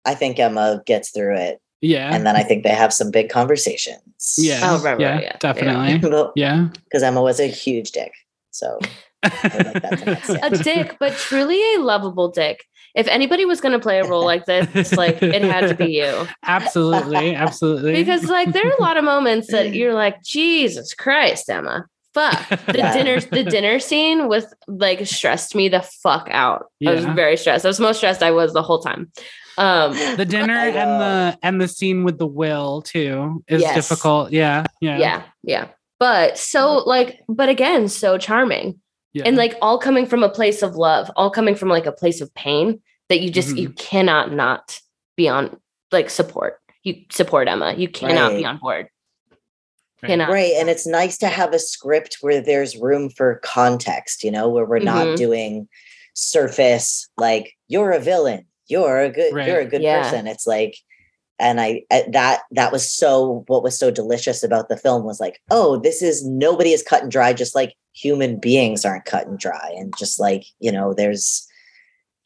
I 0.05 0.13
think 0.13 0.37
Emma 0.37 0.83
gets 0.85 1.11
through 1.11 1.37
it, 1.37 1.61
Yeah. 1.81 2.13
and 2.13 2.25
then 2.27 2.35
I 2.35 2.43
think 2.43 2.63
they 2.63 2.75
have 2.75 2.91
some 2.93 3.09
big 3.09 3.29
conversations. 3.29 4.35
yeah. 4.37 4.59
Oh, 4.63 4.83
right, 4.83 4.91
right, 4.91 4.99
yeah, 4.99 5.19
yeah, 5.55 6.27
yeah. 6.35 6.67
Because 6.83 7.03
Emma 7.03 7.21
was 7.21 7.39
a 7.39 7.47
huge 7.47 7.91
dick. 7.91 8.11
So 8.51 8.77
like 9.23 9.41
that 9.41 9.99
to 9.99 10.05
next, 10.05 10.29
yeah. 10.29 10.45
A 10.47 10.49
dick, 10.51 10.97
but 10.99 11.13
truly 11.13 11.57
a 11.75 11.79
lovable 11.79 12.29
dick. 12.29 12.65
If 12.95 13.07
anybody 13.07 13.45
was 13.45 13.59
going 13.61 13.71
to 13.71 13.79
play 13.79 13.99
a 13.99 14.07
role 14.07 14.23
like 14.23 14.45
this, 14.45 14.93
like 14.95 15.23
it 15.23 15.41
had 15.41 15.69
to 15.69 15.73
be 15.73 15.93
you. 15.93 16.27
absolutely. 16.43 17.33
Absolutely. 17.33 17.93
Because 17.93 18.25
like 18.25 18.51
there 18.53 18.67
are 18.67 18.75
a 18.77 18.81
lot 18.81 18.97
of 18.97 19.03
moments 19.03 19.49
that 19.51 19.73
you're 19.73 19.95
like, 19.95 20.21
Jesus 20.21 20.93
Christ, 20.93 21.49
Emma. 21.49 21.87
Fuck. 22.13 22.49
The 22.67 22.77
Yeah. 22.77 22.93
dinner 22.93 23.19
the 23.19 23.43
dinner 23.55 23.79
scene 23.79 24.27
with 24.27 24.53
like 24.67 25.05
stressed 25.07 25.55
me 25.55 25.69
the 25.69 25.81
fuck 25.81 26.27
out. 26.31 26.65
I 26.85 26.91
was 26.93 27.05
very 27.05 27.37
stressed. 27.37 27.65
I 27.65 27.69
was 27.69 27.79
most 27.79 27.97
stressed 27.97 28.21
I 28.21 28.31
was 28.31 28.53
the 28.53 28.61
whole 28.61 28.79
time. 28.79 29.11
Um 29.57 29.93
the 30.17 30.25
dinner 30.25 30.53
and 30.53 31.01
the 31.01 31.37
and 31.41 31.61
the 31.61 31.67
scene 31.67 32.03
with 32.03 32.17
the 32.19 32.27
will 32.27 32.81
too 32.83 33.43
is 33.47 33.61
Yes. 33.61 33.75
difficult. 33.75 34.31
Yeah. 34.31 34.65
Yeah. 34.81 34.97
yeah, 34.97 35.23
yeah. 35.43 35.67
But 35.99 36.37
so 36.37 36.77
like, 36.85 37.21
but 37.29 37.49
again, 37.49 37.87
so 37.87 38.17
charming. 38.17 38.79
yeah. 39.13 39.23
And 39.25 39.37
like 39.37 39.55
all 39.61 39.77
coming 39.77 40.05
from 40.05 40.21
a 40.23 40.29
place 40.29 40.61
of 40.61 40.75
love, 40.75 41.09
all 41.15 41.29
coming 41.31 41.55
from 41.55 41.69
like 41.69 41.85
a 41.85 41.91
place 41.91 42.19
of 42.21 42.33
pain 42.33 42.81
that 43.09 43.21
you 43.21 43.29
just 43.31 43.49
Mhm. 43.55 43.57
you 43.59 43.69
cannot 43.69 44.31
not 44.31 44.79
be 45.17 45.29
on 45.29 45.57
like 45.91 46.09
support. 46.09 46.59
You 46.83 47.05
support 47.11 47.47
Emma. 47.47 47.73
You 47.77 47.87
cannot 47.87 48.33
be 48.33 48.43
on 48.45 48.57
board. 48.57 48.87
Right. 50.03 50.09
Cannot. 50.09 50.29
Right. 50.29 50.53
And 50.57 50.69
it's 50.69 50.85
nice 50.85 51.17
to 51.19 51.27
have 51.27 51.53
a 51.53 51.59
script 51.59 52.17
where 52.21 52.41
there's 52.41 52.75
room 52.77 53.09
for 53.09 53.35
context, 53.43 54.23
you 54.23 54.31
know, 54.31 54.49
where 54.49 54.65
we're 54.65 54.79
Mhm. 54.79 54.83
not 54.85 55.17
doing 55.17 55.67
surface 56.13 57.09
like 57.17 57.53
you're 57.67 57.91
a 57.91 57.99
villain, 57.99 58.45
you're 58.67 59.01
a 59.01 59.09
good 59.09 59.33
you're 59.47 59.59
a 59.61 59.65
good 59.65 59.81
Yeah. 59.81 60.03
person. 60.03 60.27
It's 60.27 60.45
like 60.45 60.75
and 61.39 61.59
I 61.59 61.81
I- 61.91 62.05
that 62.11 62.41
that 62.51 62.71
was 62.71 62.89
so 62.91 63.43
what 63.47 63.63
was 63.63 63.77
so 63.77 63.89
delicious 63.89 64.43
about 64.43 64.69
the 64.69 64.77
film 64.77 65.03
was 65.03 65.19
like, 65.19 65.41
oh, 65.49 65.77
this 65.77 66.01
is 66.03 66.23
nobody 66.25 66.71
is 66.73 66.83
cut 66.83 67.01
and 67.01 67.11
dry, 67.11 67.33
just 67.33 67.55
like 67.55 67.73
human 67.93 68.37
beings 68.39 68.85
aren't 68.85 69.05
cut 69.05 69.25
and 69.27 69.39
dry. 69.39 69.73
And 69.77 69.93
just 69.97 70.19
like, 70.19 70.43
you 70.59 70.71
know, 70.71 70.93
there's 70.93 71.47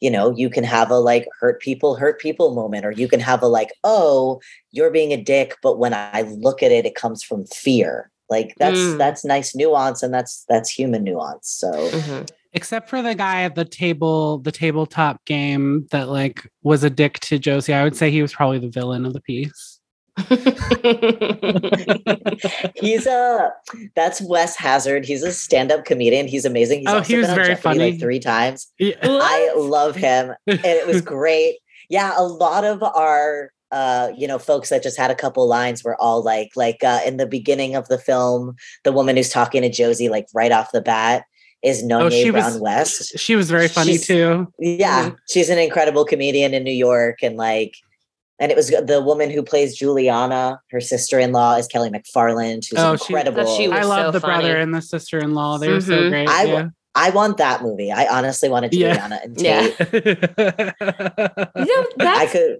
you 0.00 0.10
know, 0.10 0.34
you 0.36 0.48
can 0.50 0.64
have 0.64 0.90
a 0.90 0.98
like 0.98 1.26
hurt 1.40 1.60
people, 1.60 1.96
hurt 1.96 2.20
people 2.20 2.54
moment, 2.54 2.84
or 2.84 2.92
you 2.92 3.08
can 3.08 3.20
have 3.20 3.42
a 3.42 3.46
like, 3.48 3.70
oh, 3.84 4.40
you're 4.70 4.90
being 4.90 5.12
a 5.12 5.22
dick, 5.22 5.56
but 5.62 5.78
when 5.78 5.94
I 5.94 6.22
look 6.22 6.62
at 6.62 6.70
it, 6.72 6.86
it 6.86 6.94
comes 6.94 7.22
from 7.22 7.46
fear. 7.46 8.10
Like 8.30 8.54
that's 8.58 8.78
Mm. 8.78 8.98
that's 8.98 9.24
nice 9.24 9.54
nuance 9.54 10.02
and 10.02 10.12
that's 10.12 10.44
that's 10.48 10.70
human 10.70 11.02
nuance. 11.04 11.48
So 11.48 11.72
Mhm. 11.72 12.28
Except 12.54 12.88
for 12.88 13.02
the 13.02 13.14
guy 13.14 13.42
at 13.42 13.54
the 13.54 13.64
table, 13.64 14.38
the 14.38 14.52
tabletop 14.52 15.24
game 15.26 15.86
that 15.90 16.08
like 16.08 16.48
was 16.62 16.82
a 16.82 16.90
dick 16.90 17.20
to 17.20 17.38
Josie. 17.38 17.74
I 17.74 17.84
would 17.84 17.96
say 17.96 18.10
he 18.10 18.22
was 18.22 18.32
probably 18.32 18.58
the 18.58 18.70
villain 18.70 19.04
of 19.06 19.12
the 19.12 19.20
piece. 19.20 19.77
he's 22.76 23.06
a 23.06 23.52
that's 23.94 24.20
Wes 24.20 24.56
Hazard. 24.56 25.04
He's 25.04 25.22
a 25.22 25.32
stand-up 25.32 25.84
comedian. 25.84 26.26
He's 26.28 26.44
amazing. 26.44 26.80
He's 26.80 26.88
Oh, 26.88 26.96
also 26.98 27.08
he 27.08 27.16
was 27.16 27.26
been 27.26 27.30
on 27.30 27.36
very 27.36 27.48
Jeopardy 27.54 27.62
funny. 27.78 27.90
like 27.92 28.00
three 28.00 28.20
times. 28.20 28.68
Yeah. 28.78 28.94
I 29.02 29.52
love 29.56 29.96
him. 29.96 30.34
and 30.46 30.60
it 30.64 30.86
was 30.86 31.00
great. 31.02 31.56
Yeah, 31.90 32.12
a 32.16 32.22
lot 32.24 32.64
of 32.64 32.82
our 32.82 33.50
uh, 33.70 34.10
you 34.16 34.26
know, 34.26 34.38
folks 34.38 34.70
that 34.70 34.82
just 34.82 34.96
had 34.96 35.10
a 35.10 35.14
couple 35.14 35.46
lines 35.46 35.84
were 35.84 35.94
all 36.00 36.22
like, 36.22 36.48
like 36.56 36.82
uh, 36.82 37.00
in 37.06 37.18
the 37.18 37.26
beginning 37.26 37.74
of 37.74 37.86
the 37.88 37.98
film, 37.98 38.56
the 38.84 38.92
woman 38.92 39.14
who's 39.16 39.28
talking 39.28 39.60
to 39.60 39.68
Josie, 39.68 40.08
like 40.08 40.26
right 40.34 40.52
off 40.52 40.72
the 40.72 40.80
bat, 40.80 41.24
is 41.62 41.82
Nonye 41.82 42.04
Oh, 42.06 42.10
she 42.10 42.30
was- 42.30 42.44
Brown 42.44 42.60
West. 42.60 43.18
She 43.18 43.36
was 43.36 43.50
very 43.50 43.68
funny 43.68 43.92
She's- 43.92 44.06
too. 44.06 44.50
Yeah, 44.58 45.10
she's 45.28 45.50
an 45.50 45.58
incredible 45.58 46.06
comedian 46.06 46.54
in 46.54 46.64
New 46.64 46.72
York, 46.72 47.18
and 47.22 47.36
like, 47.36 47.74
and 48.40 48.50
it 48.52 48.56
was 48.56 48.68
the 48.68 49.02
woman 49.04 49.30
who 49.30 49.42
plays 49.42 49.76
Juliana. 49.76 50.60
Her 50.70 50.80
sister-in-law 50.80 51.56
is 51.56 51.66
Kelly 51.66 51.90
McFarland, 51.90 52.68
who's 52.70 52.78
Oh, 52.78 52.96
she- 52.96 53.12
incredible. 53.12 53.44
That 53.44 53.56
she 53.56 53.68
was 53.68 53.78
I 53.78 53.82
love 53.82 54.06
so 54.06 54.10
the 54.12 54.20
brother 54.26 54.56
and 54.56 54.74
the 54.74 54.80
sister 54.82 55.18
in 55.18 55.34
law. 55.34 55.58
They 55.58 55.68
were 55.70 55.80
so 55.80 55.98
Mhm. 55.98 56.08
great. 56.10 56.28
I 56.28 56.44
yeah. 56.44 56.68
I 56.94 57.10
want 57.10 57.36
that 57.36 57.62
movie. 57.62 57.92
I 57.92 58.06
honestly 58.06 58.48
wanted 58.48 58.72
Yeah. 58.74 58.94
Juliana 58.94 59.20
and 59.22 59.40
Yeah. 59.40 59.68
Tate. 59.68 60.18
You 61.56 61.76
know, 61.76 61.86
I 62.00 62.26
could. 62.30 62.58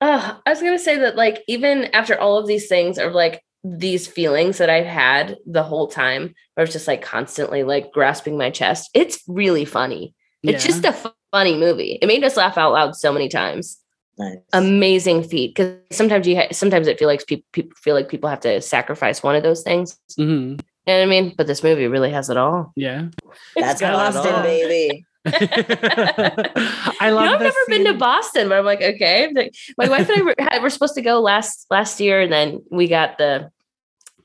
Uh, 0.00 0.34
I 0.44 0.50
was 0.50 0.60
gonna 0.60 0.78
say 0.78 0.98
that 0.98 1.16
like 1.16 1.42
even 1.48 1.84
after 1.94 2.18
all 2.20 2.38
of 2.38 2.46
these 2.46 2.68
things 2.68 2.98
or 2.98 3.10
like 3.10 3.42
these 3.64 4.06
feelings 4.06 4.58
that 4.58 4.68
I've 4.70 4.86
had 4.86 5.38
the 5.46 5.62
whole 5.62 5.88
time, 5.88 6.34
I 6.56 6.60
was 6.60 6.70
just 6.72 6.86
like 6.86 7.02
constantly 7.02 7.62
like 7.64 7.92
grasping 7.92 8.36
my 8.36 8.50
chest. 8.50 8.90
It's 8.94 9.20
really 9.26 9.64
funny. 9.64 10.14
It's 10.42 10.64
just 10.64 10.84
a 10.84 10.94
funny 11.32 11.56
movie. 11.56 11.98
It 12.00 12.06
made 12.06 12.22
us 12.22 12.36
laugh 12.36 12.56
out 12.56 12.72
loud 12.72 12.94
so 12.94 13.12
many 13.12 13.28
times. 13.28 13.78
Nice. 14.18 14.38
Amazing 14.54 15.24
feat 15.24 15.54
because 15.54 15.74
sometimes 15.90 16.26
you 16.26 16.36
ha- 16.36 16.48
sometimes 16.52 16.86
it 16.88 16.98
feel 16.98 17.08
like 17.08 17.26
people 17.26 17.44
people 17.52 17.76
feel 17.76 17.94
like 17.94 18.08
people 18.08 18.30
have 18.30 18.40
to 18.40 18.60
sacrifice 18.62 19.22
one 19.22 19.36
of 19.36 19.42
those 19.42 19.62
things. 19.62 19.98
Mhm. 20.18 20.58
You 20.86 20.92
know 20.92 20.98
what 20.98 21.02
I 21.02 21.06
mean? 21.06 21.34
But 21.36 21.46
this 21.48 21.62
movie 21.62 21.86
really 21.88 22.10
has 22.12 22.30
it 22.30 22.36
all. 22.36 22.72
Yeah. 22.76 23.08
That's 23.56 23.80
got 23.80 24.14
Boston, 24.14 24.42
baby. 24.42 25.04
I 25.26 27.08
You 27.08 27.10
love 27.14 27.24
know, 27.24 27.32
I've 27.34 27.40
this 27.40 27.54
never 27.68 27.82
been 27.84 27.92
to. 27.92 27.98
Boston, 27.98 28.48
but 28.48 28.58
I'm 28.58 28.64
like, 28.64 28.80
okay. 28.80 29.30
My 29.76 29.88
wife 29.88 30.08
and 30.08 30.20
I 30.20 30.22
were, 30.24 30.34
had- 30.38 30.62
were 30.62 30.70
supposed 30.70 30.94
to 30.94 31.02
go 31.02 31.20
last 31.20 31.66
last 31.70 32.00
year, 32.00 32.20
and 32.20 32.32
then 32.32 32.62
we 32.70 32.86
got 32.88 33.18
the, 33.18 33.50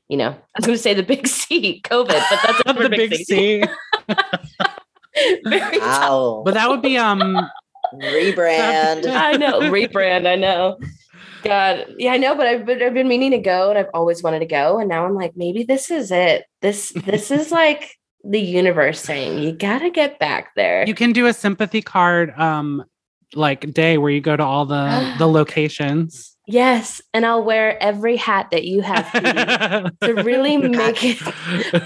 you 0.08 0.16
know, 0.16 0.28
I 0.30 0.36
was 0.56 0.64
going 0.66 0.76
to 0.76 0.82
say 0.82 0.94
the 0.94 1.02
big 1.02 1.26
C, 1.26 1.80
COVID, 1.84 2.06
but 2.06 2.38
that's 2.42 2.60
a 2.60 2.62
the 2.64 2.72
different 2.72 2.96
big 2.96 3.14
C. 3.16 3.64
Very 5.44 5.78
Wow. 5.78 6.42
But 6.44 6.54
that 6.54 6.68
would 6.70 6.80
be 6.82 6.96
um 6.96 7.50
Rebrand. 7.94 9.06
I 9.10 9.36
know 9.36 9.60
rebrand. 9.60 10.26
I 10.26 10.36
know. 10.36 10.78
God, 11.42 11.86
yeah, 11.98 12.12
I 12.12 12.18
know, 12.18 12.36
but 12.36 12.46
I've 12.46 12.64
been, 12.64 12.80
I've 12.82 12.94
been 12.94 13.08
meaning 13.08 13.32
to 13.32 13.38
go, 13.38 13.68
and 13.70 13.78
I've 13.78 13.90
always 13.94 14.22
wanted 14.22 14.38
to 14.40 14.46
go, 14.46 14.78
and 14.78 14.88
now 14.88 15.04
I'm 15.04 15.14
like, 15.14 15.32
maybe 15.36 15.64
this 15.64 15.90
is 15.90 16.10
it. 16.12 16.44
This 16.60 16.92
this 17.04 17.30
is 17.30 17.50
like 17.62 17.96
the 18.24 18.40
universe 18.40 19.00
saying 19.00 19.42
you 19.42 19.50
got 19.52 19.80
to 19.80 19.90
get 19.90 20.20
back 20.20 20.54
there. 20.54 20.84
you 20.86 20.94
can 20.94 21.12
do 21.12 21.26
a 21.26 21.32
sympathy 21.32 21.82
card 21.82 22.30
um 22.38 22.84
like 23.34 23.72
day 23.74 23.98
where 23.98 24.12
you 24.12 24.20
go 24.20 24.36
to 24.36 24.44
all 24.44 24.64
the 24.64 25.14
the 25.18 25.26
locations. 25.26 26.36
yes, 26.46 27.02
and 27.12 27.26
I'll 27.26 27.42
wear 27.42 27.82
every 27.82 28.16
hat 28.16 28.48
that 28.52 28.64
you 28.64 28.80
have 28.82 29.10
Petey, 29.12 30.14
to 30.14 30.22
really 30.22 30.56
make 30.82 31.02
it 31.02 31.16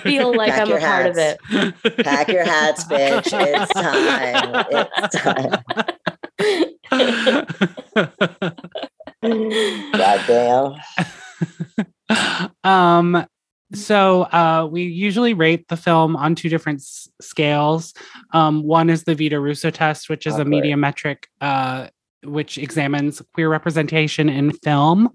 feel 0.02 0.36
like 0.36 0.50
Pack 0.52 0.60
I'm 0.60 0.66
a 0.66 0.70
your 0.70 0.80
part 0.80 1.06
of 1.06 1.16
it. 1.16 1.38
Pack 2.04 2.28
your 2.28 2.44
hats, 2.44 2.84
bitch. 2.84 3.32
It's 3.32 3.72
time. 3.72 4.66
It's 4.70 5.16
time. 5.16 5.95
God 9.22 10.20
damn. 10.26 10.74
um 12.64 13.26
so 13.74 14.22
uh, 14.22 14.68
we 14.70 14.82
usually 14.82 15.34
rate 15.34 15.66
the 15.68 15.76
film 15.76 16.14
on 16.14 16.36
two 16.36 16.48
different 16.48 16.78
s- 16.78 17.08
scales. 17.20 17.94
Um, 18.32 18.62
one 18.62 18.88
is 18.88 19.02
the 19.02 19.16
Vito 19.16 19.40
Russo 19.40 19.70
test, 19.70 20.08
which 20.08 20.24
is 20.24 20.36
a 20.38 20.44
media 20.44 20.76
metric 20.76 21.26
uh, 21.40 21.88
which 22.22 22.58
examines 22.58 23.20
queer 23.34 23.48
representation 23.48 24.28
in 24.28 24.52
film. 24.52 25.10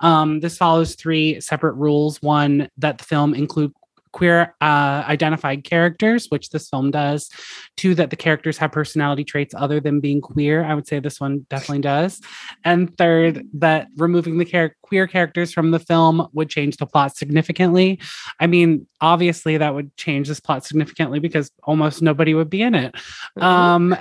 Um, 0.00 0.38
this 0.38 0.56
follows 0.56 0.94
three 0.94 1.40
separate 1.40 1.74
rules: 1.74 2.22
one 2.22 2.68
that 2.78 2.98
the 2.98 3.04
film 3.04 3.34
include 3.34 3.72
queer 4.16 4.54
uh, 4.62 5.04
identified 5.06 5.62
characters, 5.62 6.26
which 6.30 6.48
this 6.48 6.70
film 6.70 6.90
does. 6.90 7.28
Two, 7.76 7.94
that 7.94 8.08
the 8.08 8.16
characters 8.16 8.56
have 8.56 8.72
personality 8.72 9.24
traits 9.24 9.54
other 9.54 9.78
than 9.78 10.00
being 10.00 10.22
queer. 10.22 10.64
I 10.64 10.74
would 10.74 10.88
say 10.88 11.00
this 11.00 11.20
one 11.20 11.44
definitely 11.50 11.82
does. 11.82 12.22
And 12.64 12.96
third, 12.96 13.46
that 13.54 13.88
removing 13.98 14.38
the 14.38 14.46
char- 14.46 14.74
queer 14.80 15.06
characters 15.06 15.52
from 15.52 15.70
the 15.70 15.78
film 15.78 16.26
would 16.32 16.48
change 16.48 16.78
the 16.78 16.86
plot 16.86 17.14
significantly. 17.14 18.00
I 18.40 18.46
mean, 18.46 18.86
obviously, 19.02 19.58
that 19.58 19.74
would 19.74 19.94
change 19.98 20.28
this 20.28 20.40
plot 20.40 20.64
significantly 20.64 21.18
because 21.18 21.50
almost 21.64 22.00
nobody 22.00 22.32
would 22.32 22.48
be 22.48 22.62
in 22.62 22.74
it. 22.74 22.94
Mhm. 23.38 23.42
Um, 23.42 23.96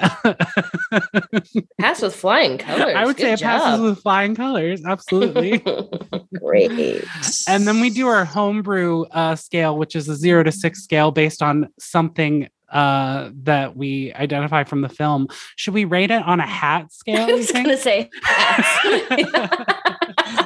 Pass 1.81 2.01
with 2.01 2.15
flying 2.15 2.57
colors. 2.57 2.95
I 2.95 3.05
would 3.05 3.17
say 3.17 3.31
Good 3.31 3.41
it 3.41 3.43
passes 3.43 3.81
with 3.81 4.01
flying 4.01 4.33
colors. 4.35 4.81
Absolutely. 4.85 5.57
Great. 6.39 7.03
and 7.49 7.67
then 7.67 7.81
we 7.81 7.89
do 7.89 8.07
our 8.07 8.23
homebrew 8.23 9.03
uh, 9.11 9.35
scale, 9.35 9.77
which 9.77 9.95
is 9.95 10.04
a 10.09 10.15
zero 10.15 10.43
to 10.43 10.51
six 10.51 10.83
scale 10.83 11.11
based 11.11 11.41
on 11.41 11.69
something 11.79 12.49
uh, 12.69 13.29
that 13.43 13.77
we 13.77 14.11
identify 14.13 14.63
from 14.63 14.81
the 14.81 14.89
film. 14.89 15.27
Should 15.55 15.73
we 15.73 15.85
rate 15.85 16.11
it 16.11 16.23
on 16.23 16.39
a 16.39 16.47
hat 16.47 16.91
scale? 16.91 17.21
I 17.29 17.33
was 17.33 17.51
gonna 17.51 17.77
say. 17.77 18.09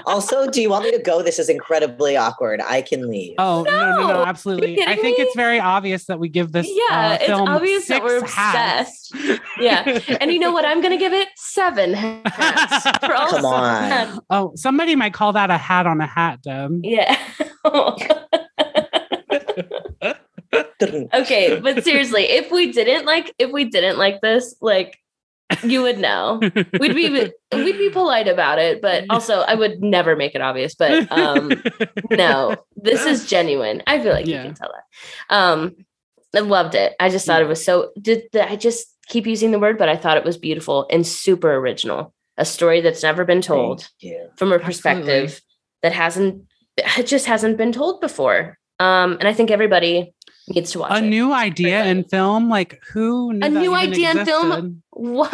Also, 0.06 0.50
do 0.50 0.60
you 0.60 0.72
want 0.72 0.86
me 0.86 0.92
to 0.92 0.98
go? 0.98 1.22
This 1.22 1.38
is 1.38 1.50
incredibly 1.50 2.18
awkward. 2.18 2.62
I 2.62 2.82
can 2.82 3.08
leave. 3.08 3.36
Oh 3.38 3.64
no, 3.68 3.72
no, 3.92 3.96
no, 3.96 4.08
No. 4.08 4.26
absolutely. 4.26 4.82
I 4.82 4.96
think 4.96 5.20
me? 5.20 5.24
it's 5.24 5.36
very 5.36 5.60
obvious 5.60 6.06
that 6.06 6.20
we 6.20 6.30
give 6.30 6.52
this 6.52 6.68
yeah, 6.68 7.10
uh, 7.12 7.14
it's 7.14 7.26
film 7.26 7.48
obvious 7.48 7.88
that 7.88 8.04
we're 8.04 8.20
six 8.22 8.34
hats. 8.34 9.12
obsessed. 9.14 9.42
Yeah, 9.60 10.00
and 10.20 10.32
you 10.32 10.40
know 10.40 10.52
what? 10.52 10.66
I'm 10.66 10.82
gonna 10.82 10.98
give 10.98 11.14
it 11.14 11.28
seven 11.36 11.94
hats. 11.94 13.06
For 13.06 13.14
all 13.14 13.30
Come 13.30 13.46
on. 13.46 13.90
seven. 13.90 14.20
oh, 14.32 14.52
somebody 14.56 14.96
might 14.96 15.14
call 15.14 15.34
that 15.34 15.52
a 15.52 15.58
hat 15.58 15.86
on 15.86 16.02
a 16.02 16.08
hat, 16.08 16.42
Deb. 16.42 16.80
Yeah. 16.84 17.16
Okay, 20.82 21.60
but 21.60 21.84
seriously, 21.84 22.24
if 22.24 22.52
we 22.52 22.72
didn't 22.72 23.06
like, 23.06 23.34
if 23.40 23.52
we 23.52 23.66
didn't 23.66 23.98
like 23.98 24.22
this, 24.22 24.56
like, 24.62 24.98
you 25.64 25.82
would 25.82 25.98
know. 25.98 26.40
We'd 26.80 26.96
be 26.96 27.10
we'd 27.52 27.78
be 27.78 27.90
polite 27.90 28.28
about 28.28 28.60
it, 28.60 28.82
but 28.82 29.06
also 29.10 29.40
I 29.40 29.56
would 29.56 29.82
never 29.82 30.16
make 30.16 30.36
it 30.36 30.42
obvious. 30.42 30.76
But 30.76 31.12
um, 31.12 31.52
no, 32.12 32.56
this 32.76 33.06
is 33.06 33.26
genuine. 33.28 33.82
I 33.88 34.02
feel 34.02 34.14
like 34.14 34.28
Yeah. 34.28 34.38
you 34.38 34.44
can 34.50 34.54
tell 34.54 34.72
that. 34.72 35.36
Um, 35.36 35.76
I 36.36 36.42
loved 36.42 36.76
it. 36.76 36.94
I 37.00 37.10
just 37.10 37.26
thought 37.26 37.42
it 37.42 37.48
was 37.48 37.66
so. 37.66 37.92
Did 38.00 38.24
I 38.36 38.56
just 38.56 38.86
keep 39.08 39.26
using 39.26 39.50
the 39.52 39.58
word? 39.60 39.80
But 39.80 39.90
I 39.90 39.98
thought 39.98 40.18
it 40.18 40.24
was 40.24 40.38
beautiful 40.38 40.86
and 40.92 41.06
super 41.06 41.56
original. 41.56 42.14
A 42.38 42.46
story 42.46 42.82
that's 42.82 43.02
never 43.04 43.26
been 43.26 43.42
told 43.42 43.90
from 44.38 44.52
a 44.52 44.56
Absolutely. 44.56 44.66
perspective 44.66 45.42
that 45.82 45.94
hasn't 45.94 46.44
it 46.78 47.08
just 47.08 47.26
hasn't 47.26 47.58
been 47.58 47.72
told 47.72 48.02
before. 48.02 48.58
Um, 48.80 49.14
and 49.20 49.28
I 49.28 49.34
think 49.34 49.52
everybody 49.52 50.14
needs 50.50 50.72
to 50.72 50.80
watch 50.80 50.92
a 50.92 50.98
it. 50.98 51.02
new 51.10 51.34
idea 51.34 51.84
in 51.86 52.04
film, 52.04 52.50
like 52.50 52.82
who? 52.92 53.34
Knew 53.34 53.46
A 53.46 53.50
that 53.50 53.60
new 53.60 53.76
even 53.76 53.92
idea 53.94 54.12
in 54.12 54.26
film? 54.26 54.84
what? 54.92 55.30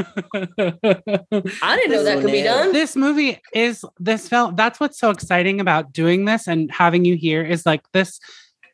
I 0.00 1.76
didn't 1.76 1.92
know 1.92 2.02
that 2.04 2.20
could 2.20 2.32
be 2.32 2.42
done. 2.42 2.72
this 2.72 2.96
movie 2.96 3.40
is 3.54 3.84
this 3.98 4.28
film 4.28 4.54
that's 4.56 4.80
what's 4.80 4.98
so 4.98 5.10
exciting 5.10 5.60
about 5.60 5.92
doing 5.92 6.24
this 6.24 6.46
and 6.46 6.70
having 6.70 7.04
you 7.04 7.16
here 7.16 7.42
is 7.44 7.64
like 7.64 7.82
this 7.92 8.18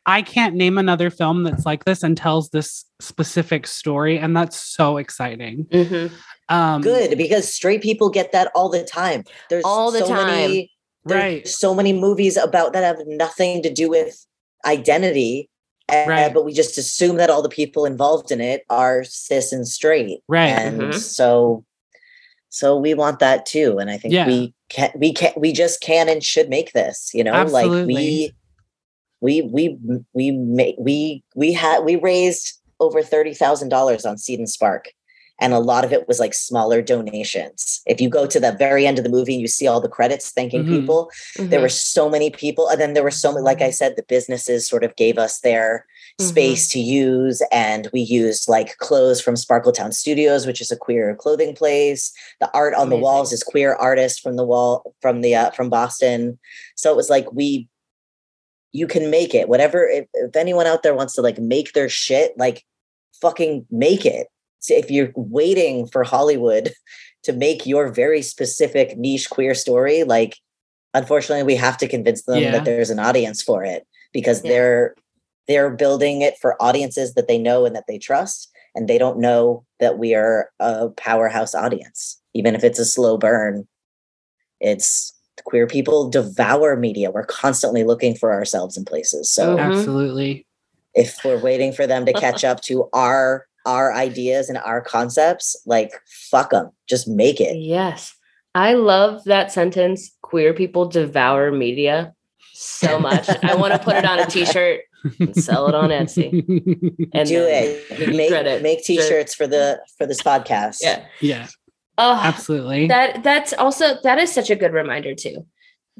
i 0.05 0.21
can't 0.21 0.55
name 0.55 0.77
another 0.77 1.09
film 1.09 1.43
that's 1.43 1.65
like 1.65 1.85
this 1.85 2.03
and 2.03 2.17
tells 2.17 2.49
this 2.49 2.85
specific 2.99 3.67
story 3.67 4.17
and 4.17 4.35
that's 4.35 4.57
so 4.59 4.97
exciting 4.97 5.65
Mhm. 5.71 6.11
um 6.49 6.81
Good 6.81 7.17
because 7.17 7.51
straight 7.53 7.81
people 7.81 8.09
get 8.09 8.31
that 8.31 8.51
all 8.55 8.69
the 8.69 8.83
time. 8.83 9.23
There's 9.49 9.63
All 9.63 9.91
the 9.91 9.99
so 9.99 10.07
time. 10.07 10.27
many 10.27 10.71
there's 11.05 11.21
right 11.21 11.47
so 11.47 11.73
many 11.75 11.93
movies 11.93 12.35
about 12.37 12.73
that 12.73 12.83
have 12.83 13.05
nothing 13.07 13.61
to 13.63 13.71
do 13.71 13.89
with 13.89 14.25
identity. 14.65 15.49
uh, 15.89 16.05
Right. 16.07 16.33
but 16.33 16.45
we 16.45 16.53
just 16.53 16.77
assume 16.77 17.17
that 17.17 17.29
all 17.29 17.41
the 17.41 17.49
people 17.49 17.83
involved 17.85 18.31
in 18.31 18.39
it 18.39 18.63
are 18.69 19.03
cis 19.03 19.51
and 19.51 19.67
straight. 19.67 20.21
right 20.29 20.47
and 20.47 20.79
Mhm. 20.81 20.93
so 20.97 21.65
so 22.49 22.77
we 22.77 22.93
want 22.93 23.19
that 23.19 23.45
too 23.45 23.77
and 23.79 23.89
i 23.91 23.97
think 23.97 24.13
Yeah. 24.13 24.25
we 24.25 24.53
can 24.69 24.91
we 24.95 25.11
can 25.13 25.33
we 25.35 25.51
just 25.51 25.81
can 25.81 26.07
and 26.07 26.23
should 26.23 26.47
make 26.49 26.71
this 26.71 27.11
you 27.13 27.21
know 27.23 27.33
like 27.51 27.69
we 27.85 28.31
we 29.19 29.41
we 29.41 29.77
we 30.13 30.31
make 30.31 30.75
we 30.79 31.21
we 31.35 31.51
had 31.51 31.83
we 31.83 31.95
raised 31.97 32.59
over 32.79 33.01
$30,000 33.01 34.05
on 34.09 34.17
Seed 34.17 34.39
and 34.39 34.49
Spark 34.49 34.91
and 35.39 35.51
a 35.53 35.59
lot 35.59 35.83
of 35.83 35.91
it 35.91 36.07
was 36.07 36.19
like 36.19 36.33
smaller 36.33 36.81
donations. 36.81 37.81
If 37.85 37.99
you 37.99 38.07
go 38.09 38.25
to 38.27 38.39
the 38.39 38.51
very 38.51 38.85
end 38.85 38.97
of 38.97 39.03
the 39.03 39.09
movie 39.09 39.35
you 39.35 39.47
see 39.47 39.67
all 39.67 39.81
the 39.81 39.89
credits 39.89 40.31
thanking 40.31 40.63
Mhm. 40.63 40.69
people 40.69 41.09
there 41.37 41.59
Mhm. 41.59 41.63
were 41.63 41.69
so 41.69 42.09
many 42.09 42.29
people 42.29 42.67
and 42.67 42.79
then 42.79 42.93
there 42.93 43.03
were 43.03 43.11
so 43.11 43.31
many 43.31 43.43
like 43.43 43.61
i 43.61 43.71
said 43.71 43.95
the 43.95 44.03
businesses 44.03 44.67
sort 44.67 44.83
of 44.83 44.95
gave 44.95 45.17
us 45.17 45.39
their 45.39 45.85
Mhm. 46.21 46.25
space 46.29 46.67
to 46.69 46.79
use 46.79 47.41
and 47.51 47.89
we 47.93 48.01
used 48.01 48.47
like 48.47 48.77
clothes 48.77 49.19
from 49.21 49.35
sparkletown 49.35 49.91
studios 49.93 50.45
which 50.45 50.61
is 50.61 50.71
a 50.71 50.77
queer 50.77 51.15
clothing 51.15 51.55
place. 51.55 52.11
The 52.39 52.49
art 52.53 52.73
on 52.75 52.89
the 52.89 52.95
walls 52.97 53.33
is 53.33 53.43
queer 53.43 53.73
artists 53.73 54.19
from 54.19 54.35
the 54.35 54.45
wall 54.45 54.93
from 55.01 55.21
the 55.21 55.33
uh, 55.35 55.51
from 55.51 55.69
boston. 55.69 56.37
So 56.75 56.91
it 56.91 56.95
was 56.95 57.09
like 57.09 57.31
we 57.33 57.67
you 58.71 58.87
can 58.87 59.09
make 59.11 59.35
it. 59.35 59.47
Whatever 59.49 59.87
if, 59.87 60.05
if 60.13 60.35
anyone 60.35 60.65
out 60.67 60.81
there 60.83 60.95
wants 60.95 61.13
to 61.15 61.21
like 61.21 61.37
make 61.39 61.73
their 61.73 61.89
shit 61.89 62.33
like 62.37 62.63
fucking 63.21 63.65
make 63.71 64.05
it 64.05 64.27
if 64.69 64.89
you're 64.91 65.11
waiting 65.15 65.87
for 65.87 66.03
hollywood 66.03 66.73
to 67.23 67.33
make 67.33 67.65
your 67.65 67.91
very 67.91 68.21
specific 68.21 68.97
niche 68.97 69.29
queer 69.29 69.53
story 69.55 70.03
like 70.03 70.37
unfortunately 70.93 71.43
we 71.43 71.55
have 71.55 71.77
to 71.77 71.87
convince 71.87 72.23
them 72.23 72.41
Yeah. 72.43 72.51
that 72.51 72.65
there's 72.65 72.89
an 72.89 72.99
audience 72.99 73.41
for 73.41 73.63
it 73.63 73.85
because 74.13 74.43
Yeah. 74.43 74.49
they're 74.51 74.95
they're 75.47 75.71
building 75.71 76.21
it 76.21 76.35
for 76.41 76.61
audiences 76.61 77.15
that 77.15 77.27
they 77.27 77.37
know 77.37 77.65
and 77.65 77.75
that 77.75 77.83
they 77.87 77.97
trust 77.97 78.49
and 78.75 78.87
they 78.87 78.97
don't 78.97 79.19
know 79.19 79.65
that 79.79 79.97
we 79.97 80.15
are 80.15 80.49
a 80.59 80.89
powerhouse 80.89 81.53
audience 81.53 82.21
even 82.33 82.55
if 82.55 82.63
it's 82.63 82.79
a 82.79 82.85
slow 82.85 83.17
burn 83.17 83.67
it's 84.59 85.13
queer 85.45 85.67
people 85.67 86.09
devour 86.09 86.75
media 86.77 87.11
we're 87.11 87.25
constantly 87.25 87.83
looking 87.83 88.15
for 88.15 88.31
ourselves 88.31 88.77
in 88.77 88.85
places 88.85 89.29
so 89.31 89.57
Mhm. 89.57 89.59
absolutely 89.59 90.45
if 90.93 91.17
we're 91.25 91.41
waiting 91.41 91.73
for 91.73 91.87
them 91.87 92.05
to 92.05 92.13
catch 92.13 92.43
up 92.43 92.61
to 92.61 92.87
our 92.93 93.47
our 93.65 93.93
ideas 93.93 94.49
and 94.49 94.57
our 94.59 94.81
concepts 94.81 95.55
like 95.65 95.91
fuck 96.29 96.49
them 96.51 96.69
just 96.87 97.07
make 97.07 97.39
it 97.41 97.55
Yes. 97.57 98.13
I 98.55 98.73
love 98.73 99.23
that 99.23 99.51
sentence. 99.51 100.15
Queer 100.21 100.53
people 100.53 100.85
devour 100.87 101.51
media 101.51 102.13
so 102.53 102.99
much. 102.99 103.27
I 103.43 103.55
want 103.55 103.73
to 103.73 103.79
put 103.79 103.95
it 103.95 104.05
on 104.05 104.19
a 104.19 104.27
t-shirt 104.27 104.81
and 105.19 105.35
sell 105.35 105.67
it 105.67 105.73
on 105.75 105.89
Etsy. 105.89 106.31
And 107.13 107.27
do 107.27 107.43
it 107.43 108.15
make, 108.15 108.29
credit. 108.29 108.61
make 108.61 108.83
t-shirts 108.83 109.33
for 109.33 109.47
the 109.47 109.79
for 109.97 110.05
this 110.05 110.21
podcast 110.21 110.77
Yeah. 110.81 111.05
yeah 111.19 111.47
Oh, 111.97 112.13
absolutely 112.21 112.87
that 112.87 113.23
that's 113.23 113.53
also 113.53 113.97
that 114.03 114.19
is 114.19 114.31
such 114.31 114.49
a 114.49 114.55
good 114.55 114.73
reminder 114.73 115.15
too. 115.15 115.45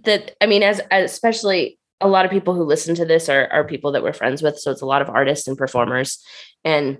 That 0.03 0.31
I 0.41 0.45
mean, 0.47 0.63
as, 0.63 0.79
as 0.91 1.11
especially 1.11 1.77
a 2.01 2.07
lot 2.07 2.25
of 2.25 2.31
people 2.31 2.53
who 2.55 2.63
listen 2.63 2.93
to 2.95 3.05
this 3.05 3.29
are 3.29 3.47
are 3.51 3.63
people 3.63 3.91
that 3.93 4.03
we're 4.03 4.13
friends 4.13 4.41
with. 4.41 4.57
So 4.59 4.71
it's 4.71 4.81
a 4.81 4.87
lot 4.87 5.01
of 5.01 5.09
artists 5.09 5.47
and 5.47 5.57
performers, 5.57 6.23
and 6.63 6.97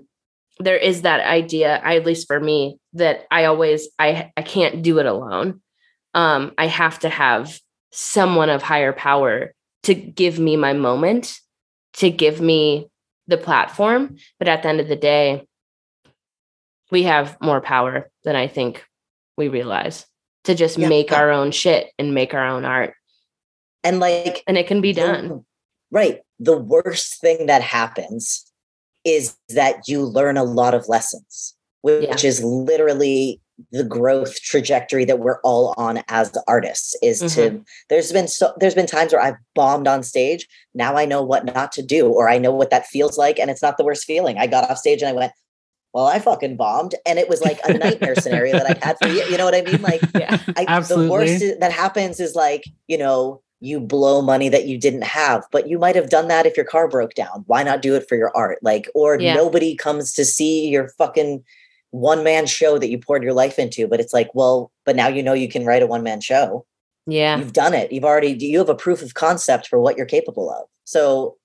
there 0.58 0.76
is 0.76 1.02
that 1.02 1.20
idea. 1.20 1.80
At 1.82 2.04
least 2.06 2.26
for 2.26 2.38
me, 2.40 2.78
that 2.94 3.26
I 3.30 3.44
always 3.46 3.88
I 3.98 4.32
I 4.36 4.42
can't 4.42 4.82
do 4.82 4.98
it 4.98 5.06
alone. 5.06 5.60
Um, 6.14 6.52
I 6.58 6.66
have 6.66 6.98
to 7.00 7.08
have 7.08 7.58
someone 7.92 8.50
of 8.50 8.62
higher 8.62 8.92
power 8.92 9.52
to 9.84 9.94
give 9.94 10.38
me 10.38 10.56
my 10.56 10.72
moment, 10.72 11.38
to 11.94 12.10
give 12.10 12.40
me 12.40 12.88
the 13.26 13.36
platform. 13.36 14.16
But 14.38 14.48
at 14.48 14.62
the 14.62 14.68
end 14.68 14.80
of 14.80 14.88
the 14.88 14.96
day, 14.96 15.46
we 16.90 17.04
have 17.04 17.36
more 17.40 17.60
power 17.60 18.10
than 18.24 18.36
I 18.36 18.46
think 18.46 18.84
we 19.36 19.48
realize 19.48 20.06
to 20.44 20.54
just 20.54 20.78
Yeah. 20.78 20.88
make 20.88 21.10
our 21.12 21.30
own 21.30 21.50
shit 21.50 21.90
and 21.98 22.14
make 22.14 22.34
our 22.34 22.46
own 22.46 22.64
art. 22.64 22.94
and 23.82 24.00
like 24.00 24.42
And 24.46 24.56
it 24.56 24.66
can 24.66 24.80
be 24.80 24.92
done. 24.94 25.44
right 25.90 26.20
the 26.38 26.56
worst 26.56 27.20
thing 27.20 27.46
that 27.46 27.60
happens 27.62 28.50
is 29.04 29.36
that 29.50 29.86
you 29.86 30.02
learn 30.02 30.36
a 30.36 30.44
lot 30.44 30.74
of 30.74 30.88
lessons 30.88 31.54
which 31.84 32.24
is 32.24 32.42
literally 32.42 33.38
the 33.70 33.84
growth 33.84 34.40
trajectory 34.40 35.04
that 35.04 35.18
we're 35.18 35.38
all 35.42 35.74
on 35.76 36.02
as 36.08 36.32
artists 36.48 36.96
is 37.02 37.20
to 37.20 37.50
Mm-hmm. 37.50 37.58
there's 37.90 38.10
been 38.10 38.26
so 38.26 38.54
there's 38.58 38.74
been 38.74 38.86
times 38.86 39.12
where 39.12 39.20
I've 39.20 39.36
bombed 39.54 39.86
on 39.86 40.02
stage. 40.02 40.48
Now 40.74 40.96
I 40.96 41.04
know 41.04 41.22
what 41.22 41.44
not 41.44 41.70
to 41.72 41.82
do 41.82 42.08
or 42.08 42.28
I 42.28 42.38
know 42.38 42.52
what 42.52 42.70
that 42.70 42.86
feels 42.86 43.18
like 43.18 43.38
and 43.38 43.50
it's 43.50 43.62
not 43.62 43.76
the 43.76 43.84
worst 43.84 44.06
feeling. 44.06 44.38
I 44.38 44.46
got 44.46 44.68
off 44.70 44.78
stage 44.78 45.02
and 45.02 45.10
I 45.10 45.12
went 45.12 45.32
well 45.92 46.06
I 46.06 46.18
fucking 46.20 46.56
bombed. 46.56 46.94
And 47.04 47.18
it 47.18 47.28
was 47.28 47.42
like 47.42 47.60
a 47.64 47.74
nightmare 47.74 48.16
scenario 48.16 48.54
that 48.54 48.82
I 48.82 48.86
had 48.86 48.96
for 49.00 49.08
you 49.08 49.22
you 49.24 49.36
know 49.36 49.44
what 49.44 49.54
I 49.54 49.60
mean? 49.60 49.82
Like 49.82 50.00
Yeah. 50.14 50.38
I, 50.56 50.80
the 50.80 51.08
worst 51.08 51.44
that 51.60 51.70
happens 51.70 52.18
is 52.20 52.34
like 52.34 52.64
you 52.88 52.96
know 52.96 53.42
you 53.64 53.80
blow 53.80 54.20
money 54.20 54.50
that 54.50 54.66
you 54.66 54.76
didn't 54.78 55.04
have, 55.04 55.44
but 55.50 55.68
you 55.68 55.78
might 55.78 55.96
have 55.96 56.10
done 56.10 56.28
that 56.28 56.44
if 56.44 56.54
your 56.56 56.66
car 56.66 56.86
broke 56.86 57.14
down. 57.14 57.44
Why 57.46 57.62
not 57.62 57.80
do 57.80 57.94
it 57.94 58.06
for 58.08 58.14
your 58.14 58.30
art? 58.36 58.58
Like, 58.62 58.88
or 58.94 59.18
Yeah. 59.18 59.34
nobody 59.34 59.74
comes 59.74 60.12
to 60.14 60.24
see 60.24 60.68
your 60.68 60.88
fucking 60.98 61.42
one 61.90 62.22
man 62.22 62.44
show 62.46 62.78
that 62.78 62.90
you 62.90 62.98
poured 62.98 63.22
your 63.22 63.32
life 63.32 63.58
into. 63.58 63.86
But 63.86 64.00
it's 64.00 64.12
like, 64.12 64.28
well, 64.34 64.70
but 64.84 64.96
now 64.96 65.08
you 65.08 65.22
know 65.22 65.32
you 65.32 65.48
can 65.48 65.64
write 65.64 65.82
a 65.82 65.86
one 65.86 66.02
man 66.02 66.20
show. 66.20 66.66
Yeah. 67.06 67.38
You've 67.38 67.54
done 67.54 67.72
it. 67.72 67.90
You've 67.90 68.04
already, 68.04 68.32
you 68.38 68.58
have 68.58 68.68
a 68.68 68.74
proof 68.74 69.00
of 69.00 69.14
concept 69.14 69.68
for 69.68 69.80
what 69.80 69.96
you're 69.96 70.04
capable 70.06 70.50
of. 70.50 70.66
So 70.84 71.36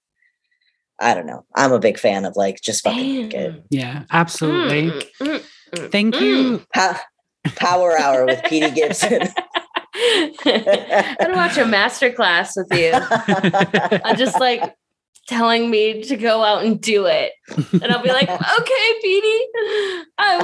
I 0.99 1.13
don't 1.13 1.25
know. 1.25 1.45
I'm 1.55 1.71
a 1.71 1.79
big 1.79 1.97
fan 1.97 2.25
of 2.25 2.35
like 2.35 2.59
just 2.61 2.83
fucking 2.83 3.21
make 3.21 3.33
it. 3.33 3.63
Yeah, 3.69 4.03
absolutely. 4.11 4.91
Mm, 4.91 5.09
mm, 5.21 5.43
mm, 5.75 5.91
Thank 5.91 6.15
mm. 6.15 6.21
you. 6.21 6.65
Pa- 6.73 7.01
Power 7.55 7.97
Hour 7.97 8.25
with 8.25 8.43
Petey 8.43 8.71
Gibson. 8.71 9.21
I'm 10.45 11.15
gonna 11.19 11.35
watch 11.35 11.57
a 11.57 11.65
master 11.65 12.11
class 12.11 12.55
with 12.55 12.67
you. 12.71 12.91
I'm 14.03 14.15
just 14.17 14.39
like 14.39 14.75
telling 15.27 15.69
me 15.69 16.03
to 16.03 16.15
go 16.17 16.43
out 16.43 16.63
and 16.63 16.81
do 16.81 17.05
it. 17.05 17.33
And 17.73 17.85
I'll 17.91 18.01
be 18.01 18.09
like, 18.09 18.29
okay, 18.29 18.93
Petey, 19.01 19.45
I 20.17 20.37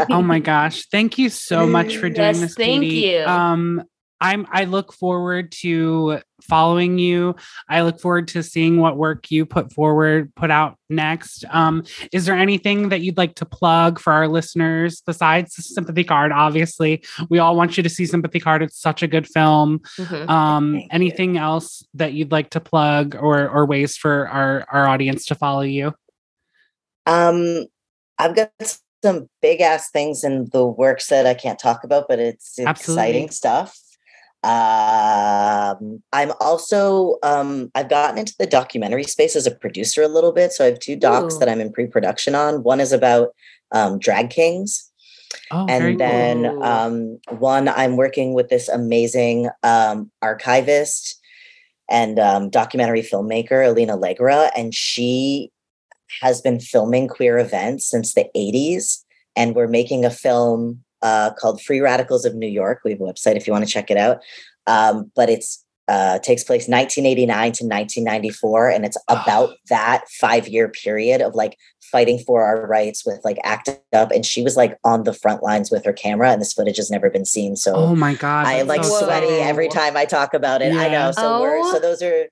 will. 0.00 0.06
oh 0.10 0.22
my 0.22 0.38
gosh. 0.38 0.86
Thank 0.86 1.18
you 1.18 1.28
so 1.28 1.66
much 1.66 1.96
for 1.96 2.08
doing 2.08 2.28
Yes, 2.28 2.40
this. 2.40 2.54
thank 2.54 2.82
Katie. 2.82 2.96
you. 3.08 3.24
Um 3.24 3.82
I'm 4.20 4.46
I 4.50 4.64
look 4.64 4.92
forward 4.92 5.52
to 5.60 6.20
following 6.44 6.98
you. 6.98 7.36
I 7.68 7.82
look 7.82 8.00
forward 8.00 8.28
to 8.28 8.42
seeing 8.42 8.78
what 8.78 8.96
work 8.96 9.30
you 9.30 9.46
put 9.46 9.72
forward, 9.72 10.34
put 10.34 10.50
out 10.50 10.76
next. 10.88 11.44
Um, 11.50 11.84
is 12.12 12.26
there 12.26 12.34
anything 12.36 12.88
that 12.88 13.00
you'd 13.00 13.16
like 13.16 13.34
to 13.36 13.44
plug 13.44 13.98
for 14.00 14.12
our 14.12 14.28
listeners 14.28 15.00
besides 15.06 15.54
Sympathy 15.74 16.04
Card? 16.04 16.32
Obviously, 16.32 17.02
we 17.28 17.38
all 17.38 17.56
want 17.56 17.76
you 17.76 17.82
to 17.82 17.88
see 17.88 18.06
Sympathy 18.06 18.40
Card. 18.40 18.62
It's 18.62 18.80
such 18.80 19.02
a 19.02 19.06
good 19.08 19.26
film. 19.26 19.80
Mhm. 19.98 20.28
Um, 20.28 20.72
Thank 20.72 20.82
you. 20.84 20.88
anything 20.92 21.38
else 21.38 21.84
that 21.94 22.12
you'd 22.12 22.32
like 22.32 22.50
to 22.50 22.60
plug 22.60 23.14
or 23.14 23.48
or 23.48 23.66
ways 23.66 23.96
for 23.96 24.28
our 24.28 24.64
our 24.70 24.86
audience 24.88 25.26
to 25.26 25.34
follow 25.34 25.62
you? 25.62 25.94
Um, 27.06 27.66
I've 28.18 28.36
got 28.36 28.50
some 29.02 29.28
big 29.40 29.60
ass 29.60 29.90
things 29.90 30.24
in 30.24 30.48
the 30.52 30.64
works 30.64 31.06
that 31.08 31.26
I 31.26 31.34
can't 31.34 31.58
talk 31.58 31.84
about, 31.84 32.06
but 32.08 32.18
it's 32.18 32.58
Absolutely. 32.58 33.02
exciting 33.02 33.30
stuff. 33.30 33.76
Um, 34.42 36.02
I'm 36.12 36.32
also 36.40 37.18
um, 37.22 37.70
I've 37.74 37.90
gotten 37.90 38.18
into 38.18 38.34
the 38.38 38.46
documentary 38.46 39.04
space 39.04 39.36
as 39.36 39.46
a 39.46 39.50
producer 39.54 40.02
a 40.02 40.08
little 40.08 40.32
bit, 40.32 40.52
so 40.52 40.64
I 40.64 40.68
have 40.68 40.78
two 40.78 40.96
docs 40.96 41.34
Ooh. 41.34 41.38
that 41.40 41.48
I'm 41.48 41.60
in 41.60 41.72
pre-production 41.72 42.34
on. 42.34 42.62
One 42.62 42.80
is 42.80 42.92
about 42.92 43.34
um, 43.72 43.98
drag 43.98 44.30
kings, 44.30 44.90
Oh, 45.50 45.66
and 45.68 45.98
then 45.98 46.44
cool. 46.44 46.62
um, 46.62 47.20
one 47.38 47.68
I'm 47.68 47.96
working 47.96 48.34
with 48.34 48.48
this 48.48 48.68
amazing 48.68 49.48
um, 49.62 50.10
archivist 50.22 51.20
and 51.88 52.18
um, 52.18 52.50
documentary 52.50 53.02
filmmaker 53.02 53.66
Alina 53.66 53.94
Allegra, 53.94 54.50
and 54.56 54.74
she 54.74 55.50
has 56.20 56.40
been 56.40 56.60
filming 56.60 57.08
queer 57.08 57.38
events 57.38 57.86
since 57.86 58.14
the 58.14 58.26
80s, 58.36 59.04
and 59.36 59.54
we're 59.54 59.68
making 59.68 60.04
a 60.04 60.10
film 60.10 60.82
uh, 61.02 61.30
called 61.38 61.60
Free 61.62 61.80
Radicals 61.80 62.24
of 62.24 62.34
New 62.34 62.48
York. 62.48 62.80
We 62.84 62.92
have 62.92 63.00
a 63.00 63.04
website 63.04 63.36
if 63.36 63.46
you 63.46 63.52
want 63.52 63.64
to 63.64 63.70
check 63.70 63.90
it 63.90 63.96
out, 63.96 64.18
um, 64.66 65.10
but 65.14 65.28
it's 65.30 65.64
uh, 65.88 66.20
takes 66.20 66.44
place 66.44 66.68
1989 66.68 67.26
to 67.52 67.64
1994, 67.64 68.68
and 68.70 68.84
it's 68.84 68.96
about 69.08 69.56
that 69.70 70.04
five 70.20 70.46
year 70.46 70.68
period 70.68 71.20
of 71.20 71.34
like 71.34 71.56
fighting 71.90 72.18
for 72.20 72.44
our 72.44 72.64
rights 72.68 73.04
with 73.04 73.20
like 73.24 73.38
ACT 73.42 73.70
UP, 73.92 74.12
and 74.12 74.24
she 74.24 74.42
was 74.42 74.56
like 74.56 74.78
on 74.84 75.02
the 75.02 75.12
front 75.12 75.42
lines 75.42 75.70
with 75.70 75.84
her 75.84 75.92
camera, 75.92 76.30
and 76.30 76.40
this 76.40 76.52
footage 76.52 76.76
has 76.76 76.90
never 76.92 77.10
been 77.10 77.24
seen. 77.24 77.56
So 77.56 77.74
Oh 77.74 77.96
my 77.96 78.14
god. 78.14 78.46
I 78.46 78.54
am 78.54 78.68
like 78.68 78.84
so 78.84 79.00
sweaty 79.04 79.26
every 79.26 79.68
time 79.68 79.96
I 79.96 80.04
talk 80.04 80.32
about 80.32 80.62
it. 80.62 80.72
I 80.72 80.88
know. 80.88 81.10
So 81.10 81.40
we're 81.40 81.58
Oh. 81.58 81.72
so 81.72 81.80
those 81.80 82.02
are 82.02 82.26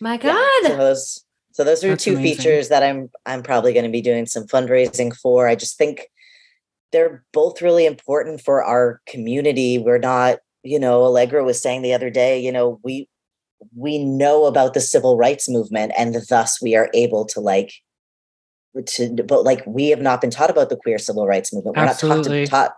My 0.00 0.14
yeah, 0.14 0.32
God. 0.32 0.62
so 0.72 0.76
those 0.76 1.24
so 1.52 1.62
those 1.62 1.84
are 1.84 1.90
That's 1.90 2.02
two 2.02 2.16
amazing. 2.16 2.36
features 2.36 2.68
that 2.70 2.82
I'm 2.82 3.10
I'm 3.26 3.44
probably 3.44 3.72
going 3.72 3.84
to 3.84 3.92
be 3.92 4.02
doing 4.02 4.26
some 4.26 4.44
fundraising 4.48 5.14
for. 5.16 5.46
I 5.46 5.54
just 5.54 5.78
think 5.78 6.08
they're 6.94 7.24
both 7.32 7.60
really 7.60 7.86
important 7.86 8.40
for 8.40 8.62
our 8.62 9.00
community. 9.08 9.78
We're 9.78 9.98
not, 9.98 10.38
you 10.62 10.78
know, 10.78 11.02
Allegra 11.02 11.42
was 11.44 11.60
saying 11.60 11.82
the 11.82 11.92
other 11.92 12.08
day, 12.08 12.38
you 12.38 12.52
know, 12.52 12.78
we 12.84 13.08
we 13.74 13.98
know 13.98 14.44
about 14.44 14.74
the 14.74 14.80
civil 14.80 15.16
rights 15.16 15.48
movement 15.48 15.92
and 15.98 16.14
thus 16.28 16.62
we 16.62 16.76
are 16.76 16.90
able 16.94 17.24
to 17.24 17.40
like 17.40 17.72
to 18.86 19.08
but 19.26 19.42
like 19.42 19.62
we 19.66 19.88
have 19.88 20.00
not 20.02 20.20
been 20.20 20.30
taught 20.30 20.50
about 20.50 20.68
the 20.68 20.76
queer 20.76 20.98
civil 20.98 21.26
rights 21.26 21.52
movement. 21.52 21.76
We're 21.76 21.84
not 21.84 21.92
Absolutely. 21.92 22.46
taught 22.46 22.46
to, 22.46 22.50
taught 22.50 22.74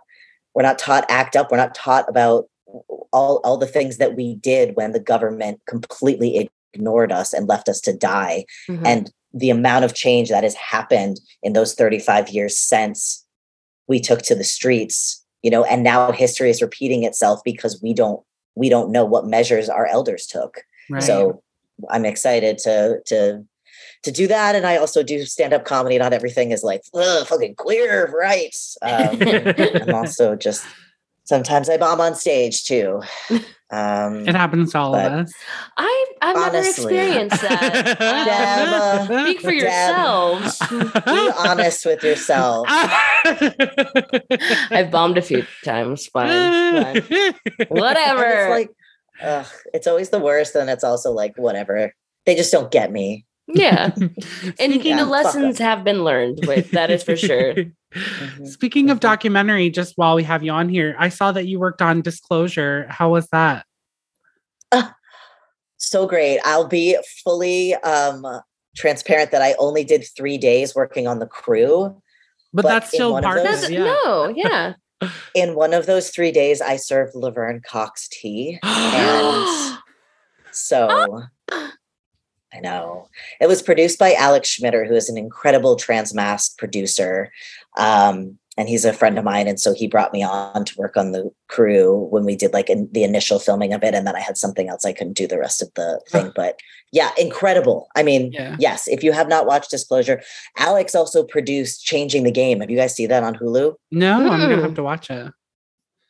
we're 0.55 0.63
not 0.63 0.79
taught 0.79 1.05
act 1.09 1.35
up. 1.35 1.51
We're 1.51 1.57
not 1.57 1.75
taught 1.75 2.09
about 2.09 2.45
all 3.13 3.39
all 3.43 3.57
the 3.57 3.67
things 3.67 3.97
that 3.97 4.15
we 4.15 4.35
did 4.35 4.75
when 4.75 4.93
the 4.93 4.99
government 4.99 5.61
completely 5.67 6.49
ignored 6.73 7.11
us 7.11 7.33
and 7.33 7.47
left 7.47 7.69
us 7.69 7.79
to 7.81 7.93
die 7.95 8.45
Mhm. 8.67 8.85
and 8.85 9.11
the 9.33 9.51
amount 9.51 9.85
of 9.85 9.93
change 9.93 10.29
that 10.29 10.43
has 10.43 10.55
happened 10.55 11.19
in 11.43 11.53
those 11.53 11.75
35 11.75 12.29
years 12.29 12.57
since 12.57 13.26
we 13.87 13.99
took 13.99 14.21
to 14.23 14.35
the 14.35 14.43
streets 14.43 15.23
you 15.41 15.51
know 15.51 15.63
and 15.63 15.83
now 15.83 16.11
history 16.11 16.49
is 16.49 16.61
repeating 16.61 17.03
itself 17.03 17.41
because 17.43 17.81
we 17.81 17.93
don't 17.93 18.21
we 18.55 18.69
don't 18.69 18.91
know 18.91 19.05
what 19.05 19.27
measures 19.27 19.69
our 19.69 19.85
elders 19.85 20.25
took. 20.25 20.63
Right. 20.89 21.03
so 21.03 21.41
i'm 21.89 22.05
excited 22.05 22.57
to 22.59 23.01
to 23.05 23.43
to 24.03 24.11
do 24.11 24.27
that. 24.27 24.55
And 24.55 24.65
i 24.65 24.77
also 24.77 25.03
do 25.03 25.25
stand-up 25.25 25.65
comedy. 25.65 25.97
Not 25.97 26.13
everything 26.13 26.51
is 26.51 26.63
like 26.63 26.83
Ugh, 26.93 27.27
fucking 27.27 27.55
queer 27.55 28.11
rights 28.11 28.77
um, 28.81 29.17
i'm 29.21 29.95
also 29.95 30.35
just 30.35 30.65
sometimes 31.27 31.69
i 31.69 31.77
bomb 31.77 31.99
on 32.01 32.15
stage 32.15 32.63
too 32.63 33.01
um 33.69 34.27
it 34.27 34.33
happens 34.33 34.71
to 34.71 34.77
all 34.79 34.95
of 34.95 35.11
us. 35.11 35.33
I, 35.75 36.05
I've 36.21 36.35
never 36.37 36.65
experienced 36.65 37.41
that. 37.41 37.99
Deb, 39.09 39.23
Speak 39.25 39.41
for 39.41 39.51
Deb. 39.51 39.59
yourselves. 39.59 40.59
be 41.05 41.31
honest 41.37 41.85
with 41.85 42.01
yourself 42.01 42.65
I've 44.71 44.89
bombed 44.89 45.17
a 45.17 45.21
few 45.21 45.45
times. 45.65 46.07
Fine. 46.07 47.01
fine. 47.01 47.33
Whatever. 47.67 48.23
it's 48.25 48.49
like 48.49 48.69
ugh, 49.21 49.47
it's 49.73 49.87
always 49.87 50.09
the 50.11 50.19
worst 50.19 50.55
and 50.55 50.69
it's 50.69 50.85
also 50.85 51.11
like 51.11 51.37
whatever 51.37 51.93
they 52.25 52.35
just 52.35 52.53
don't 52.53 52.71
get 52.71 52.89
me 52.89 53.25
yeah. 53.47 53.91
And 53.97 54.13
Speaking 54.73 54.97
Yeah, 54.97 55.03
the 55.03 55.09
lessons 55.09 55.57
have 55.59 55.83
been 55.83 56.03
learned 56.03 56.45
with 56.47 56.71
that 56.71 56.89
is 56.91 57.03
for 57.03 57.15
sure. 57.27 57.55
Speaking 58.43 58.89
of 58.89 58.97
Mhm. 58.97 59.01
documentary, 59.01 59.69
just 59.69 59.93
while 59.97 60.15
we 60.15 60.23
have 60.23 60.43
you 60.43 60.51
on 60.51 60.69
here, 60.69 60.95
I 60.99 61.09
saw 61.09 61.31
that 61.31 61.47
you 61.47 61.59
worked 61.59 61.81
on 61.81 62.01
Disclosure. 62.01 62.85
How 62.89 63.09
was 63.09 63.27
that? 63.29 63.65
so 65.79 66.07
great 66.07 66.39
i'll 66.43 66.67
be 66.67 66.97
fully 67.23 67.75
um 67.75 68.25
transparent 68.75 69.29
that 69.31 69.41
i 69.43 69.53
only 69.59 69.83
did 69.83 70.03
three 70.17 70.37
days 70.37 70.73
working 70.75 71.07
on 71.07 71.19
the 71.19 71.27
crew 71.27 71.95
But, 72.51 72.63
But 72.63 72.67
that's 72.67 72.87
still 72.91 73.21
part 73.21 73.37
of 73.37 73.43
those- 73.45 73.61
That's, 73.61 73.69
it. 73.71 73.73
Yeah. 73.77 73.83
No, 74.03 74.33
yeah. 74.35 74.73
in 75.35 75.53
one 75.55 75.73
of 75.75 75.85
those 75.85 76.09
three 76.09 76.31
days 76.31 76.61
i 76.61 76.75
served 76.77 77.13
laverne 77.15 77.61
cox 77.65 78.07
tea 78.09 78.59
and 78.63 79.77
so 80.51 81.21
I 82.53 82.59
know. 82.59 83.07
It 83.41 83.47
was 83.47 83.61
produced 83.61 83.99
by 83.99 84.13
Alex 84.13 84.57
Schmider, 84.57 84.87
who 84.87 84.95
is 84.95 85.09
an 85.09 85.17
incredible 85.17 85.75
transmask 85.75 86.57
producer. 86.57 87.31
Um, 87.77 88.37
and 88.59 88.67
he's 88.67 88.85
a 88.85 88.93
friend 88.93 89.19
of 89.19 89.23
mine. 89.23 89.47
And 89.47 89.59
so 89.59 89.71
he 89.73 89.85
brought 89.87 90.11
me 90.13 90.23
on 90.23 90.65
to 90.65 90.73
work 90.79 90.97
on 90.97 91.11
the 91.11 91.29
crew 91.47 92.07
when 92.09 92.25
we 92.25 92.35
did 92.35 92.53
like 92.53 92.71
in, 92.71 92.89
the 92.91 93.03
initial 93.03 93.37
filming 93.37 93.71
of 93.71 93.83
it. 93.83 93.93
And 93.93 94.07
then 94.07 94.15
I 94.15 94.19
had 94.19 94.35
something 94.35 94.67
else 94.67 94.83
I 94.83 94.93
couldn't 94.93 95.13
do 95.13 95.27
the 95.27 95.37
rest 95.37 95.61
of 95.61 95.71
the 95.75 96.01
thing. 96.09 96.31
But 96.35 96.59
yeah, 96.91 97.11
incredible. 97.19 97.87
I 97.95 98.01
mean, 98.01 98.31
Yeah. 98.31 98.55
yes, 98.57 98.87
if 98.87 99.03
you 99.03 99.11
have 99.11 99.27
not 99.27 99.45
watched 99.45 99.69
Disclosure, 99.69 100.23
Alex 100.57 100.95
also 100.95 101.23
produced 101.23 101.85
Changing 101.85 102.23
the 102.23 102.31
Game. 102.31 102.61
Have 102.61 102.71
you 102.71 102.77
guys 102.77 102.95
seen 102.95 103.09
that 103.09 103.23
on 103.23 103.35
Hulu? 103.35 103.75
No, 103.91 104.13
I'm 104.15 104.25
gonna 104.25 104.55
Mm. 104.55 104.61
have 104.63 104.73
to 104.75 104.83
watch 104.83 105.11
it. 105.11 105.31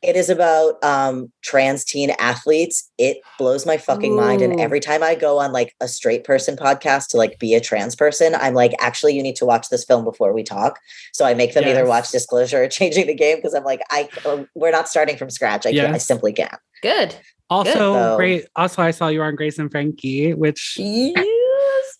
It 0.03 0.15
is 0.15 0.29
about 0.29 0.83
um, 0.83 1.31
trans 1.41 1.83
teen 1.83 2.11
athletes. 2.19 2.89
It 2.99 3.17
blows 3.39 3.65
my 3.65 3.77
fucking 3.77 4.15
mind. 4.15 4.43
And 4.43 4.59
every 4.59 4.79
time 4.79 5.01
I 5.01 5.15
go 5.15 5.39
on 5.39 5.51
like 5.51 5.73
a 5.81 5.87
straight 5.87 6.23
person 6.23 6.55
podcast 6.55 7.07
to 7.09 7.17
like 7.17 7.39
be 7.39 7.55
a 7.55 7.61
trans 7.61 7.95
person, 7.95 8.35
I'm 8.35 8.53
like, 8.53 8.73
actually, 8.79 9.15
you 9.15 9.23
need 9.23 9.35
to 9.37 9.45
watch 9.45 9.69
this 9.69 9.83
film 9.83 10.03
before 10.03 10.33
we 10.33 10.43
talk. 10.43 10.79
So 11.13 11.25
I 11.25 11.33
make 11.33 11.55
them 11.55 11.65
either 11.65 11.85
watch 11.85 12.11
Disclosure 12.11 12.63
or 12.63 12.67
Changing 12.67 13.07
the 13.07 13.15
Game 13.15 13.37
because 13.37 13.55
I'm 13.55 13.63
like, 13.63 13.81
I 13.89 14.07
uh, 14.23 14.43
we're 14.53 14.71
not 14.71 14.87
starting 14.87 15.17
from 15.17 15.31
scratch. 15.31 15.65
I 15.65 15.73
can't. 15.73 15.95
I 15.95 15.97
simply 15.97 16.31
can't. 16.31 16.59
Good. 16.83 17.15
Also, 17.49 17.93
though. 17.93 18.17
great. 18.17 18.45
Also, 18.55 18.81
I 18.81 18.91
saw 18.91 19.07
you 19.07 19.21
on 19.21 19.35
Grace 19.35 19.57
and 19.57 19.71
Frankie, 19.71 20.33
which 20.33 20.75
Yes. 20.77 21.25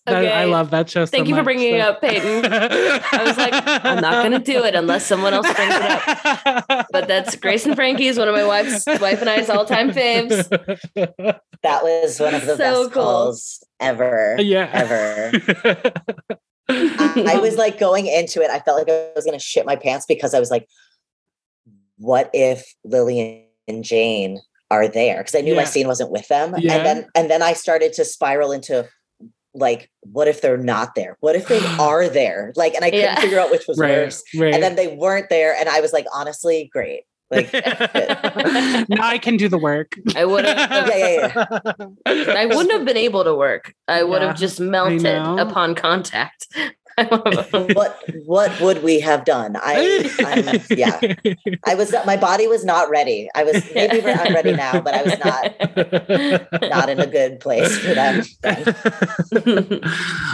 That- 0.08 0.24
Okay. 0.24 0.32
I 0.34 0.46
love 0.46 0.72
that 0.72 0.90
show. 0.90 1.06
so 1.06 1.12
Thank 1.12 1.28
you 1.28 1.34
for 1.36 1.40
much, 1.42 1.46
bringing 1.46 1.76
it 1.76 1.82
up, 1.82 2.02
Peyton. 2.02 2.46
I 2.52 3.24
was 3.24 3.38
like, 3.38 3.54
I'm 3.86 4.02
not 4.02 4.24
gonna 4.24 4.40
do 4.40 4.64
it 4.64 4.74
unless 4.74 5.06
someone 5.06 5.34
else 5.34 5.52
brings 5.54 5.74
it 5.76 5.82
up. 5.84 6.88
But 6.92 7.08
that's 7.08 7.36
Grace 7.36 7.66
and 7.66 7.76
Frankie 7.76 8.08
is 8.08 8.18
one 8.18 8.28
of 8.28 8.34
my 8.36 8.46
wife's 8.46 8.86
wife 9.00 9.22
and 9.22 9.30
I's 9.30 9.50
all 9.50 9.66
time 9.66 9.92
faves. 9.92 10.48
That 11.64 11.84
was 11.84 12.20
one 12.20 12.34
of 12.36 12.42
the 12.46 12.56
So 12.56 12.58
best 12.58 12.94
cool. 12.94 13.04
calls 13.04 13.64
ever. 13.80 14.36
yeah. 14.40 14.70
Ever. 14.74 15.32
I, 16.70 17.26
I 17.36 17.38
was 17.40 17.56
like 17.56 17.80
going 17.80 18.08
into 18.08 18.42
it, 18.42 18.50
I 18.50 18.60
felt 18.60 18.78
like 18.78 18.90
I 18.90 19.12
was 19.16 19.24
going 19.26 19.38
to 19.38 19.44
shit 19.44 19.66
my 19.66 19.76
pants 19.76 20.06
because 20.06 20.34
I 20.34 20.40
was 20.40 20.52
like, 20.52 20.68
what 21.98 22.30
if 22.34 22.66
Lily 22.84 23.48
and 23.68 23.84
Jane 23.84 24.40
are 24.70 24.88
there 24.88 25.20
because 25.20 25.34
I 25.34 25.42
knew 25.42 25.56
my 25.56 25.64
scene 25.64 25.88
wasn't 25.88 26.12
with 26.12 26.28
them. 26.28 26.54
Yeah. 26.58 26.74
And 26.76 26.86
then 26.86 27.08
and 27.16 27.30
then 27.32 27.42
I 27.42 27.54
started 27.54 27.94
to 27.94 28.04
spiral 28.06 28.52
into 28.52 28.88
like, 29.58 29.90
what 30.02 30.28
if 30.28 30.42
they're 30.42 30.58
not 30.58 30.96
there? 30.96 31.18
What 31.20 31.36
if 31.36 31.48
they 31.48 31.60
are 31.80 32.08
there? 32.08 32.54
Like, 32.56 32.74
and 32.76 32.84
I 32.86 32.90
couldn't 32.90 33.04
Yeah. 33.06 33.20
figure 33.20 33.40
out 33.40 33.52
which 33.52 33.68
was 33.68 33.78
right, 33.78 33.92
worse. 33.92 34.24
right. 34.38 34.54
And 34.54 34.64
then 34.64 34.76
they 34.76 34.88
weren't 34.88 35.30
there, 35.30 35.56
and 35.56 35.68
I 35.68 35.82
was 35.82 35.92
like, 35.94 36.06
honestly, 36.14 36.70
great. 36.72 37.04
Like, 37.30 37.52
now 37.54 39.06
I 39.06 39.20
can 39.22 39.36
do 39.36 39.50
the 39.50 39.58
work. 39.58 39.94
I 40.16 40.24
would 40.26 40.46
have. 40.46 40.88
Yeah, 42.08 42.34
I 42.38 42.46
wouldn't 42.46 42.72
have 42.72 42.86
been 42.86 42.96
able 42.98 43.24
to 43.26 43.36
work. 43.36 43.74
I 43.88 44.04
would 44.04 44.22
Yeah, 44.22 44.30
have 44.30 44.38
just 44.38 44.60
melted 44.62 45.06
upon 45.18 45.76
contact. 45.76 46.48
what 47.74 48.04
what 48.26 48.60
would 48.60 48.82
we 48.82 49.00
have 49.00 49.24
done? 49.24 49.56
I 49.56 50.10
I'm, 50.20 50.62
yeah. 50.76 51.00
I 51.66 51.76
was 51.76 51.94
my 52.06 52.18
body 52.18 52.48
was 52.48 52.66
not 52.66 52.90
ready. 52.90 53.30
I 53.36 53.44
was 53.44 53.64
maybe 53.76 54.04
I'm 54.04 54.34
ready 54.34 54.54
now, 54.54 54.82
but 54.82 54.96
I 54.96 55.04
was 55.04 55.20
not 55.20 56.72
not 56.72 56.90
in 56.90 57.00
a 57.00 57.06
good 57.06 57.40
place 57.40 57.78
for 57.78 57.94
that. 57.94 58.26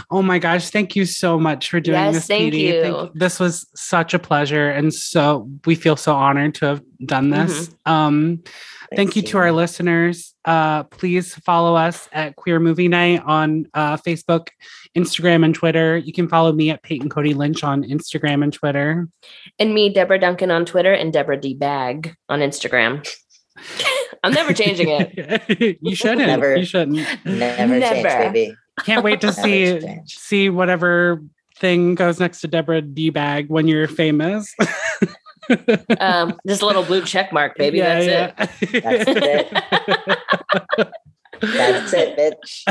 oh 0.12 0.22
my 0.22 0.40
gosh, 0.40 0.70
thank 0.70 0.96
you 0.96 1.06
so 1.06 1.38
much 1.38 1.70
for 1.70 1.82
doing 1.82 2.00
Yes, 2.00 2.14
this. 2.14 2.28
thank 2.28 2.54
Petey. 2.54 2.88
you. 2.88 3.12
This 3.14 3.40
was 3.40 3.68
such 3.76 4.14
a 4.14 4.20
pleasure. 4.20 4.70
And 4.70 4.94
so 4.94 5.50
we 5.66 5.76
feel 5.76 5.98
so 5.98 6.16
honored 6.16 6.56
to 6.56 6.66
have 6.66 6.82
done 7.06 7.30
this. 7.30 7.68
Mm-hmm. 7.68 7.92
Um, 7.92 8.44
thank 8.96 9.16
you 9.16 9.22
to 9.24 9.38
our 9.38 9.52
listeners. 9.52 10.34
Uh, 10.46 10.84
please 10.84 11.36
follow 11.36 11.76
us 11.76 12.10
at 12.12 12.36
Queer 12.36 12.60
Movie 12.60 12.88
Night 12.88 13.22
on 13.26 13.68
uh, 13.74 13.98
Facebook, 13.98 14.50
Instagram, 14.96 15.46
and 15.46 15.56
Twitter. 15.56 15.98
You 15.98 16.14
can 16.14 16.28
follow 16.28 16.52
me 16.52 16.70
at 16.70 16.84
Peyton 16.84 17.10
Cody 17.10 17.34
Lynch 17.34 17.64
on 17.64 17.84
Instagram 17.84 18.44
and 18.44 18.54
Twitter. 18.54 19.08
and 19.60 19.74
me, 19.74 19.94
Deborah 19.94 20.20
Duncan 20.20 20.52
on 20.52 20.66
Twitter 20.66 20.94
and 20.94 21.12
Deborah 21.14 21.40
D 21.40 21.54
Bag 21.54 22.16
on 22.30 22.40
Instagram. 22.40 23.08
I'm 24.24 24.34
never 24.34 24.54
changing 24.54 24.88
it. 24.90 25.78
you 25.82 25.96
shouldn't. 25.96 26.28
Never. 26.28 26.56
You 26.56 26.66
shouldn't. 26.66 26.96
Never, 27.26 27.80
change, 27.80 28.04
Never. 28.04 28.32
baby. 28.32 28.56
Can't 28.84 29.04
wait 29.04 29.22
to 29.22 29.34
see 29.34 29.80
change. 29.80 30.16
see 30.18 30.50
whatever 30.50 31.22
thing 31.58 31.96
goes 31.96 32.20
next 32.20 32.42
to 32.42 32.48
Deborah 32.48 32.82
D 32.82 33.10
bag 33.10 33.50
when 33.50 33.68
you're 33.68 33.88
famous. 33.88 34.54
Um, 36.00 36.40
just 36.48 36.62
a 36.62 36.66
little 36.66 36.84
blue 36.84 37.04
check 37.04 37.32
mark, 37.34 37.58
baby. 37.58 37.80
That's 37.82 38.36
it. 38.62 38.74
it. 38.74 39.54
That's 41.42 41.94
it, 41.94 42.18
bitch. 42.18 42.64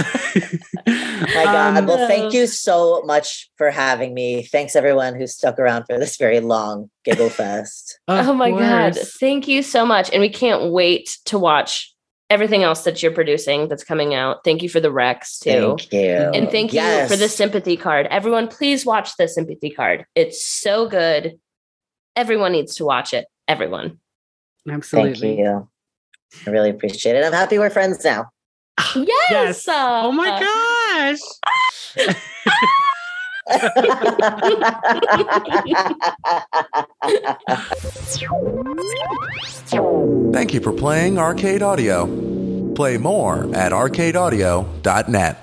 My 1.34 1.44
God. 1.44 1.76
Um, 1.78 1.86
well, 1.86 2.08
thank 2.08 2.32
you 2.32 2.46
so 2.46 3.02
much 3.04 3.50
for 3.56 3.70
having 3.70 4.14
me. 4.14 4.42
Thanks 4.44 4.74
everyone 4.76 5.14
who 5.14 5.26
stuck 5.26 5.58
around 5.58 5.84
for 5.84 5.98
this 5.98 6.16
very 6.16 6.40
long 6.40 6.90
giggle 7.04 7.28
fest. 7.40 7.98
oh 8.08 8.32
my 8.32 8.50
God. 8.50 8.96
Thank 8.96 9.46
you 9.48 9.62
so 9.62 9.84
much. 9.84 10.10
And 10.10 10.20
we 10.20 10.30
can't 10.30 10.72
wait 10.72 11.18
to 11.26 11.38
watch 11.38 11.94
everything 12.30 12.62
else 12.62 12.84
that 12.84 13.02
you're 13.02 13.12
producing 13.12 13.68
that's 13.68 13.84
coming 13.84 14.14
out. 14.14 14.38
Thank 14.42 14.62
you 14.62 14.70
for 14.70 14.80
the 14.80 14.90
Rex 14.90 15.38
too. 15.38 15.76
Thank 15.78 15.92
you. 15.92 16.00
And 16.32 16.50
thank 16.50 16.72
you 16.72 16.80
Yes. 16.80 17.10
for 17.10 17.16
the 17.16 17.28
sympathy 17.28 17.76
card. 17.76 18.06
Everyone, 18.06 18.48
please 18.48 18.86
watch 18.86 19.16
the 19.18 19.28
sympathy 19.28 19.68
card. 19.68 20.06
It's 20.14 20.42
so 20.42 20.88
good. 20.88 21.38
Everyone 22.16 22.52
needs 22.52 22.74
to 22.76 22.84
watch 22.84 23.12
it. 23.12 23.26
Everyone. 23.48 23.98
Thank 24.66 24.78
Absolutely. 24.78 25.38
you. 25.40 25.68
I 26.46 26.50
really 26.50 26.70
appreciate 26.70 27.16
it. 27.16 27.24
I'm 27.24 27.32
happy 27.32 27.58
we're 27.58 27.70
friends 27.70 28.04
now. 28.04 28.26
Yes. 28.94 29.06
Yes. 29.30 29.68
uh, 29.68 30.02
Oh 30.04 30.12
my 30.12 30.40
gosh. 30.40 31.20
Thank 40.32 40.54
you 40.54 40.60
for 40.60 40.72
playing 40.72 41.18
Arcade 41.18 41.62
Audio. 41.62 42.06
Play 42.74 42.96
more 42.96 43.44
at 43.54 43.72
arcadeaudio.net. 43.72 45.41